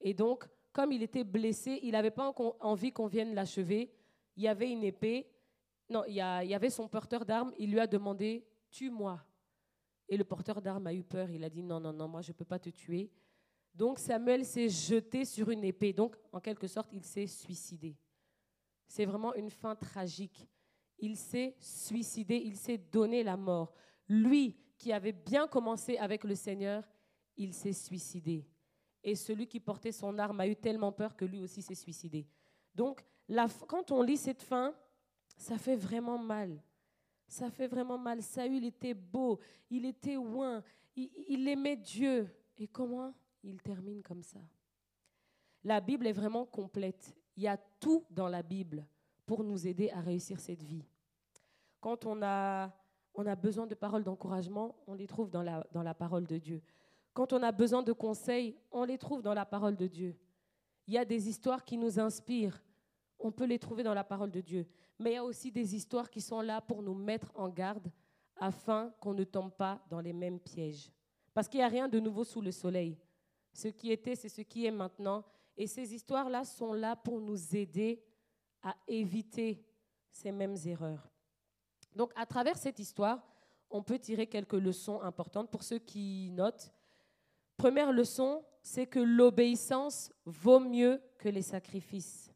Et 0.00 0.14
donc, 0.14 0.48
comme 0.72 0.92
il 0.92 1.02
était 1.02 1.24
blessé, 1.24 1.78
il 1.82 1.92
n'avait 1.92 2.10
pas 2.10 2.32
envie 2.60 2.92
qu'on 2.92 3.06
vienne 3.06 3.34
l'achever. 3.34 3.92
Il 4.36 4.42
y 4.42 4.48
avait 4.48 4.70
une 4.70 4.84
épée, 4.84 5.30
non, 5.88 6.04
il 6.06 6.14
y, 6.14 6.20
avait 6.20 6.70
son 6.70 6.88
porteur 6.88 7.24
d'armes, 7.24 7.52
il 7.58 7.70
lui 7.70 7.80
a 7.80 7.86
demandé, 7.86 8.46
tue-moi. 8.70 9.22
Et 10.08 10.16
le 10.16 10.24
porteur 10.24 10.62
d'armes 10.62 10.86
a 10.86 10.94
eu 10.94 11.02
peur, 11.02 11.30
il 11.30 11.44
a 11.44 11.50
dit, 11.50 11.62
non, 11.62 11.80
non, 11.80 11.92
non, 11.92 12.08
moi 12.08 12.22
je 12.22 12.32
ne 12.32 12.36
peux 12.36 12.44
pas 12.44 12.58
te 12.58 12.70
tuer. 12.70 13.10
Donc 13.74 13.98
Samuel 13.98 14.44
s'est 14.44 14.68
jeté 14.68 15.24
sur 15.24 15.50
une 15.50 15.64
épée, 15.64 15.92
donc 15.92 16.16
en 16.32 16.40
quelque 16.40 16.66
sorte, 16.66 16.92
il 16.92 17.02
s'est 17.02 17.26
suicidé. 17.26 17.96
C'est 18.86 19.04
vraiment 19.04 19.34
une 19.34 19.50
fin 19.50 19.74
tragique 19.74 20.48
il 21.02 21.16
s'est 21.16 21.56
suicidé, 21.58 22.36
il 22.36 22.56
s'est 22.56 22.78
donné 22.78 23.24
la 23.24 23.36
mort. 23.36 23.74
Lui 24.08 24.56
qui 24.78 24.92
avait 24.92 25.12
bien 25.12 25.48
commencé 25.48 25.98
avec 25.98 26.24
le 26.24 26.36
Seigneur, 26.36 26.88
il 27.36 27.52
s'est 27.52 27.72
suicidé. 27.72 28.46
Et 29.02 29.16
celui 29.16 29.48
qui 29.48 29.58
portait 29.58 29.90
son 29.90 30.16
arme 30.18 30.40
a 30.40 30.46
eu 30.46 30.54
tellement 30.54 30.92
peur 30.92 31.16
que 31.16 31.24
lui 31.24 31.40
aussi 31.40 31.60
s'est 31.60 31.74
suicidé. 31.74 32.24
Donc, 32.72 33.04
quand 33.66 33.90
on 33.90 34.02
lit 34.02 34.16
cette 34.16 34.42
fin, 34.42 34.74
ça 35.36 35.58
fait 35.58 35.76
vraiment 35.76 36.18
mal. 36.18 36.62
Ça 37.26 37.50
fait 37.50 37.66
vraiment 37.66 37.98
mal. 37.98 38.22
Saül 38.22 38.64
était 38.64 38.94
beau, 38.94 39.38
il 39.70 39.86
était 39.86 40.14
loin, 40.14 40.62
il, 40.94 41.48
aimait 41.48 41.76
Dieu. 41.76 42.28
Et 42.58 42.68
comment 42.68 43.14
il 43.42 43.60
termine 43.62 44.02
comme 44.02 44.22
ça? 44.22 44.40
La 45.64 45.80
Bible 45.80 46.06
est 46.06 46.12
vraiment 46.12 46.44
complète. 46.44 47.14
Il 47.36 47.44
y 47.44 47.48
a 47.48 47.56
tout 47.56 48.04
dans 48.10 48.28
la 48.28 48.42
Bible 48.42 48.86
pour 49.24 49.42
nous 49.42 49.66
aider 49.66 49.90
à 49.90 50.00
réussir 50.00 50.38
cette 50.40 50.62
vie. 50.62 50.84
Quand 51.80 52.04
on 52.04 52.22
a, 52.22 52.70
besoin 53.40 53.66
de 53.66 53.74
paroles 53.74 54.04
d'encouragement, 54.04 54.76
on 54.86 54.94
les 54.94 55.06
trouve 55.06 55.30
dans 55.30 55.42
la 55.42 55.94
parole 55.94 56.26
de 56.26 56.38
Dieu. 56.38 56.62
Quand 57.12 57.32
on 57.32 57.42
a 57.42 57.52
besoin 57.52 57.82
de 57.82 57.92
conseils, 57.92 58.56
on 58.70 58.84
les 58.84 58.96
trouve 58.96 59.22
dans 59.22 59.34
la 59.34 59.44
parole 59.44 59.76
de 59.76 59.86
Dieu. 59.86 60.16
Il 60.86 60.94
y 60.94 60.98
a 60.98 61.04
des 61.04 61.28
histoires 61.28 61.64
qui 61.64 61.76
nous 61.76 62.00
inspirent, 62.00 62.62
on 63.22 63.32
peut 63.32 63.44
les 63.44 63.58
trouver 63.58 63.82
dans 63.82 63.94
la 63.94 64.04
parole 64.04 64.30
de 64.30 64.40
Dieu. 64.40 64.66
Mais 64.98 65.12
il 65.12 65.14
y 65.14 65.18
a 65.18 65.24
aussi 65.24 65.50
des 65.50 65.74
histoires 65.74 66.10
qui 66.10 66.20
sont 66.20 66.40
là 66.40 66.60
pour 66.60 66.82
nous 66.82 66.94
mettre 66.94 67.32
en 67.34 67.48
garde 67.48 67.90
afin 68.36 68.92
qu'on 69.00 69.14
ne 69.14 69.24
tombe 69.24 69.52
pas 69.52 69.80
dans 69.88 70.00
les 70.00 70.12
mêmes 70.12 70.40
pièges. 70.40 70.90
Parce 71.32 71.48
qu'il 71.48 71.58
n'y 71.58 71.64
a 71.64 71.68
rien 71.68 71.88
de 71.88 72.00
nouveau 72.00 72.24
sous 72.24 72.40
le 72.40 72.50
soleil. 72.50 72.98
Ce 73.52 73.68
qui 73.68 73.92
était, 73.92 74.16
c'est 74.16 74.28
ce 74.28 74.42
qui 74.42 74.66
est 74.66 74.70
maintenant. 74.70 75.24
Et 75.56 75.66
ces 75.66 75.94
histoires-là 75.94 76.44
sont 76.44 76.72
là 76.72 76.96
pour 76.96 77.20
nous 77.20 77.56
aider 77.56 78.02
à 78.62 78.74
éviter 78.86 79.64
ces 80.10 80.32
mêmes 80.32 80.56
erreurs. 80.66 81.10
Donc 81.94 82.12
à 82.16 82.26
travers 82.26 82.56
cette 82.56 82.78
histoire, 82.78 83.26
on 83.70 83.82
peut 83.82 83.98
tirer 83.98 84.26
quelques 84.26 84.52
leçons 84.52 85.00
importantes 85.00 85.50
pour 85.50 85.62
ceux 85.62 85.78
qui 85.78 86.30
notent. 86.32 86.72
Première 87.56 87.92
leçon, 87.92 88.44
c'est 88.62 88.86
que 88.86 88.98
l'obéissance 89.00 90.12
vaut 90.24 90.60
mieux 90.60 91.00
que 91.18 91.28
les 91.28 91.42
sacrifices. 91.42 92.31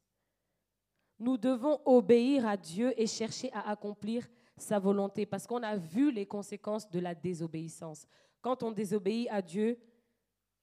Nous 1.19 1.39
devons 1.39 1.81
obéir 1.85 2.47
à 2.47 2.57
Dieu 2.57 2.93
et 3.01 3.07
chercher 3.07 3.51
à 3.53 3.71
accomplir 3.71 4.27
sa 4.57 4.79
volonté 4.79 5.27
parce 5.27 5.47
qu'on 5.47 5.63
a 5.63 5.77
vu 5.77 6.11
les 6.11 6.27
conséquences 6.27 6.91
de 6.91 6.99
la 6.99 7.15
désobéissance. 7.15 8.07
Quand 8.41 8.63
on 8.63 8.71
désobéit 8.71 9.29
à 9.31 9.41
Dieu, 9.43 9.79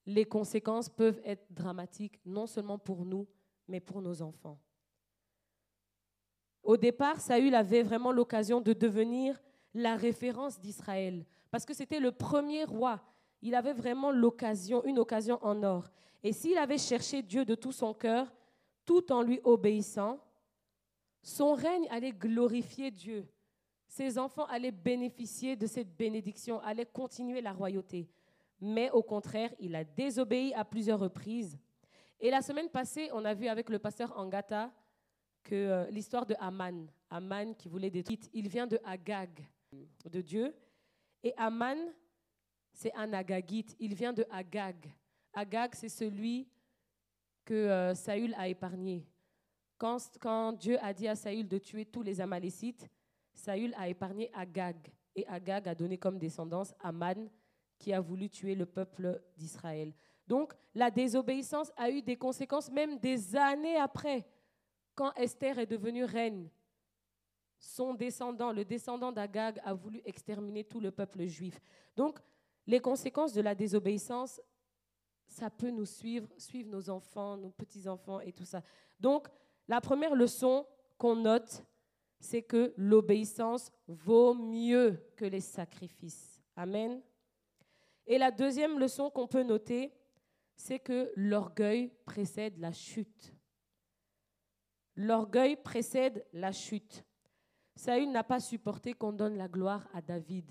les 0.06 0.24
conséquences 0.24 0.88
peuvent 0.88 1.20
être 1.24 1.44
dramatiques, 1.50 2.20
non 2.24 2.46
seulement 2.46 2.78
pour 2.78 3.04
nous, 3.04 3.26
mais 3.66 3.80
pour 3.80 4.02
nos 4.02 4.22
enfants. 4.22 4.58
Au 6.62 6.76
départ, 6.76 7.20
Saül 7.20 7.54
avait 7.54 7.82
vraiment 7.82 8.12
l'occasion 8.12 8.60
de 8.60 8.72
devenir 8.72 9.40
la 9.74 9.96
référence 9.96 10.60
d'Israël, 10.60 11.26
parce 11.50 11.64
que 11.64 11.74
c'était 11.74 12.00
le 12.00 12.12
premier 12.12 12.64
roi. 12.64 13.00
Il 13.42 13.54
avait 13.54 13.72
vraiment 13.72 14.10
l'occasion, 14.10 14.84
une 14.84 14.98
occasion 14.98 15.38
en 15.42 15.62
or. 15.62 15.90
Et 16.22 16.32
s'il 16.32 16.56
avait 16.56 16.78
cherché 16.78 17.22
Dieu 17.22 17.44
de 17.44 17.54
tout 17.54 17.72
son 17.72 17.92
cœur, 17.92 18.32
tout 18.86 19.12
en 19.12 19.22
lui 19.22 19.40
obéissant, 19.44 20.18
son 21.24 21.54
règne 21.54 21.88
allait 21.90 22.12
glorifier 22.12 22.90
Dieu. 22.90 23.26
Ses 23.88 24.18
enfants 24.18 24.44
allaient 24.44 24.70
bénéficier 24.70 25.56
de 25.56 25.66
cette 25.66 25.96
bénédiction, 25.96 26.60
allaient 26.60 26.84
continuer 26.84 27.40
la 27.40 27.52
royauté. 27.52 28.10
Mais 28.60 28.90
au 28.90 29.02
contraire, 29.02 29.50
il 29.58 29.74
a 29.74 29.84
désobéi 29.84 30.52
à 30.52 30.66
plusieurs 30.66 31.00
reprises. 31.00 31.58
Et 32.20 32.30
la 32.30 32.42
semaine 32.42 32.68
passée, 32.68 33.08
on 33.14 33.24
a 33.24 33.32
vu 33.32 33.48
avec 33.48 33.70
le 33.70 33.78
pasteur 33.78 34.16
Angata 34.18 34.70
que 35.42 35.54
euh, 35.54 35.90
l'histoire 35.90 36.26
de 36.26 36.34
Aman, 36.38 36.86
Aman 37.08 37.54
qui 37.54 37.68
voulait 37.68 37.90
détruire, 37.90 38.18
il 38.34 38.46
vient 38.48 38.66
de 38.66 38.78
Agag, 38.84 39.46
de 40.04 40.20
Dieu. 40.20 40.54
Et 41.22 41.32
Aman, 41.38 41.78
c'est 42.70 42.94
un 42.94 43.12
Agagite, 43.14 43.74
il 43.78 43.94
vient 43.94 44.12
de 44.12 44.26
Agag. 44.30 44.92
Agag, 45.32 45.74
c'est 45.74 45.88
celui 45.88 46.46
que 47.46 47.54
euh, 47.54 47.94
Saül 47.94 48.34
a 48.34 48.46
épargné. 48.46 49.06
Quand, 49.78 50.52
Dieu 50.52 50.78
a 50.82 50.92
dit 50.92 51.08
à 51.08 51.16
Saül 51.16 51.48
de 51.48 51.58
tuer 51.58 51.84
tous 51.84 52.02
les 52.02 52.20
Amalécites, 52.20 52.88
Saül 53.34 53.74
a 53.76 53.88
épargné 53.88 54.30
Agag. 54.32 54.76
Et 55.16 55.26
Agag 55.26 55.68
a 55.68 55.74
donné 55.74 55.98
comme 55.98 56.18
descendance 56.18 56.74
Aman, 56.80 57.28
qui 57.78 57.92
a 57.92 58.00
voulu 58.00 58.30
tuer 58.30 58.54
le 58.54 58.66
peuple 58.66 59.20
d'Israël. 59.36 59.92
Donc, 60.26 60.54
la 60.74 60.90
désobéissance 60.90 61.72
a 61.76 61.90
eu 61.90 62.02
des 62.02 62.16
conséquences 62.16 62.70
même 62.70 62.98
des 62.98 63.36
années 63.36 63.76
après. 63.76 64.26
Quand 64.94 65.12
Esther 65.14 65.58
est 65.58 65.66
devenue 65.66 66.04
reine, 66.04 66.48
son 67.58 67.94
descendant, 67.94 68.52
le 68.52 68.64
descendant 68.64 69.12
d'Agag, 69.12 69.60
a 69.64 69.74
voulu 69.74 70.00
exterminer 70.04 70.64
tout 70.64 70.80
le 70.80 70.90
peuple 70.90 71.24
juif. 71.26 71.60
Donc, 71.96 72.18
les 72.66 72.80
conséquences 72.80 73.32
de 73.32 73.40
la 73.40 73.54
désobéissance, 73.54 74.40
ça 75.26 75.50
peut 75.50 75.70
nous 75.70 75.86
suivre, 75.86 76.28
suivre 76.36 76.70
nos 76.70 76.88
enfants, 76.90 77.36
nos 77.36 77.50
petits-enfants 77.50 78.20
et 78.20 78.32
tout 78.32 78.44
ça. 78.44 78.62
Donc, 79.00 79.28
la 79.68 79.80
première 79.80 80.14
leçon 80.14 80.66
qu'on 80.98 81.16
note, 81.16 81.64
c'est 82.20 82.42
que 82.42 82.72
l'obéissance 82.76 83.70
vaut 83.86 84.34
mieux 84.34 84.98
que 85.16 85.24
les 85.24 85.40
sacrifices. 85.40 86.42
Amen. 86.56 87.02
Et 88.06 88.18
la 88.18 88.30
deuxième 88.30 88.78
leçon 88.78 89.10
qu'on 89.10 89.26
peut 89.26 89.42
noter, 89.42 89.92
c'est 90.56 90.78
que 90.78 91.12
l'orgueil 91.16 91.92
précède 92.04 92.58
la 92.58 92.72
chute. 92.72 93.34
L'orgueil 94.96 95.56
précède 95.56 96.24
la 96.32 96.52
chute. 96.52 97.04
Saül 97.74 98.10
n'a 98.12 98.22
pas 98.22 98.40
supporté 98.40 98.92
qu'on 98.92 99.12
donne 99.12 99.36
la 99.36 99.48
gloire 99.48 99.88
à 99.92 100.00
David. 100.00 100.50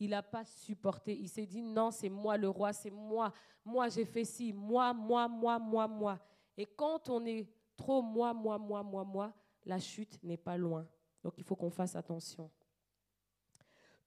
il 0.00 0.10
n'a 0.10 0.22
pas 0.22 0.44
supporté. 0.44 1.16
Il 1.16 1.28
s'est 1.28 1.46
dit, 1.46 1.62
non, 1.62 1.90
c'est 1.90 2.08
moi 2.08 2.36
le 2.36 2.48
roi, 2.48 2.72
c'est 2.72 2.90
moi. 2.90 3.32
Moi, 3.64 3.88
j'ai 3.90 4.06
fait 4.06 4.24
ci, 4.24 4.52
moi, 4.52 4.92
moi, 4.94 5.28
moi, 5.28 5.58
moi, 5.58 5.86
moi. 5.86 6.18
Et 6.56 6.66
quand 6.66 7.08
on 7.10 7.24
est 7.26 7.46
trop 7.80 8.02
moi, 8.02 8.34
moi, 8.34 8.58
moi, 8.58 8.82
moi, 8.82 9.04
moi, 9.04 9.32
la 9.64 9.78
chute 9.78 10.22
n'est 10.22 10.36
pas 10.36 10.58
loin. 10.58 10.86
Donc 11.22 11.34
il 11.38 11.44
faut 11.44 11.56
qu'on 11.56 11.70
fasse 11.70 11.96
attention. 11.96 12.50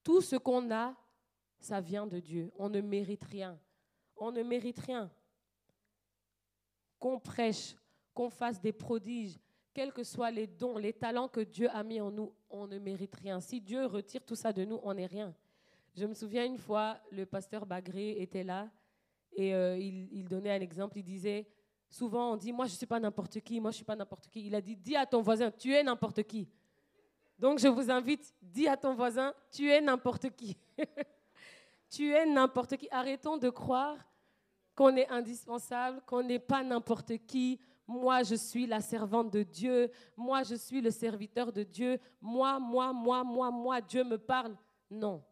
Tout 0.04 0.22
ce 0.22 0.36
qu'on 0.36 0.72
a, 0.72 0.96
ça 1.60 1.82
vient 1.82 2.06
de 2.06 2.20
Dieu. 2.20 2.52
On 2.58 2.70
ne 2.70 2.82
mérite 2.82 3.24
rien. 3.24 3.60
On 4.16 4.32
ne 4.32 4.44
mérite 4.44 4.80
rien. 4.80 5.12
Qu'on 7.00 7.20
prêche, 7.20 7.76
qu'on 8.14 8.30
fasse 8.30 8.62
des 8.62 8.74
prodiges, 8.74 9.40
quels 9.74 9.92
que 9.92 10.04
soient 10.04 10.30
les 10.30 10.46
dons, 10.46 10.78
les 10.78 10.94
talents 10.94 11.28
que 11.28 11.42
Dieu 11.42 11.68
a 11.72 11.84
mis 11.84 12.00
en 12.00 12.12
nous, 12.12 12.32
on 12.50 12.68
ne 12.68 12.78
mérite 12.78 13.16
rien. 13.16 13.40
Si 13.40 13.60
Dieu 13.60 13.86
retire 13.86 14.24
tout 14.24 14.36
ça 14.36 14.54
de 14.54 14.64
nous, 14.66 14.80
on 14.84 14.94
n'est 14.94 15.08
rien. 15.08 15.34
Je 15.96 16.06
me 16.06 16.14
souviens 16.14 16.46
une 16.46 16.60
fois, 16.60 17.00
le 17.12 17.26
pasteur 17.26 17.66
Bagré 17.66 18.22
était 18.22 18.44
là 18.44 18.70
et 19.36 19.56
euh, 19.56 19.78
il, 19.78 20.28
donnait 20.28 20.52
un 20.52 20.62
exemple. 20.62 21.00
Il 21.00 21.04
disait, 21.04 21.48
souvent 21.94 22.34
on 22.34 22.38
dit, 22.38 22.52
moi 22.52 22.66
je 22.66 22.72
ne 22.72 22.78
suis 22.78 22.86
pas 22.88 23.00
n'importe 23.00 23.40
qui, 23.42 23.60
moi 23.60 23.70
je 23.70 23.76
ne 23.76 23.78
suis 23.78 23.86
pas 23.86 23.96
n'importe 23.96 24.28
qui. 24.28 24.48
Il 24.48 24.56
a 24.56 24.62
dit, 24.62 24.76
dis 24.76 24.96
à 24.96 25.06
ton 25.06 25.22
voisin, 25.22 25.52
tu 25.52 25.74
es 25.74 25.84
n'importe 25.84 26.24
qui. 26.24 26.48
Donc 27.38 27.60
je 27.60 27.68
vous 27.68 27.92
invite, 27.92 28.34
dis 28.42 28.68
à 28.68 28.76
ton 28.76 28.96
voisin, 28.96 29.34
tu 29.52 29.70
es 29.70 29.80
n'importe 29.80 30.32
qui. 30.32 30.58
tu 31.90 32.12
es 32.12 32.26
n'importe 32.26 32.78
qui. 32.78 32.88
Arrêtons 32.90 33.38
de 33.38 33.50
croire 33.50 33.98
qu'on 34.76 34.96
est 34.96 35.08
indispensable, 35.10 36.02
qu'on 36.08 36.24
n'est 36.24 36.40
pas 36.40 36.64
n'importe 36.64 37.18
qui. 37.28 37.60
Moi, 37.86 38.24
je 38.24 38.36
suis 38.36 38.66
la 38.66 38.82
servante 38.82 39.32
de 39.32 39.44
Dieu. 39.44 39.92
Moi, 40.18 40.42
je 40.44 40.56
suis 40.56 40.82
le 40.82 40.90
serviteur 40.90 41.52
de 41.52 41.62
Dieu. 41.62 42.00
Moi, 42.20 42.58
moi, 42.60 42.92
moi, 42.92 43.24
moi, 43.24 43.52
moi, 43.52 43.82
Dieu 43.82 44.04
me 44.04 44.18
parle. 44.18 44.58
Non. 44.90 45.24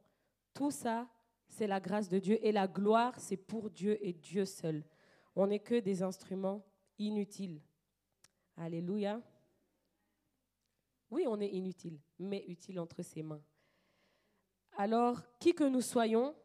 Tout 0.53 0.69
ça, 0.69 1.07
c'est 1.47 1.65
la 1.65 1.79
grâce 1.79 2.07
de 2.07 2.19
Dieu 2.19 2.37
et 2.45 2.51
la 2.51 2.67
gloire, 2.67 3.13
c'est 3.17 3.37
pour 3.37 3.69
Dieu 3.69 3.97
et 4.05 4.13
Dieu 4.13 4.45
seul. 4.45 4.83
On 5.35 5.47
n'est 5.47 5.59
que 5.59 5.79
des 5.79 6.03
instruments 6.03 6.63
inutiles. 6.97 7.61
Alléluia. 8.57 9.21
Oui, 11.09 11.25
on 11.27 11.39
est 11.39 11.49
inutile, 11.49 11.99
mais 12.19 12.43
utile 12.47 12.79
entre 12.79 13.01
ses 13.01 13.23
mains. 13.23 13.41
Alors, 14.77 15.21
qui 15.39 15.53
que 15.53 15.63
nous 15.63 15.81
soyons, 15.81 16.35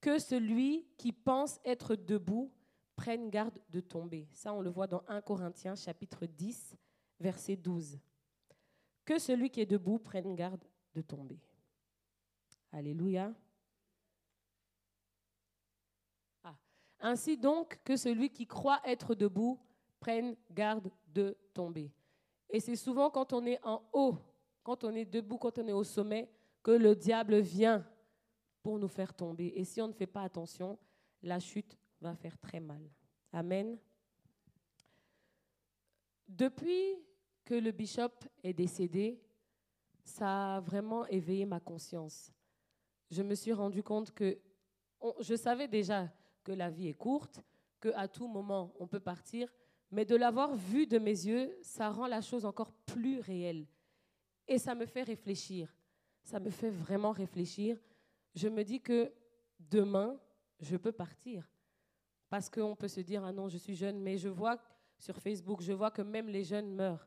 que 0.00 0.18
celui 0.18 0.86
qui 0.96 1.12
pense 1.12 1.60
être 1.64 1.94
debout 1.94 2.50
prenne 2.96 3.30
garde 3.30 3.58
de 3.70 3.80
tomber. 3.80 4.28
Ça, 4.32 4.52
on 4.52 4.60
le 4.60 4.70
voit 4.70 4.86
dans 4.86 5.04
1 5.08 5.20
Corinthiens 5.22 5.74
chapitre 5.74 6.26
10, 6.26 6.76
verset 7.20 7.56
12. 7.56 7.98
Que 9.04 9.18
celui 9.18 9.50
qui 9.50 9.60
est 9.60 9.66
debout 9.66 9.98
prenne 9.98 10.34
garde 10.34 10.64
de 10.94 11.02
tomber. 11.02 11.40
Alléluia. 12.72 13.34
Ah. 16.42 16.56
Ainsi 17.02 17.36
donc 17.36 17.78
que 17.84 17.96
celui 17.96 18.30
qui 18.30 18.46
croit 18.46 18.80
être 18.84 19.14
debout 19.14 19.60
prenne 20.00 20.34
garde 20.50 20.90
de 21.12 21.36
tomber. 21.52 21.92
Et 22.48 22.60
c'est 22.60 22.76
souvent 22.76 23.10
quand 23.10 23.34
on 23.34 23.44
est 23.44 23.58
en 23.62 23.82
haut, 23.92 24.16
quand 24.62 24.84
on 24.84 24.94
est 24.94 25.04
debout, 25.04 25.36
quand 25.36 25.58
on 25.58 25.68
est 25.68 25.72
au 25.72 25.84
sommet, 25.84 26.30
que 26.62 26.70
le 26.70 26.96
diable 26.96 27.40
vient 27.40 27.84
pour 28.62 28.78
nous 28.78 28.88
faire 28.88 29.12
tomber. 29.12 29.52
Et 29.56 29.64
si 29.64 29.82
on 29.82 29.88
ne 29.88 29.92
fait 29.92 30.06
pas 30.06 30.22
attention, 30.22 30.78
la 31.22 31.38
chute 31.38 31.76
va 32.00 32.14
faire 32.14 32.38
très 32.38 32.60
mal. 32.60 32.82
Amen. 33.32 33.76
Depuis 36.26 36.96
que 37.44 37.54
le 37.54 37.72
bishop 37.72 38.12
est 38.42 38.54
décédé, 38.54 39.20
ça 40.02 40.56
a 40.56 40.60
vraiment 40.60 41.04
éveillé 41.06 41.44
ma 41.44 41.60
conscience 41.60 42.32
je 43.12 43.22
me 43.22 43.34
suis 43.34 43.52
rendu 43.52 43.82
compte 43.82 44.10
que 44.10 44.38
je 45.20 45.34
savais 45.34 45.68
déjà 45.68 46.08
que 46.42 46.52
la 46.52 46.70
vie 46.70 46.88
est 46.88 46.94
courte, 46.94 47.40
qu'à 47.80 48.08
tout 48.08 48.26
moment 48.26 48.72
on 48.78 48.86
peut 48.86 49.00
partir, 49.00 49.52
mais 49.90 50.04
de 50.04 50.16
l'avoir 50.16 50.56
vu 50.56 50.86
de 50.86 50.98
mes 50.98 51.10
yeux, 51.10 51.56
ça 51.60 51.90
rend 51.90 52.06
la 52.06 52.22
chose 52.22 52.46
encore 52.46 52.72
plus 52.72 53.20
réelle. 53.20 53.66
Et 54.48 54.58
ça 54.58 54.74
me 54.74 54.86
fait 54.86 55.02
réfléchir. 55.02 55.74
Ça 56.22 56.40
me 56.40 56.50
fait 56.50 56.70
vraiment 56.70 57.12
réfléchir. 57.12 57.78
Je 58.34 58.48
me 58.48 58.64
dis 58.64 58.80
que 58.80 59.12
demain, 59.58 60.18
je 60.60 60.76
peux 60.76 60.92
partir. 60.92 61.48
Parce 62.30 62.48
qu'on 62.48 62.74
peut 62.74 62.88
se 62.88 63.00
dire, 63.00 63.22
ah 63.24 63.32
non, 63.32 63.48
je 63.48 63.58
suis 63.58 63.74
jeune, 63.74 64.00
mais 64.00 64.16
je 64.16 64.28
vois 64.28 64.58
sur 64.98 65.18
Facebook, 65.18 65.60
je 65.60 65.72
vois 65.72 65.90
que 65.90 66.00
même 66.00 66.28
les 66.28 66.44
jeunes 66.44 66.72
meurent. 66.72 67.06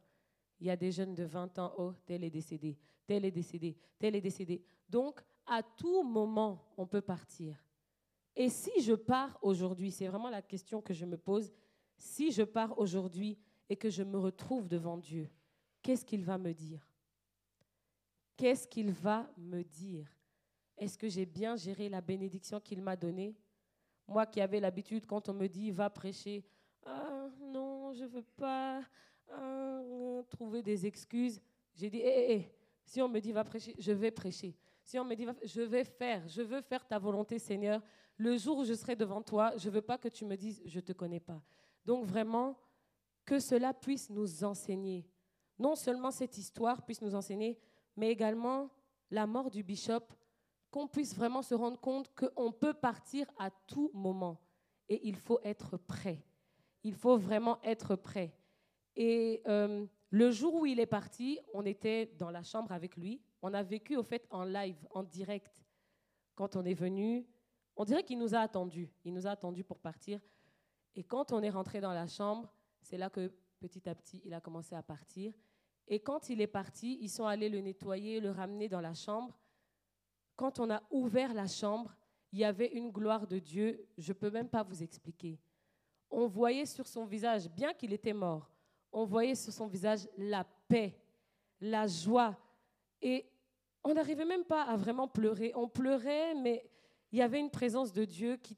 Il 0.60 0.68
y 0.68 0.70
a 0.70 0.76
des 0.76 0.92
jeunes 0.92 1.16
de 1.16 1.24
20 1.24 1.58
ans, 1.58 1.74
oh, 1.78 1.94
tel 2.06 2.24
est 2.24 2.30
décédé, 2.30 2.78
tel 3.08 3.26
est 3.26 3.32
décédé, 3.32 3.76
tel 3.98 4.16
est 4.16 4.22
décédé. 4.22 4.62
Donc, 4.88 5.22
à 5.48 5.64
tout 5.64 6.04
moment, 6.04 6.72
on 6.78 6.86
peut 6.86 7.02
partir. 7.02 7.65
Et 8.36 8.50
si 8.50 8.82
je 8.82 8.94
pars 8.94 9.38
aujourd'hui, 9.42 9.92
c'est 9.92 10.08
vraiment 10.08 10.30
la 10.30 10.42
question 10.42 10.82
que 10.82 10.94
je 10.94 11.06
me 11.06 11.18
pose, 11.18 11.54
si 11.98 12.32
je 12.32 12.44
pars 12.44 12.78
aujourd'hui 12.78 13.38
et 13.70 13.76
que 13.76 13.90
je 13.90 14.04
me 14.04 14.18
retrouve 14.18 14.68
devant 14.68 14.98
Dieu, 14.98 15.30
qu'est-ce 15.82 16.06
qu'il 16.06 16.24
va 16.24 16.38
me 16.38 16.54
dire? 16.54 16.86
Qu'est-ce 18.36 18.68
qu'il 18.68 18.92
va 18.92 19.32
me 19.38 19.64
dire? 19.64 20.08
Est-ce 20.78 20.98
que 20.98 21.08
j'ai 21.08 21.26
bien 21.26 21.56
géré 21.56 21.88
la 21.88 22.02
bénédiction 22.02 22.60
qu'il 22.60 22.82
m'a 22.82 22.98
donnée? 22.98 23.36
Moi 24.08 24.26
qui 24.26 24.42
avais 24.42 24.60
l'habitude, 24.60 25.06
quand 25.06 25.30
on 25.30 25.34
me 25.34 25.48
dit 25.48 25.72
va 25.72 25.90
prêcher, 25.90 26.44
ah 26.86 27.30
non, 27.40 27.94
je 27.94 28.04
ne 28.04 28.10
veux 28.10 28.26
pas 28.36 28.84
ah, 29.32 29.82
trouver 30.30 30.62
des 30.62 30.86
excuses, 30.86 31.42
j'ai 31.74 31.90
dit, 31.90 32.00
hé, 32.00 32.08
hé, 32.08 32.34
hé, 32.34 32.56
si 32.84 33.02
on 33.02 33.08
me 33.08 33.20
dit 33.20 33.32
va 33.32 33.44
prêcher, 33.44 33.74
je 33.80 33.92
vais 33.92 34.12
prêcher. 34.12 34.56
Si 34.86 35.00
on 35.00 35.04
me 35.04 35.16
dit, 35.16 35.26
je 35.44 35.62
vais 35.62 35.84
faire, 35.84 36.28
je 36.28 36.44
veux 36.44 36.62
faire 36.62 36.86
ta 36.86 37.00
volonté, 37.00 37.40
Seigneur, 37.40 37.82
le 38.18 38.38
jour 38.38 38.60
où 38.60 38.66
je 38.66 38.76
serai 38.76 38.96
devant 38.96 39.20
toi, 39.20 39.52
je 39.58 39.68
ne 39.68 39.74
veux 39.74 39.82
pas 39.82 39.98
que 39.98 40.08
tu 40.08 40.26
me 40.26 40.38
dises, 40.38 40.62
je 40.64 40.76
ne 40.76 40.82
te 40.82 40.94
connais 40.94 41.20
pas. 41.20 41.42
Donc 41.84 42.06
vraiment, 42.06 42.56
que 43.26 43.40
cela 43.40 43.74
puisse 43.74 44.12
nous 44.12 44.44
enseigner. 44.44 45.10
Non 45.58 45.76
seulement 45.76 46.12
cette 46.12 46.38
histoire 46.38 46.86
puisse 46.86 47.02
nous 47.02 47.16
enseigner, 47.16 47.60
mais 47.98 48.12
également 48.12 48.70
la 49.10 49.26
mort 49.26 49.50
du 49.50 49.64
bishop, 49.64 50.04
qu'on 50.70 50.88
puisse 50.88 51.16
vraiment 51.16 51.42
se 51.42 51.56
rendre 51.56 51.80
compte 51.80 52.14
qu'on 52.14 52.52
peut 52.52 52.76
partir 52.76 53.26
à 53.40 53.50
tout 53.50 53.90
moment. 53.92 54.40
Et 54.88 55.08
il 55.08 55.16
faut 55.16 55.40
être 55.44 55.78
prêt. 55.78 56.24
Il 56.84 56.94
faut 56.94 57.18
vraiment 57.18 57.60
être 57.64 57.96
prêt. 57.96 58.38
Et 58.96 59.42
euh, 59.48 59.84
le 60.12 60.30
jour 60.30 60.54
où 60.54 60.68
il 60.68 60.80
est 60.80 60.86
parti, 60.86 61.40
on 61.56 61.66
était 61.66 62.14
dans 62.20 62.30
la 62.30 62.44
chambre 62.44 62.72
avec 62.72 62.96
lui. 62.98 63.20
On 63.42 63.54
a 63.54 63.64
vécu 63.64 63.96
au 63.96 64.04
fait 64.04 64.26
en 64.30 64.44
live, 64.44 64.78
en 64.92 65.04
direct. 65.04 65.64
Quand 66.36 66.56
on 66.56 66.66
est 66.66 66.74
venu, 66.74 67.26
on 67.76 67.86
dirait 67.86 68.04
qu'il 68.04 68.18
nous 68.18 68.34
a 68.36 68.40
attendus. 68.40 68.90
Il 69.04 69.14
nous 69.14 69.28
a 69.28 69.32
attendus 69.32 69.64
pour 69.64 69.80
partir. 69.80 70.20
Et 70.96 71.04
quand 71.04 71.32
on 71.32 71.42
est 71.42 71.50
rentré 71.50 71.82
dans 71.82 71.94
la 71.94 72.08
chambre, 72.08 72.54
c'est 72.82 72.98
là 72.98 73.10
que 73.10 73.32
petit 73.60 73.88
à 73.90 73.96
petit, 73.96 74.22
il 74.26 74.34
a 74.34 74.42
commencé 74.42 74.76
à 74.76 74.84
partir. 74.84 75.34
Et 75.88 76.00
quand 76.00 76.30
il 76.30 76.42
est 76.42 76.48
parti, 76.48 76.98
ils 77.02 77.10
sont 77.10 77.26
allés 77.26 77.50
le 77.50 77.60
nettoyer, 77.60 78.20
le 78.20 78.32
ramener 78.32 78.70
dans 78.70 78.82
la 78.82 78.94
chambre. 78.94 79.38
Quand 80.36 80.60
on 80.60 80.70
a 80.70 80.82
ouvert 80.90 81.34
la 81.34 81.48
chambre, 81.48 81.96
il 82.32 82.40
y 82.40 82.44
avait 82.44 82.74
une 82.74 82.92
gloire 82.92 83.28
de 83.28 83.40
Dieu, 83.40 83.88
je 83.98 84.12
ne 84.12 84.18
peux 84.18 84.30
même 84.30 84.50
pas 84.50 84.64
vous 84.64 84.84
expliquer. 84.84 85.40
On 86.10 86.28
voyait 86.28 86.66
sur 86.66 86.88
son 86.88 87.06
visage, 87.06 87.50
bien 87.50 87.74
qu'il 87.74 87.94
était 87.94 88.14
mort, 88.14 88.52
on 88.92 89.06
voyait 89.06 89.36
sur 89.36 89.54
son 89.54 89.68
visage 89.68 90.08
la 90.18 90.46
paix, 90.68 90.98
la 91.62 91.88
joie. 91.88 92.38
Et 93.02 93.26
on 93.84 93.94
n'arrivait 93.94 94.26
même 94.26 94.44
pas 94.44 94.64
à 94.64 94.76
vraiment 94.76 95.08
pleurer. 95.08 95.52
On 95.56 95.68
pleurait, 95.68 96.34
mais 96.36 96.70
il 97.12 97.20
y 97.20 97.22
avait 97.22 97.40
une 97.40 97.52
présence 97.52 97.94
de 97.94 98.06
Dieu 98.06 98.38
qui... 98.38 98.58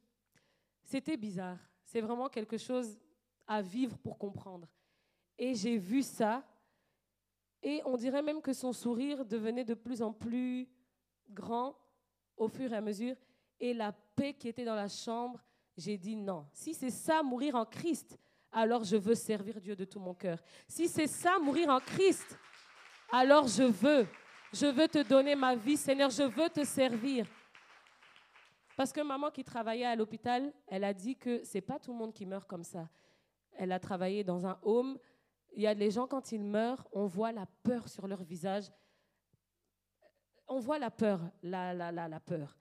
C'était 0.83 1.17
bizarre. 1.17 1.59
C'est 1.83 2.01
vraiment 2.01 2.29
quelque 2.29 2.57
chose 2.57 2.97
à 3.45 3.61
vivre 3.61 3.97
pour 3.97 4.17
comprendre. 4.17 4.67
Et 5.37 5.53
j'ai 5.53 5.77
vu 5.77 6.01
ça. 6.01 6.43
Et 7.61 7.81
on 7.85 7.97
dirait 7.97 8.21
même 8.21 8.41
que 8.41 8.53
son 8.53 8.71
sourire 8.71 9.25
devenait 9.25 9.65
de 9.65 9.73
plus 9.73 10.01
en 10.01 10.13
plus 10.13 10.69
grand 11.29 11.77
au 12.37 12.47
fur 12.47 12.71
et 12.71 12.75
à 12.75 12.81
mesure. 12.81 13.15
Et 13.59 13.73
la 13.73 13.91
paix 13.91 14.33
qui 14.33 14.47
était 14.47 14.65
dans 14.65 14.75
la 14.75 14.87
chambre, 14.87 15.43
j'ai 15.75 15.97
dit 15.97 16.15
non. 16.15 16.45
Si 16.53 16.73
c'est 16.73 16.89
ça, 16.89 17.21
mourir 17.23 17.55
en 17.55 17.65
Christ, 17.65 18.17
alors 18.51 18.83
je 18.83 18.95
veux 18.95 19.15
servir 19.15 19.59
Dieu 19.59 19.75
de 19.75 19.85
tout 19.85 19.99
mon 19.99 20.13
cœur. 20.13 20.41
Si 20.67 20.87
c'est 20.87 21.07
ça, 21.07 21.37
mourir 21.39 21.69
en 21.69 21.79
Christ, 21.79 22.37
alors 23.11 23.47
je 23.47 23.63
veux. 23.63 24.07
Je 24.53 24.65
veux 24.65 24.87
te 24.87 25.03
donner 25.03 25.35
ma 25.35 25.55
vie, 25.55 25.75
Seigneur, 25.75 26.09
je 26.09 26.23
veux 26.23 26.49
te 26.49 26.63
servir. 26.63 27.27
Parce 28.77 28.93
que 28.93 29.01
maman 29.01 29.29
qui 29.29 29.43
travaillait 29.43 29.85
à 29.85 29.95
l'hôpital, 29.95 30.53
elle 30.67 30.83
a 30.83 30.93
dit 30.93 31.15
que 31.15 31.43
c'est 31.43 31.61
pas 31.61 31.79
tout 31.79 31.91
le 31.91 31.97
monde 31.97 32.13
qui 32.13 32.25
meurt 32.25 32.47
comme 32.47 32.63
ça. 32.63 32.87
Elle 33.57 33.71
a 33.71 33.79
travaillé 33.79 34.23
dans 34.23 34.45
un 34.45 34.57
home. 34.61 34.97
Il 35.53 35.63
y 35.63 35.67
a 35.67 35.75
des 35.75 35.91
gens, 35.91 36.07
quand 36.07 36.31
ils 36.31 36.43
meurent, 36.43 36.87
on 36.91 37.07
voit 37.07 37.31
la 37.31 37.45
peur 37.63 37.89
sur 37.89 38.07
leur 38.07 38.23
visage. 38.23 38.71
On 40.47 40.59
voit 40.59 40.79
la 40.79 40.91
peur, 40.91 41.19
la, 41.41 41.73
la, 41.73 41.91
la, 41.91 42.07
la 42.07 42.19
peur. 42.19 42.57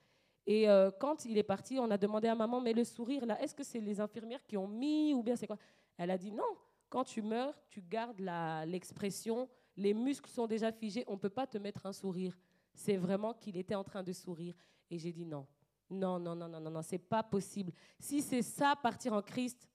Et 0.46 0.68
euh, 0.68 0.90
quand 0.90 1.24
il 1.24 1.38
est 1.38 1.42
parti, 1.42 1.78
on 1.78 1.90
a 1.90 1.98
demandé 1.98 2.26
à 2.26 2.34
maman, 2.34 2.60
mais 2.60 2.72
le 2.72 2.82
sourire, 2.82 3.26
là, 3.26 3.40
est-ce 3.42 3.54
que 3.54 3.62
c'est 3.62 3.80
les 3.80 4.00
infirmières 4.00 4.44
qui 4.44 4.56
ont 4.56 4.66
mis 4.68 5.14
ou 5.14 5.22
bien 5.22 5.36
c'est 5.36 5.46
quoi? 5.46 5.58
Elle 5.96 6.10
a 6.10 6.18
dit 6.18 6.32
non. 6.32 6.56
Quand 6.88 7.04
tu 7.04 7.20
meurs, 7.20 7.54
tu 7.68 7.82
gardes 7.82 8.20
l'expression 8.66 9.48
les 9.76 9.94
muscles 9.94 10.30
sont 10.30 10.46
déjà 10.46 10.72
figés, 10.72 11.04
on 11.06 11.12
ne 11.12 11.18
peut 11.18 11.30
pas 11.30 11.46
te 11.46 11.58
mettre 11.58 11.86
un 11.86 11.92
sourire. 11.92 12.38
c'est 12.74 12.96
vraiment 12.96 13.32
qu'il 13.32 13.56
était 13.56 13.74
en 13.74 13.84
train 13.84 14.02
de 14.02 14.12
sourire. 14.12 14.54
Et 14.90 14.98
j'ai 14.98 15.12
dit 15.12 15.24
non, 15.24 15.46
non, 15.90 16.18
non, 16.18 16.34
non, 16.34 16.48
non, 16.48 16.60
non, 16.60 16.70
non, 16.70 16.82
c'est 16.82 16.98
pas 16.98 17.22
possible. 17.22 17.72
Si 17.98 18.20
c'est 18.20 18.42
ça, 18.42 18.74
partir 18.76 19.12
en 19.12 19.22
Christ, 19.22 19.68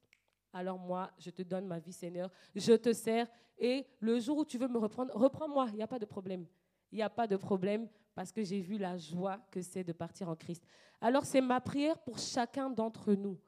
alors 0.54 0.78
moi, 0.78 1.12
je 1.18 1.30
te 1.30 1.42
donne 1.42 1.66
ma 1.66 1.80
vie, 1.80 1.94
Seigneur, 1.94 2.30
je 2.56 2.74
te 2.74 2.94
sers. 2.94 3.28
Et 3.58 3.86
le 4.00 4.20
jour 4.20 4.38
où 4.38 4.46
tu 4.46 4.58
veux 4.58 4.68
me 4.68 4.78
reprendre, 4.78 5.16
reprends-moi, 5.16 5.68
il 5.70 5.76
n'y 5.76 5.84
a 5.84 5.88
pas 5.88 6.00
de 6.00 6.06
problème. 6.06 6.46
Il 6.92 6.98
n'y 6.98 7.04
a 7.04 7.10
pas 7.10 7.28
de 7.28 7.38
problème 7.38 7.88
parce 8.14 8.32
que 8.32 8.44
j'ai 8.44 8.60
vu 8.60 8.78
la 8.78 8.98
joie 8.98 9.40
que 9.50 9.62
c'est 9.62 9.84
de 9.84 9.94
partir 9.94 10.28
en 10.28 10.36
Christ. 10.36 10.64
Alors 11.00 11.26
c'est 11.26 11.42
ma 11.42 11.62
prière 11.62 11.98
pour 12.00 12.18
chacun 12.20 12.70
d'entre 12.70 13.14
nous. 13.14 13.40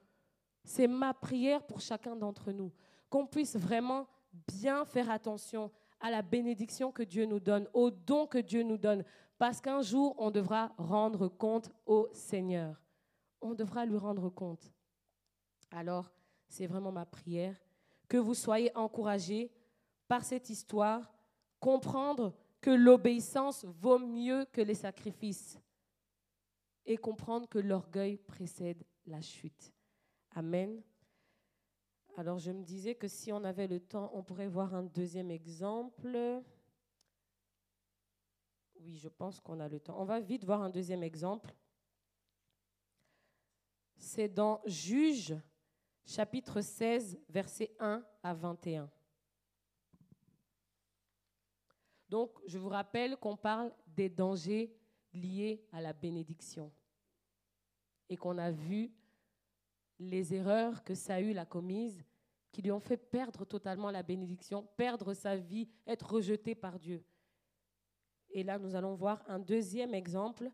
C'est 0.64 0.88
ma 0.88 1.14
prière 1.14 1.66
pour 1.66 1.82
chacun 1.82 2.16
d'entre 2.16 2.52
nous. 2.52 2.72
Qu'on 3.10 3.28
puisse 3.28 3.58
vraiment 3.58 4.08
bien 4.48 4.86
faire 4.86 5.10
attention 5.10 5.72
à 6.04 6.12
la 6.12 6.22
bénédiction 6.22 6.92
que 6.92 7.02
Dieu 7.02 7.26
nous 7.26 7.40
donne, 7.40 7.66
au 7.74 7.90
don 7.90 8.28
que 8.28 8.38
Dieu 8.38 8.62
nous 8.62 8.78
donne, 8.78 9.06
parce 9.38 9.62
qu'un 9.62 9.82
jour, 9.82 10.14
on 10.18 10.32
devra 10.32 10.74
rendre 10.78 11.30
compte 11.30 11.72
au 11.86 12.10
Seigneur. 12.12 12.84
On 13.40 13.54
devra 13.54 13.86
lui 13.86 13.96
rendre 13.96 14.30
compte. 14.30 14.70
Alors, 15.72 16.12
c'est 16.50 16.68
vraiment 16.68 16.92
ma 16.92 17.06
prière, 17.06 17.56
que 18.10 18.18
vous 18.18 18.34
soyez 18.34 18.70
encouragés 18.76 19.50
par 20.10 20.26
cette 20.26 20.50
histoire, 20.50 21.10
comprendre 21.62 22.36
que 22.60 22.70
l'obéissance 22.70 23.64
vaut 23.64 23.98
mieux 23.98 24.46
que 24.52 24.62
les 24.62 24.76
sacrifices 24.76 25.58
et 26.86 26.98
comprendre 26.98 27.48
que 27.48 27.60
l'orgueil 27.60 28.18
précède 28.18 28.84
la 29.06 29.22
chute. 29.22 29.72
Amen. 30.36 30.84
Alors 32.16 32.38
je 32.38 32.52
me 32.52 32.64
disais 32.64 32.96
que 32.96 33.08
si 33.08 33.32
on 33.32 33.44
avait 33.44 33.68
le 33.68 33.80
temps, 33.80 34.12
on 34.14 34.22
pourrait 34.22 34.48
voir 34.48 34.76
un 34.76 34.84
deuxième 34.84 35.32
exemple. 35.32 36.42
Oui, 38.80 38.98
je 38.98 39.10
pense 39.10 39.40
qu'on 39.40 39.60
a 39.60 39.68
le 39.68 39.80
temps. 39.80 40.00
On 40.00 40.06
va 40.06 40.20
vite 40.20 40.44
voir 40.44 40.62
un 40.62 40.70
deuxième 40.70 41.04
exemple. 41.04 41.56
C'est 43.98 44.28
dans 44.28 44.62
Juge, 44.66 45.36
chapitre 46.06 46.62
16, 46.62 47.20
versets 47.30 47.76
1 47.80 48.06
à 48.22 48.34
21. 48.34 48.92
Donc, 52.10 52.38
je 52.46 52.60
vous 52.60 52.70
rappelle 52.70 53.18
qu'on 53.18 53.36
parle 53.36 53.74
des 53.88 54.10
dangers 54.10 54.78
liés 55.14 55.66
à 55.72 55.82
la 55.82 55.94
bénédiction 55.94 56.72
et 58.08 58.18
qu'on 58.18 58.38
a 58.38 58.52
vu 58.52 58.94
les 60.10 60.34
erreurs 60.34 60.84
que 60.84 60.96
Saül 60.96 61.38
a 61.38 61.46
commises 61.46 62.04
qui 62.52 62.62
lui 62.62 62.72
ont 62.72 62.80
fait 62.80 62.98
perdre 62.98 63.46
totalement 63.46 63.90
la 63.90 64.04
bénédiction, 64.04 64.68
perdre 64.78 65.14
sa 65.14 65.36
vie, 65.36 65.68
être 65.88 66.14
rejeté 66.14 66.54
par 66.54 66.80
Dieu. 66.80 67.04
Et 68.30 68.44
là, 68.44 68.60
nous 68.60 68.76
allons 68.76 68.94
voir 68.94 69.24
un 69.28 69.40
deuxième 69.40 69.94
exemple 69.94 70.52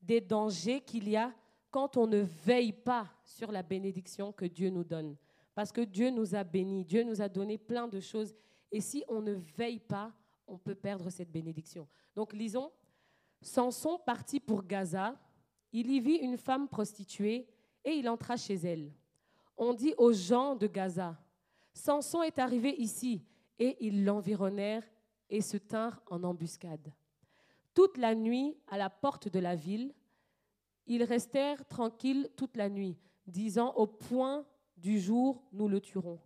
des 0.00 0.20
dangers 0.20 0.80
qu'il 0.80 1.08
y 1.08 1.16
a 1.16 1.34
quand 1.70 1.96
on 1.96 2.06
ne 2.06 2.20
veille 2.20 2.72
pas 2.72 3.08
sur 3.24 3.52
la 3.52 3.62
bénédiction 3.62 4.32
que 4.32 4.44
Dieu 4.44 4.70
nous 4.70 4.84
donne. 4.84 5.16
Parce 5.54 5.72
que 5.72 5.80
Dieu 5.82 6.10
nous 6.10 6.34
a 6.34 6.44
bénis, 6.44 6.84
Dieu 6.84 7.02
nous 7.02 7.20
a 7.20 7.28
donné 7.28 7.58
plein 7.58 7.88
de 7.88 8.00
choses. 8.00 8.34
Et 8.70 8.80
si 8.80 9.04
on 9.08 9.20
ne 9.20 9.34
veille 9.34 9.80
pas, 9.80 10.12
on 10.46 10.58
peut 10.58 10.74
perdre 10.74 11.10
cette 11.10 11.30
bénédiction. 11.30 11.88
Donc 12.14 12.32
lisons, 12.32 12.72
Samson 13.40 13.98
partit 14.04 14.40
pour 14.40 14.64
Gaza, 14.64 15.18
il 15.72 15.90
y 15.90 16.00
vit 16.00 16.16
une 16.16 16.36
femme 16.36 16.68
prostituée 16.68 17.48
et 17.84 17.92
il 17.92 18.08
entra 18.08 18.36
chez 18.36 18.54
elle. 18.54 18.92
On 19.56 19.74
dit 19.74 19.94
aux 19.98 20.12
gens 20.12 20.56
de 20.56 20.66
Gaza, 20.66 21.16
Samson 21.72 22.22
est 22.22 22.38
arrivé 22.38 22.74
ici, 22.78 23.24
et 23.58 23.76
ils 23.80 24.04
l'environnèrent 24.04 24.88
et 25.28 25.40
se 25.40 25.56
tinrent 25.56 26.00
en 26.08 26.24
embuscade. 26.24 26.92
Toute 27.74 27.98
la 27.98 28.14
nuit, 28.14 28.56
à 28.66 28.78
la 28.78 28.90
porte 28.90 29.28
de 29.28 29.38
la 29.38 29.54
ville, 29.54 29.94
ils 30.86 31.04
restèrent 31.04 31.64
tranquilles 31.66 32.30
toute 32.36 32.56
la 32.56 32.68
nuit, 32.68 32.98
disant 33.26 33.72
au 33.74 33.86
point 33.86 34.44
du 34.76 34.98
jour, 34.98 35.44
nous 35.52 35.68
le 35.68 35.80
tuerons. 35.80 36.18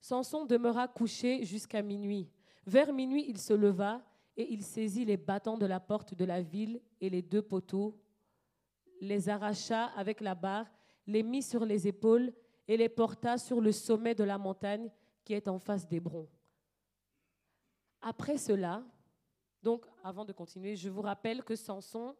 Samson 0.00 0.44
demeura 0.44 0.86
couché 0.86 1.44
jusqu'à 1.44 1.82
minuit. 1.82 2.30
Vers 2.64 2.92
minuit, 2.92 3.24
il 3.28 3.38
se 3.38 3.52
leva 3.52 4.04
et 4.36 4.52
il 4.52 4.62
saisit 4.62 5.04
les 5.04 5.16
battants 5.16 5.58
de 5.58 5.66
la 5.66 5.80
porte 5.80 6.14
de 6.14 6.24
la 6.24 6.42
ville 6.42 6.80
et 7.00 7.10
les 7.10 7.22
deux 7.22 7.42
poteaux, 7.42 7.98
les 9.00 9.28
arracha 9.28 9.86
avec 9.96 10.20
la 10.20 10.34
barre, 10.34 10.70
les 11.06 11.22
mit 11.22 11.42
sur 11.42 11.64
les 11.64 11.86
épaules 11.86 12.32
et 12.68 12.76
les 12.76 12.88
porta 12.88 13.38
sur 13.38 13.60
le 13.60 13.72
sommet 13.72 14.14
de 14.14 14.24
la 14.24 14.38
montagne 14.38 14.90
qui 15.24 15.34
est 15.34 15.48
en 15.48 15.58
face 15.58 15.86
d'Hébron. 15.86 16.28
Après 18.00 18.38
cela, 18.38 18.84
donc 19.62 19.84
avant 20.02 20.24
de 20.24 20.32
continuer, 20.32 20.76
je 20.76 20.88
vous 20.88 21.02
rappelle 21.02 21.42
que 21.42 21.56
Samson 21.56 22.14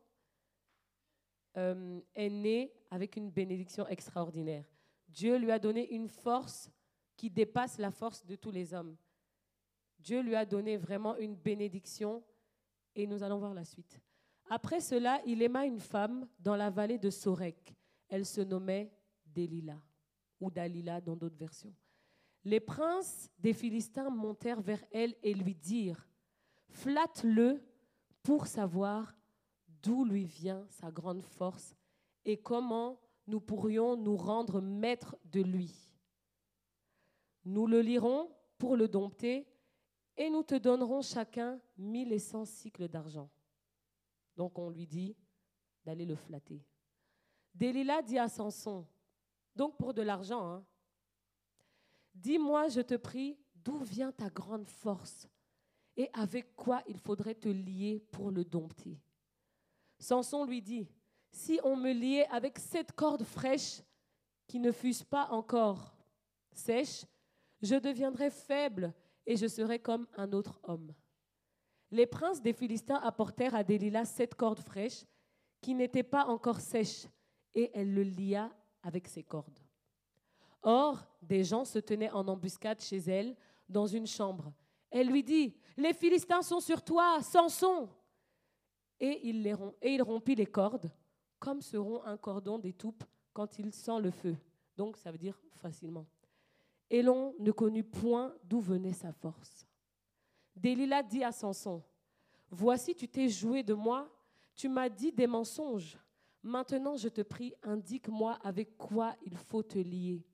euh, 1.56 2.00
est 2.14 2.30
né 2.30 2.72
avec 2.90 3.16
une 3.16 3.30
bénédiction 3.30 3.86
extraordinaire. 3.86 4.64
Dieu 5.08 5.36
lui 5.36 5.50
a 5.50 5.58
donné 5.58 5.92
une 5.94 6.08
force 6.08 6.70
qui 7.16 7.30
dépasse 7.30 7.78
la 7.78 7.90
force 7.90 8.24
de 8.24 8.36
tous 8.36 8.50
les 8.50 8.74
hommes. 8.74 8.96
Dieu 9.98 10.20
lui 10.20 10.34
a 10.34 10.44
donné 10.44 10.76
vraiment 10.76 11.16
une 11.16 11.34
bénédiction 11.34 12.22
et 12.94 13.06
nous 13.06 13.22
allons 13.22 13.38
voir 13.38 13.54
la 13.54 13.64
suite. 13.64 14.00
Après 14.48 14.80
cela, 14.80 15.20
il 15.26 15.42
aima 15.42 15.66
une 15.66 15.80
femme 15.80 16.28
dans 16.38 16.56
la 16.56 16.70
vallée 16.70 16.98
de 16.98 17.10
Sorek. 17.10 17.74
Elle 18.08 18.24
se 18.24 18.40
nommait 18.40 18.92
Delilah 19.24 19.80
ou 20.40 20.50
Dalila 20.50 21.00
dans 21.00 21.16
d'autres 21.16 21.36
versions. 21.36 21.74
Les 22.44 22.60
princes 22.60 23.28
des 23.38 23.52
Philistins 23.52 24.10
montèrent 24.10 24.60
vers 24.60 24.84
elle 24.92 25.16
et 25.22 25.34
lui 25.34 25.54
dirent 25.54 26.08
Flatte-le 26.68 27.60
pour 28.22 28.46
savoir 28.46 29.16
d'où 29.82 30.04
lui 30.04 30.24
vient 30.24 30.64
sa 30.68 30.90
grande 30.90 31.22
force 31.22 31.74
et 32.24 32.36
comment 32.36 33.00
nous 33.26 33.40
pourrions 33.40 33.96
nous 33.96 34.16
rendre 34.16 34.60
maîtres 34.60 35.16
de 35.24 35.40
lui. 35.40 35.72
Nous 37.44 37.66
le 37.66 37.80
lirons 37.80 38.30
pour 38.58 38.76
le 38.76 38.88
dompter 38.88 39.46
et 40.16 40.30
nous 40.30 40.42
te 40.42 40.54
donnerons 40.54 41.02
chacun 41.02 41.60
mille 41.76 42.12
et 42.12 42.18
cent 42.18 42.44
cycles 42.44 42.88
d'argent. 42.88 43.28
Donc 44.36 44.58
on 44.58 44.70
lui 44.70 44.86
dit 44.86 45.16
d'aller 45.84 46.04
le 46.04 46.16
flatter. 46.16 46.62
Delilah 47.54 48.02
dit 48.02 48.18
à 48.18 48.28
Samson, 48.28 48.86
donc 49.54 49.76
pour 49.78 49.94
de 49.94 50.02
l'argent, 50.02 50.46
hein, 50.46 50.64
dis-moi, 52.14 52.68
je 52.68 52.82
te 52.82 52.94
prie, 52.94 53.38
d'où 53.54 53.78
vient 53.78 54.12
ta 54.12 54.28
grande 54.28 54.68
force 54.68 55.28
et 55.96 56.10
avec 56.12 56.54
quoi 56.54 56.82
il 56.86 56.98
faudrait 56.98 57.34
te 57.34 57.48
lier 57.48 58.04
pour 58.10 58.30
le 58.30 58.44
dompter? 58.44 59.00
Samson 59.98 60.44
lui 60.44 60.60
dit, 60.60 60.88
si 61.30 61.58
on 61.64 61.76
me 61.76 61.92
liait 61.92 62.28
avec 62.28 62.58
cette 62.58 62.92
corde 62.92 63.24
fraîche 63.24 63.80
qui 64.46 64.60
ne 64.60 64.70
fût 64.70 64.94
pas 65.08 65.28
encore 65.30 65.96
sèche, 66.52 67.04
je 67.62 67.76
deviendrais 67.76 68.30
faible 68.30 68.92
et 69.24 69.36
je 69.36 69.46
serai 69.46 69.78
comme 69.78 70.06
un 70.16 70.30
autre 70.32 70.60
homme. 70.62 70.92
Les 71.96 72.06
princes 72.06 72.42
des 72.42 72.52
Philistins 72.52 73.00
apportèrent 73.02 73.54
à 73.54 73.64
Delilah 73.64 74.04
cette 74.04 74.34
corde 74.34 74.60
fraîche 74.60 75.06
qui 75.62 75.74
n'était 75.74 76.02
pas 76.02 76.26
encore 76.26 76.60
sèche, 76.60 77.06
et 77.54 77.70
elle 77.72 77.94
le 77.94 78.02
lia 78.02 78.50
avec 78.82 79.08
ses 79.08 79.22
cordes. 79.22 79.58
Or, 80.60 81.02
des 81.22 81.42
gens 81.42 81.64
se 81.64 81.78
tenaient 81.78 82.10
en 82.10 82.28
embuscade 82.28 82.82
chez 82.82 82.98
elle 82.98 83.34
dans 83.66 83.86
une 83.86 84.06
chambre. 84.06 84.52
Elle 84.90 85.08
lui 85.08 85.24
dit, 85.24 85.56
Les 85.78 85.94
Philistins 85.94 86.42
sont 86.42 86.60
sur 86.60 86.82
toi, 86.82 87.22
Samson. 87.22 87.88
Et 89.00 89.28
il, 89.28 89.46
et 89.80 89.94
il 89.94 90.02
rompit 90.02 90.34
les 90.34 90.46
cordes, 90.46 90.90
comme 91.38 91.62
se 91.62 91.78
rompt 91.78 92.02
un 92.04 92.18
cordon 92.18 92.58
d'étoupe 92.58 93.04
quand 93.32 93.58
il 93.58 93.72
sent 93.72 94.00
le 94.00 94.10
feu. 94.10 94.36
Donc, 94.76 94.98
ça 94.98 95.10
veut 95.10 95.18
dire 95.18 95.40
facilement 95.54 96.06
et 96.90 97.02
l'on 97.02 97.34
ne 97.38 97.50
connut 97.52 97.84
point 97.84 98.34
d'où 98.44 98.60
venait 98.60 98.92
sa 98.92 99.12
force. 99.12 99.66
Delilah 100.56 101.02
dit 101.02 101.22
à 101.22 101.30
Samson, 101.30 101.82
Voici, 102.50 102.94
tu 102.94 103.08
t'es 103.08 103.28
joué 103.28 103.62
de 103.62 103.74
moi, 103.74 104.08
tu 104.54 104.68
m'as 104.68 104.88
dit 104.88 105.12
des 105.12 105.26
mensonges. 105.26 105.98
Maintenant, 106.42 106.96
je 106.96 107.08
te 107.08 107.20
prie, 107.20 107.52
indique-moi 107.62 108.38
avec 108.42 108.78
quoi 108.78 109.14
il 109.24 109.36
faut 109.36 109.62
te 109.62 109.78
lier. 109.78 110.24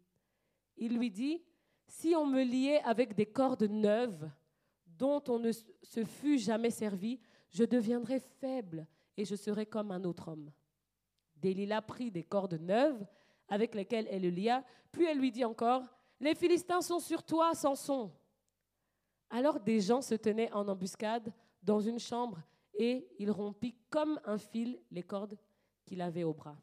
Il 0.76 0.96
lui 0.96 1.10
dit, 1.10 1.42
Si 1.86 2.14
on 2.14 2.26
me 2.26 2.42
liait 2.42 2.82
avec 2.82 3.14
des 3.14 3.26
cordes 3.26 3.64
neuves, 3.64 4.30
dont 4.86 5.22
on 5.28 5.38
ne 5.38 5.50
se 5.52 6.04
fût 6.04 6.38
jamais 6.38 6.70
servi, 6.70 7.18
je 7.50 7.64
deviendrais 7.64 8.20
faible 8.20 8.86
et 9.16 9.24
je 9.24 9.34
serais 9.34 9.66
comme 9.66 9.90
un 9.90 10.04
autre 10.04 10.28
homme. 10.28 10.50
Delilah 11.36 11.82
prit 11.82 12.10
des 12.10 12.22
cordes 12.22 12.60
neuves 12.60 13.04
avec 13.48 13.74
lesquelles 13.74 14.06
elle 14.10 14.22
le 14.22 14.28
lia, 14.28 14.64
puis 14.92 15.04
elle 15.06 15.18
lui 15.18 15.32
dit 15.32 15.44
encore, 15.44 15.82
les 16.20 16.34
Philistins 16.34 16.80
sont 16.80 17.00
sur 17.00 17.22
toi, 17.22 17.52
Samson. 17.54 18.12
Alors 19.34 19.58
des 19.58 19.80
gens 19.80 20.02
se 20.02 20.14
tenaient 20.14 20.52
en 20.52 20.68
embuscade 20.68 21.32
dans 21.62 21.80
une 21.80 21.98
chambre 21.98 22.38
et 22.74 23.08
il 23.18 23.30
rompit 23.30 23.74
comme 23.88 24.20
un 24.26 24.36
fil 24.36 24.78
les 24.90 25.02
cordes 25.02 25.38
qu'il 25.86 26.02
avait 26.02 26.22
au 26.22 26.34
bras. 26.34 26.58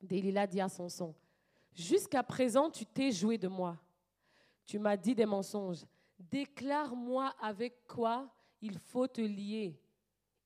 Delilah 0.00 0.46
dit 0.46 0.60
à 0.60 0.68
Samson, 0.68 1.12
Jusqu'à 1.74 2.22
présent 2.22 2.70
tu 2.70 2.86
t'es 2.86 3.10
joué 3.10 3.36
de 3.36 3.48
moi. 3.48 3.76
Tu 4.64 4.78
m'as 4.78 4.96
dit 4.96 5.16
des 5.16 5.26
mensonges. 5.26 5.84
Déclare-moi 6.16 7.34
avec 7.40 7.88
quoi 7.88 8.32
il 8.60 8.78
faut 8.78 9.08
te 9.08 9.20
lier. 9.20 9.76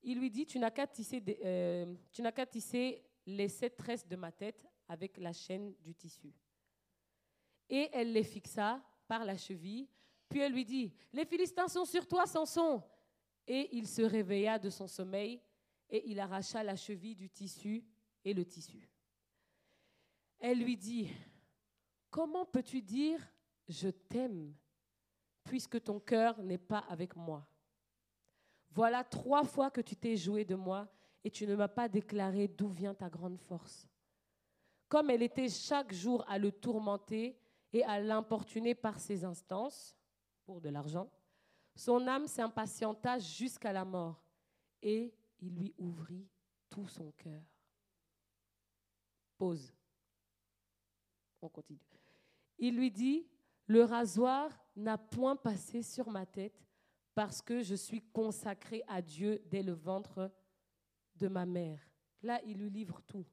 il 0.03 0.21
lui 0.21 0.31
dit, 0.31 0.47
tu 0.47 0.59
n'as 0.59 0.71
qu'à 0.71 0.87
tisser, 0.87 1.23
euh, 1.45 1.95
tu 2.11 2.23
n'as 2.23 2.33
qu'à 2.33 2.47
tisser 2.47 3.05
les 3.27 3.49
sept 3.49 3.77
tresses 3.77 4.07
de 4.07 4.17
ma 4.17 4.33
tête 4.33 4.65
avec 4.89 5.19
la 5.19 5.33
chaîne 5.35 5.75
du 5.83 5.95
tissu. 5.95 6.33
Et 7.69 7.91
elle 7.93 8.13
les 8.13 8.25
fixa 8.25 8.81
par 9.07 9.25
la 9.27 9.37
cheville. 9.37 9.89
Puis 10.29 10.41
elle 10.41 10.53
lui 10.53 10.65
dit, 10.65 10.93
les 11.13 11.25
Philistins 11.25 11.69
sont 11.69 11.85
sur 11.85 12.07
toi, 12.07 12.27
Samson. 12.27 12.83
Et 13.47 13.77
il 13.77 13.87
se 13.87 14.03
réveilla 14.03 14.59
de 14.59 14.71
son 14.71 14.87
sommeil 14.87 15.41
et 15.91 16.11
il 16.11 16.19
arracha 16.19 16.63
la 16.63 16.77
cheville 16.77 17.15
du 17.15 17.29
tissu 17.29 17.85
et 18.25 18.33
le 18.33 18.45
tissu. 18.45 18.89
Elle 20.39 20.59
lui 20.59 20.77
dit, 20.77 21.11
comment 22.11 22.47
peux-tu 22.47 22.81
dire 22.81 23.21
je 23.69 23.89
t'aime 23.89 24.55
puisque 25.45 25.83
ton 25.83 26.01
cœur 26.01 26.43
n'est 26.43 26.59
pas 26.59 26.85
avec 26.89 27.17
moi 27.17 27.47
Voilà 28.71 29.05
trois 29.05 29.45
fois 29.45 29.71
que 29.71 29.81
tu 29.81 29.95
t'es 29.95 30.17
joué 30.17 30.45
de 30.45 30.55
moi 30.55 30.89
et 31.23 31.31
tu 31.31 31.47
ne 31.47 31.55
m'as 31.55 31.69
pas 31.69 31.89
déclaré 31.89 32.49
d'où 32.49 32.69
vient 32.69 32.95
ta 32.95 33.09
grande 33.09 33.39
force. 33.39 33.89
Comme 34.89 35.11
elle 35.11 35.23
était 35.23 35.49
chaque 35.49 35.93
jour 35.93 36.25
à 36.29 36.39
le 36.39 36.53
tourmenter 36.53 37.39
et 37.73 37.83
à 37.85 38.01
l'importuner 38.01 38.75
par 38.75 39.01
ses 39.01 39.25
instances, 39.25 39.97
pour 40.45 40.61
de 40.61 40.69
l'argent, 40.69 41.11
son 41.75 42.07
âme 42.07 42.27
s'impatienta 42.27 43.19
jusqu'à 43.19 43.73
la 43.73 43.85
mort 43.85 44.23
et 44.83 45.13
il 45.41 45.55
lui 45.55 45.75
ouvrit 45.79 46.29
tout 46.69 46.87
son 46.87 47.11
cœur. 47.13 47.43
Pause. 49.37 49.73
On 51.43 51.49
continue. 51.49 51.81
Il 52.59 52.77
lui 52.77 52.91
dit, 52.91 53.27
le 53.67 53.83
rasoir 53.83 54.51
n'a 54.77 54.97
point 54.97 55.37
passé 55.37 55.83
sur 55.83 56.11
ma 56.11 56.27
tête 56.27 56.65
parce 57.15 57.43
que 57.43 57.63
je 57.63 57.75
suis 57.75 58.01
consacré 58.01 58.83
à 58.89 59.03
Dieu 59.03 59.43
dès 59.47 59.63
le 59.63 59.73
ventre 59.73 60.31
de 61.17 61.29
ma 61.29 61.47
mère. 61.47 61.81
Là, 62.23 62.41
il 62.45 62.59
lui 62.59 62.71
livre 62.71 63.01
tout. 63.03 63.27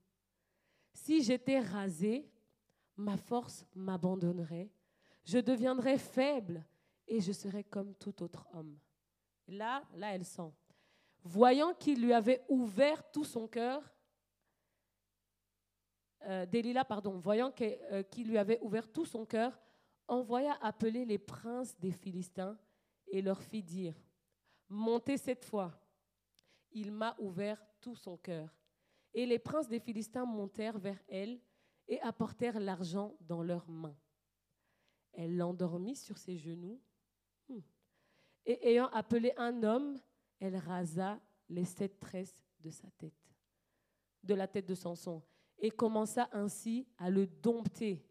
Si 0.93 1.23
j'étais 1.23 1.59
rasé, 1.59 2.29
ma 2.97 3.17
force 3.17 3.65
m'abandonnerait, 3.73 4.69
je 5.23 5.37
deviendrais 5.37 5.97
faible 5.97 6.65
et 7.11 7.19
je 7.19 7.33
serais 7.33 7.65
comme 7.65 7.93
tout 7.95 8.23
autre 8.23 8.47
homme. 8.53 8.79
Là, 9.49 9.83
là, 9.95 10.15
elle 10.15 10.23
sent. 10.23 10.53
Voyant 11.23 11.73
qu'il 11.73 12.01
lui 12.01 12.13
avait 12.13 12.41
ouvert 12.47 13.11
tout 13.11 13.25
son 13.25 13.49
cœur, 13.49 13.83
euh, 16.23 16.45
Delilah, 16.45 16.85
pardon, 16.85 17.19
voyant 17.19 17.53
euh, 17.59 18.03
qu'il 18.03 18.29
lui 18.29 18.37
avait 18.37 18.59
ouvert 18.61 18.89
tout 18.89 19.05
son 19.05 19.25
cœur, 19.25 19.59
envoya 20.07 20.53
appeler 20.61 21.03
les 21.03 21.17
princes 21.17 21.77
des 21.79 21.91
Philistins 21.91 22.57
et 23.07 23.21
leur 23.21 23.41
fit 23.41 23.61
dire, 23.61 24.01
montez 24.69 25.17
cette 25.17 25.43
fois, 25.43 25.77
il 26.71 26.93
m'a 26.93 27.17
ouvert 27.19 27.61
tout 27.81 27.95
son 27.95 28.15
cœur. 28.15 28.55
Et 29.13 29.25
les 29.25 29.39
princes 29.39 29.67
des 29.67 29.81
Philistins 29.81 30.25
montèrent 30.25 30.79
vers 30.79 31.03
elle 31.09 31.41
et 31.89 31.99
apportèrent 31.99 32.61
l'argent 32.61 33.17
dans 33.19 33.43
leurs 33.43 33.69
mains. 33.69 33.97
Elle 35.11 35.35
l'endormit 35.35 35.97
sur 35.97 36.17
ses 36.17 36.37
genoux. 36.37 36.79
Et 38.45 38.69
ayant 38.69 38.87
appelé 38.87 39.33
un 39.37 39.63
homme, 39.63 39.99
elle 40.39 40.57
rasa 40.57 41.19
les 41.49 41.65
sept 41.65 41.99
tresses 41.99 42.43
de 42.59 42.69
sa 42.69 42.89
tête, 42.97 43.13
de 44.23 44.33
la 44.33 44.47
tête 44.47 44.65
de 44.65 44.75
Samson, 44.75 45.21
et 45.59 45.69
commença 45.69 46.29
ainsi 46.31 46.87
à 46.97 47.09
le 47.09 47.27
dompter. 47.27 48.03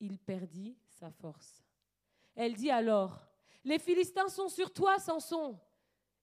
Il 0.00 0.18
perdit 0.18 0.76
sa 0.88 1.10
force. 1.10 1.62
Elle 2.34 2.54
dit 2.54 2.70
alors, 2.70 3.20
les 3.64 3.78
Philistins 3.78 4.28
sont 4.28 4.48
sur 4.48 4.72
toi, 4.72 4.98
Samson. 4.98 5.58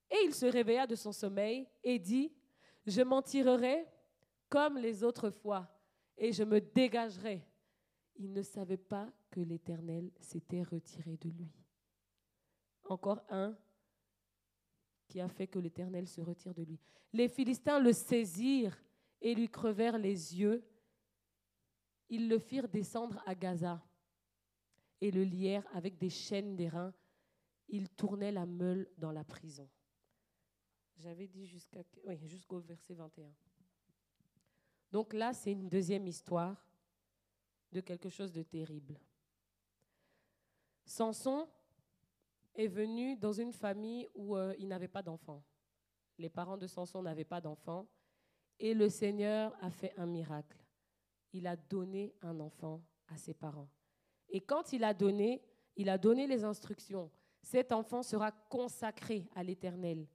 Et 0.10 0.26
il 0.26 0.34
se 0.34 0.46
réveilla 0.46 0.86
de 0.86 0.96
son 0.96 1.12
sommeil 1.12 1.68
et 1.84 1.98
dit, 1.98 2.34
je 2.86 3.02
m'en 3.02 3.22
tirerai 3.22 3.88
comme 4.50 4.78
les 4.78 5.04
autres 5.04 5.30
fois 5.30 5.68
et 6.18 6.34
je 6.34 6.44
me 6.44 6.60
dégagerai. 6.60 7.48
Il 8.18 8.34
ne 8.34 8.42
savait 8.42 8.78
pas 8.78 9.10
que 9.30 9.40
l'Éternel 9.40 10.12
s'était 10.20 10.64
retiré 10.64 11.18
de 11.18 11.30
lui. 11.30 11.61
Encore 12.84 13.22
un 13.30 13.56
qui 15.08 15.20
a 15.20 15.28
fait 15.28 15.48
que 15.48 15.60
l'Éternel 15.60 16.08
se 16.08 16.22
retire 16.22 16.54
de 16.54 16.64
lui. 16.64 16.80
Les 17.14 17.28
Philistins 17.28 17.80
le 17.80 17.92
saisirent 17.92 18.82
et 19.22 19.36
lui 19.36 19.50
crevèrent 19.50 19.98
les 19.98 20.40
yeux. 20.40 20.64
Ils 22.10 22.30
le 22.30 22.40
firent 22.40 22.70
descendre 22.70 23.22
à 23.26 23.36
Gaza 23.36 23.82
et 25.02 25.12
le 25.12 25.24
lièrent 25.24 25.68
avec 25.74 25.98
des 25.98 26.10
chaînes 26.10 26.56
d'airain. 26.56 26.94
Il 27.68 27.90
tournait 27.90 28.32
la 28.32 28.46
meule 28.46 28.90
dans 28.98 29.12
la 29.12 29.24
prison. 29.24 29.70
J'avais 30.98 31.28
dit 31.28 31.50
oui, 32.06 32.18
jusqu'au 32.28 32.60
verset 32.60 32.94
21. 32.94 33.34
Donc 34.92 35.14
là, 35.14 35.34
c'est 35.34 35.52
une 35.52 35.70
deuxième 35.70 36.08
histoire 36.08 36.64
de 37.72 37.82
quelque 37.82 38.10
chose 38.10 38.32
de 38.32 38.44
terrible. 38.44 39.00
Samson 40.86 41.50
est 42.56 42.68
venu 42.68 43.16
dans 43.16 43.34
une 43.34 43.54
famille 43.54 44.08
où 44.14 44.36
euh, 44.36 44.54
il 44.58 44.68
n'avait 44.68 44.88
pas 44.88 45.02
d'enfants. 45.02 45.44
Les 46.18 46.30
parents 46.30 46.58
de 46.58 46.68
Samson 46.68 47.02
n'avaient 47.02 47.26
pas 47.26 47.42
d'enfants. 47.42 47.88
Et 48.60 48.74
le 48.74 48.90
Seigneur 48.90 49.56
a 49.62 49.72
fait 49.72 49.94
un 49.98 50.06
miracle. 50.06 50.58
Il 51.34 51.48
a 51.48 51.56
donné 51.56 52.14
un 52.22 52.40
enfant 52.40 52.84
à 53.08 53.18
ses 53.18 53.34
parents. 53.34 53.70
Et 54.30 54.42
quand 54.42 54.72
il 54.72 54.84
a 54.84 54.94
donné, 54.94 55.42
il 55.76 55.90
a 55.90 55.98
donné 55.98 56.28
les 56.28 56.44
instructions. 56.44 57.10
Cet 57.42 57.72
enfant 57.72 58.04
sera 58.04 58.32
consacré 58.32 59.28
à 59.36 59.44
l'Éternel 59.44 60.08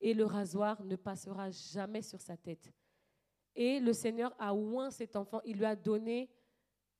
et 0.00 0.14
le 0.14 0.24
rasoir 0.24 0.82
ne 0.84 0.96
passera 0.96 1.50
jamais 1.50 2.02
sur 2.02 2.20
sa 2.20 2.36
tête. 2.36 2.72
Et 3.54 3.80
le 3.80 3.92
Seigneur 3.92 4.34
a 4.38 4.54
oint 4.54 4.90
cet 4.90 5.16
enfant, 5.16 5.40
il 5.44 5.58
lui 5.58 5.64
a 5.64 5.74
donné 5.74 6.30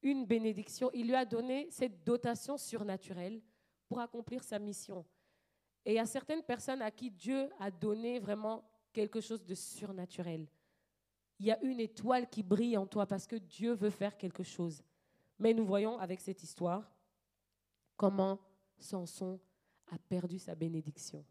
une 0.03 0.26
bénédiction, 0.26 0.91
il 0.93 1.07
lui 1.07 1.14
a 1.14 1.24
donné 1.24 1.68
cette 1.70 2.05
dotation 2.05 2.57
surnaturelle 2.57 3.41
pour 3.89 4.01
accomplir 4.01 4.45
sa 4.45 4.59
mission. 4.59 5.05
Et 5.84 5.93
il 5.93 5.95
y 5.97 5.99
a 5.99 6.07
certaines 6.07 6.43
personnes 6.43 6.82
à 6.82 6.91
qui 6.91 7.11
Dieu 7.11 7.49
a 7.59 7.70
donné 7.70 8.18
vraiment 8.18 8.62
quelque 8.93 9.20
chose 9.20 9.45
de 9.45 9.55
surnaturel. 9.55 10.47
Il 11.39 11.47
y 11.47 11.51
a 11.51 11.62
une 11.62 11.80
étoile 11.80 12.28
qui 12.28 12.43
brille 12.43 12.76
en 12.76 12.86
toi 12.86 13.07
parce 13.07 13.26
que 13.26 13.36
Dieu 13.36 13.72
veut 13.72 13.91
faire 13.91 14.16
quelque 14.16 14.43
chose. 14.43 14.82
Mais 15.39 15.55
nous 15.55 15.64
voyons 15.64 15.99
avec 15.99 16.20
cette 16.20 16.43
histoire 16.43 16.91
comment 17.97 18.39
Samson 18.78 19.41
a 19.91 19.99
perdu 19.99 20.39
sa 20.39 20.55
bénédiction. 20.55 21.24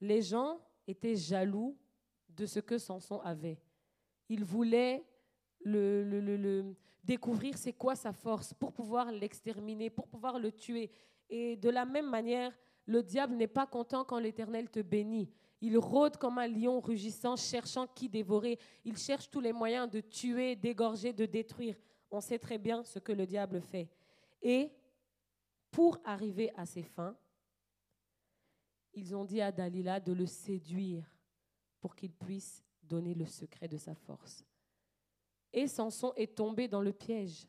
Les 0.00 0.22
gens 0.22 0.58
étaient 0.86 1.16
jaloux 1.16 1.78
de 2.30 2.46
ce 2.46 2.58
que 2.58 2.78
Samson 2.78 3.20
avait. 3.20 3.60
Ils 4.30 4.44
voulaient 4.44 5.04
le, 5.64 6.74
découvrir 7.04 7.56
c'est 7.56 7.72
quoi 7.72 7.94
sa 7.96 8.12
force 8.12 8.54
pour 8.54 8.72
pouvoir 8.72 9.10
l'exterminer, 9.10 9.90
pour 9.90 10.06
pouvoir 10.08 10.38
le 10.38 10.52
tuer. 10.52 10.90
Et 11.28 11.56
de 11.56 11.70
la 11.70 11.84
même 11.84 12.08
manière, 12.08 12.56
le 12.86 13.02
diable 13.02 13.34
n'est 13.34 13.46
pas 13.46 13.66
content 13.66 14.04
quand 14.04 14.18
l'Éternel 14.18 14.70
te 14.70 14.80
bénit. 14.80 15.30
Il 15.60 15.76
rôde 15.78 16.16
comme 16.16 16.38
un 16.38 16.48
lion 16.48 16.80
rugissant, 16.80 17.36
cherchant 17.36 17.86
qui 17.86 18.08
dévorer. 18.08 18.58
Il 18.84 18.96
cherche 18.96 19.28
tous 19.30 19.40
les 19.40 19.52
moyens 19.52 19.90
de 19.90 20.00
tuer, 20.00 20.56
d'égorger, 20.56 21.12
de 21.12 21.26
détruire. 21.26 21.76
On 22.10 22.20
sait 22.20 22.38
très 22.38 22.58
bien 22.58 22.82
ce 22.82 22.98
que 22.98 23.12
le 23.12 23.26
diable 23.26 23.60
fait. 23.60 23.88
Et 24.42 24.70
pour 25.70 25.98
arriver 26.04 26.50
à 26.56 26.66
ses 26.66 26.82
fins, 26.82 27.16
ils 28.94 29.14
ont 29.14 29.24
dit 29.24 29.40
à 29.40 29.52
Dalila 29.52 30.00
de 30.00 30.12
le 30.12 30.26
séduire 30.26 31.04
pour 31.80 31.94
qu'il 31.94 32.12
puisse 32.12 32.64
donner 32.82 33.14
le 33.14 33.26
secret 33.26 33.68
de 33.68 33.76
sa 33.76 33.94
force. 33.94 34.44
Et 35.52 35.66
Samson 35.66 36.12
est 36.16 36.36
tombé 36.36 36.68
dans 36.68 36.80
le 36.80 36.92
piège. 36.92 37.46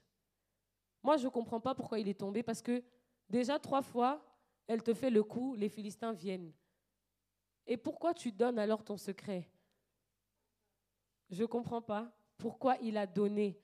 Moi, 1.04 1.18
je 1.18 1.26
ne 1.26 1.30
comprends 1.30 1.60
pas 1.60 1.76
pourquoi 1.76 2.00
il 2.00 2.08
est 2.08 2.20
tombé, 2.20 2.44
parce 2.44 2.62
que 2.62 2.84
déjà 3.30 3.60
trois 3.60 3.82
fois, 3.82 4.24
elle 4.68 4.84
te 4.84 4.94
fait 4.94 5.10
le 5.10 5.24
coup, 5.24 5.56
les 5.56 5.70
Philistins 5.70 6.14
viennent. 6.14 6.52
Et 7.66 7.78
pourquoi 7.78 8.14
tu 8.14 8.32
donnes 8.32 8.60
alors 8.60 8.84
ton 8.84 8.98
secret? 8.98 9.50
Je 11.30 11.42
ne 11.42 11.48
comprends 11.48 11.82
pas 11.82 12.12
pourquoi 12.38 12.78
il 12.82 12.98
a 12.98 13.08
donné. 13.08 13.60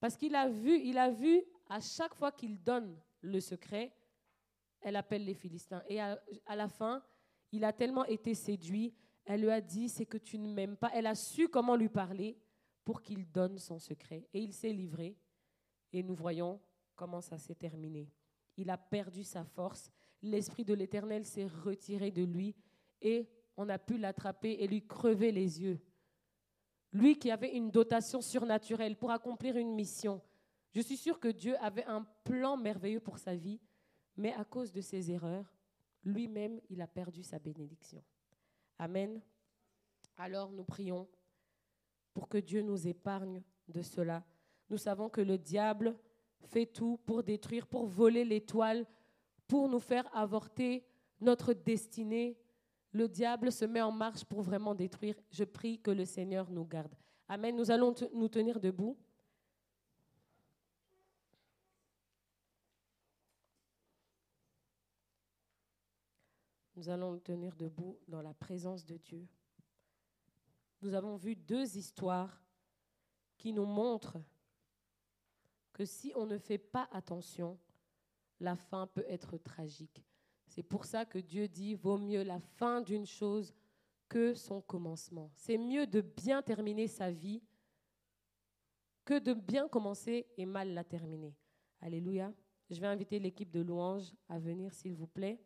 Parce 0.00 0.16
qu'il 0.16 0.34
a 0.34 0.48
vu, 0.48 0.78
il 0.80 0.98
a 0.98 1.10
vu 1.10 1.42
à 1.68 1.80
chaque 1.80 2.14
fois 2.14 2.32
qu'il 2.32 2.62
donne 2.62 2.98
le 3.20 3.40
secret, 3.40 3.94
elle 4.80 4.96
appelle 4.96 5.24
les 5.24 5.34
Philistins. 5.34 5.82
Et 5.88 6.00
à, 6.00 6.18
la 6.56 6.68
fin, 6.68 7.02
il 7.52 7.64
a 7.64 7.72
tellement 7.72 8.04
été 8.04 8.34
séduit, 8.34 8.94
elle 9.24 9.42
lui 9.42 9.50
a 9.50 9.60
dit, 9.60 9.88
c'est 9.88 10.06
que 10.06 10.18
tu 10.18 10.38
ne 10.38 10.52
m'aimes 10.52 10.76
pas. 10.76 10.90
Elle 10.92 11.06
a 11.06 11.14
su 11.14 11.48
comment 11.48 11.76
lui 11.76 11.88
parler 11.88 12.36
pour 12.84 13.02
qu'il 13.02 13.30
donne 13.30 13.58
son 13.58 13.78
secret. 13.78 14.26
Et 14.32 14.40
il 14.40 14.52
s'est 14.52 14.72
livré. 14.72 15.16
Et 15.92 16.02
nous 16.02 16.14
voyons 16.14 16.60
comment 16.96 17.20
ça 17.20 17.38
s'est 17.38 17.54
terminé. 17.54 18.10
Il 18.56 18.70
a 18.70 18.78
perdu 18.78 19.24
sa 19.24 19.44
force. 19.44 19.90
L'Esprit 20.22 20.64
de 20.64 20.74
l'Éternel 20.74 21.24
s'est 21.24 21.46
retiré 21.46 22.10
de 22.10 22.22
lui 22.22 22.54
et 23.00 23.28
on 23.56 23.68
a 23.68 23.78
pu 23.78 23.98
l'attraper 23.98 24.52
et 24.60 24.66
lui 24.66 24.86
crever 24.86 25.32
les 25.32 25.60
yeux. 25.62 25.80
Lui 26.92 27.18
qui 27.18 27.30
avait 27.30 27.56
une 27.56 27.70
dotation 27.70 28.20
surnaturelle 28.20 28.96
pour 28.96 29.10
accomplir 29.10 29.56
une 29.56 29.74
mission. 29.74 30.20
Je 30.72 30.80
suis 30.80 30.96
sûre 30.96 31.18
que 31.18 31.28
Dieu 31.28 31.56
avait 31.58 31.84
un 31.84 32.06
plan 32.24 32.56
merveilleux 32.56 33.00
pour 33.00 33.18
sa 33.18 33.34
vie, 33.34 33.60
mais 34.16 34.32
à 34.34 34.44
cause 34.44 34.72
de 34.72 34.80
ses 34.80 35.10
erreurs, 35.10 35.52
lui-même, 36.04 36.60
il 36.70 36.80
a 36.80 36.86
perdu 36.86 37.22
sa 37.22 37.38
bénédiction. 37.38 38.02
Amen. 38.78 39.20
Alors 40.16 40.50
nous 40.52 40.64
prions 40.64 41.08
pour 42.14 42.28
que 42.28 42.38
Dieu 42.38 42.62
nous 42.62 42.86
épargne 42.86 43.42
de 43.68 43.82
cela. 43.82 44.24
Nous 44.70 44.78
savons 44.78 45.08
que 45.08 45.20
le 45.20 45.38
diable 45.38 45.96
fait 46.44 46.66
tout 46.66 46.98
pour 47.04 47.22
détruire, 47.22 47.66
pour 47.66 47.86
voler 47.86 48.24
l'étoile, 48.24 48.86
pour 49.46 49.68
nous 49.68 49.80
faire 49.80 50.08
avorter 50.14 50.84
notre 51.20 51.52
destinée. 51.52 52.38
Le 52.92 53.08
diable 53.08 53.50
se 53.52 53.64
met 53.64 53.80
en 53.80 53.92
marche 53.92 54.24
pour 54.24 54.42
vraiment 54.42 54.74
détruire. 54.74 55.16
Je 55.30 55.44
prie 55.44 55.80
que 55.80 55.90
le 55.90 56.04
Seigneur 56.04 56.50
nous 56.50 56.64
garde. 56.64 56.94
Amen. 57.28 57.56
Nous 57.56 57.70
allons 57.70 57.94
nous 58.12 58.28
tenir 58.28 58.60
debout. 58.60 58.96
Nous 66.76 66.88
allons 66.88 67.12
nous 67.12 67.20
tenir 67.20 67.54
debout 67.54 67.96
dans 68.08 68.22
la 68.22 68.34
présence 68.34 68.84
de 68.84 68.96
Dieu. 68.96 69.26
Nous 70.82 70.94
avons 70.94 71.16
vu 71.16 71.36
deux 71.36 71.76
histoires 71.76 72.42
qui 73.38 73.52
nous 73.52 73.64
montrent 73.64 74.20
que 75.72 75.84
si 75.84 76.12
on 76.16 76.26
ne 76.26 76.38
fait 76.38 76.58
pas 76.58 76.88
attention, 76.90 77.56
la 78.40 78.56
fin 78.56 78.88
peut 78.88 79.04
être 79.08 79.38
tragique. 79.38 80.04
C'est 80.48 80.64
pour 80.64 80.84
ça 80.84 81.04
que 81.04 81.18
Dieu 81.18 81.46
dit, 81.46 81.74
vaut 81.74 81.96
mieux 81.96 82.24
la 82.24 82.40
fin 82.40 82.80
d'une 82.80 83.06
chose 83.06 83.54
que 84.08 84.34
son 84.34 84.60
commencement. 84.60 85.30
C'est 85.34 85.56
mieux 85.56 85.86
de 85.86 86.00
bien 86.00 86.42
terminer 86.42 86.88
sa 86.88 87.10
vie 87.10 87.42
que 89.04 89.18
de 89.18 89.32
bien 89.32 89.68
commencer 89.68 90.26
et 90.36 90.44
mal 90.44 90.74
la 90.74 90.84
terminer. 90.84 91.34
Alléluia. 91.80 92.34
Je 92.70 92.80
vais 92.80 92.86
inviter 92.88 93.18
l'équipe 93.18 93.50
de 93.50 93.60
louanges 93.60 94.12
à 94.28 94.38
venir, 94.38 94.74
s'il 94.74 94.94
vous 94.94 95.06
plaît. 95.06 95.40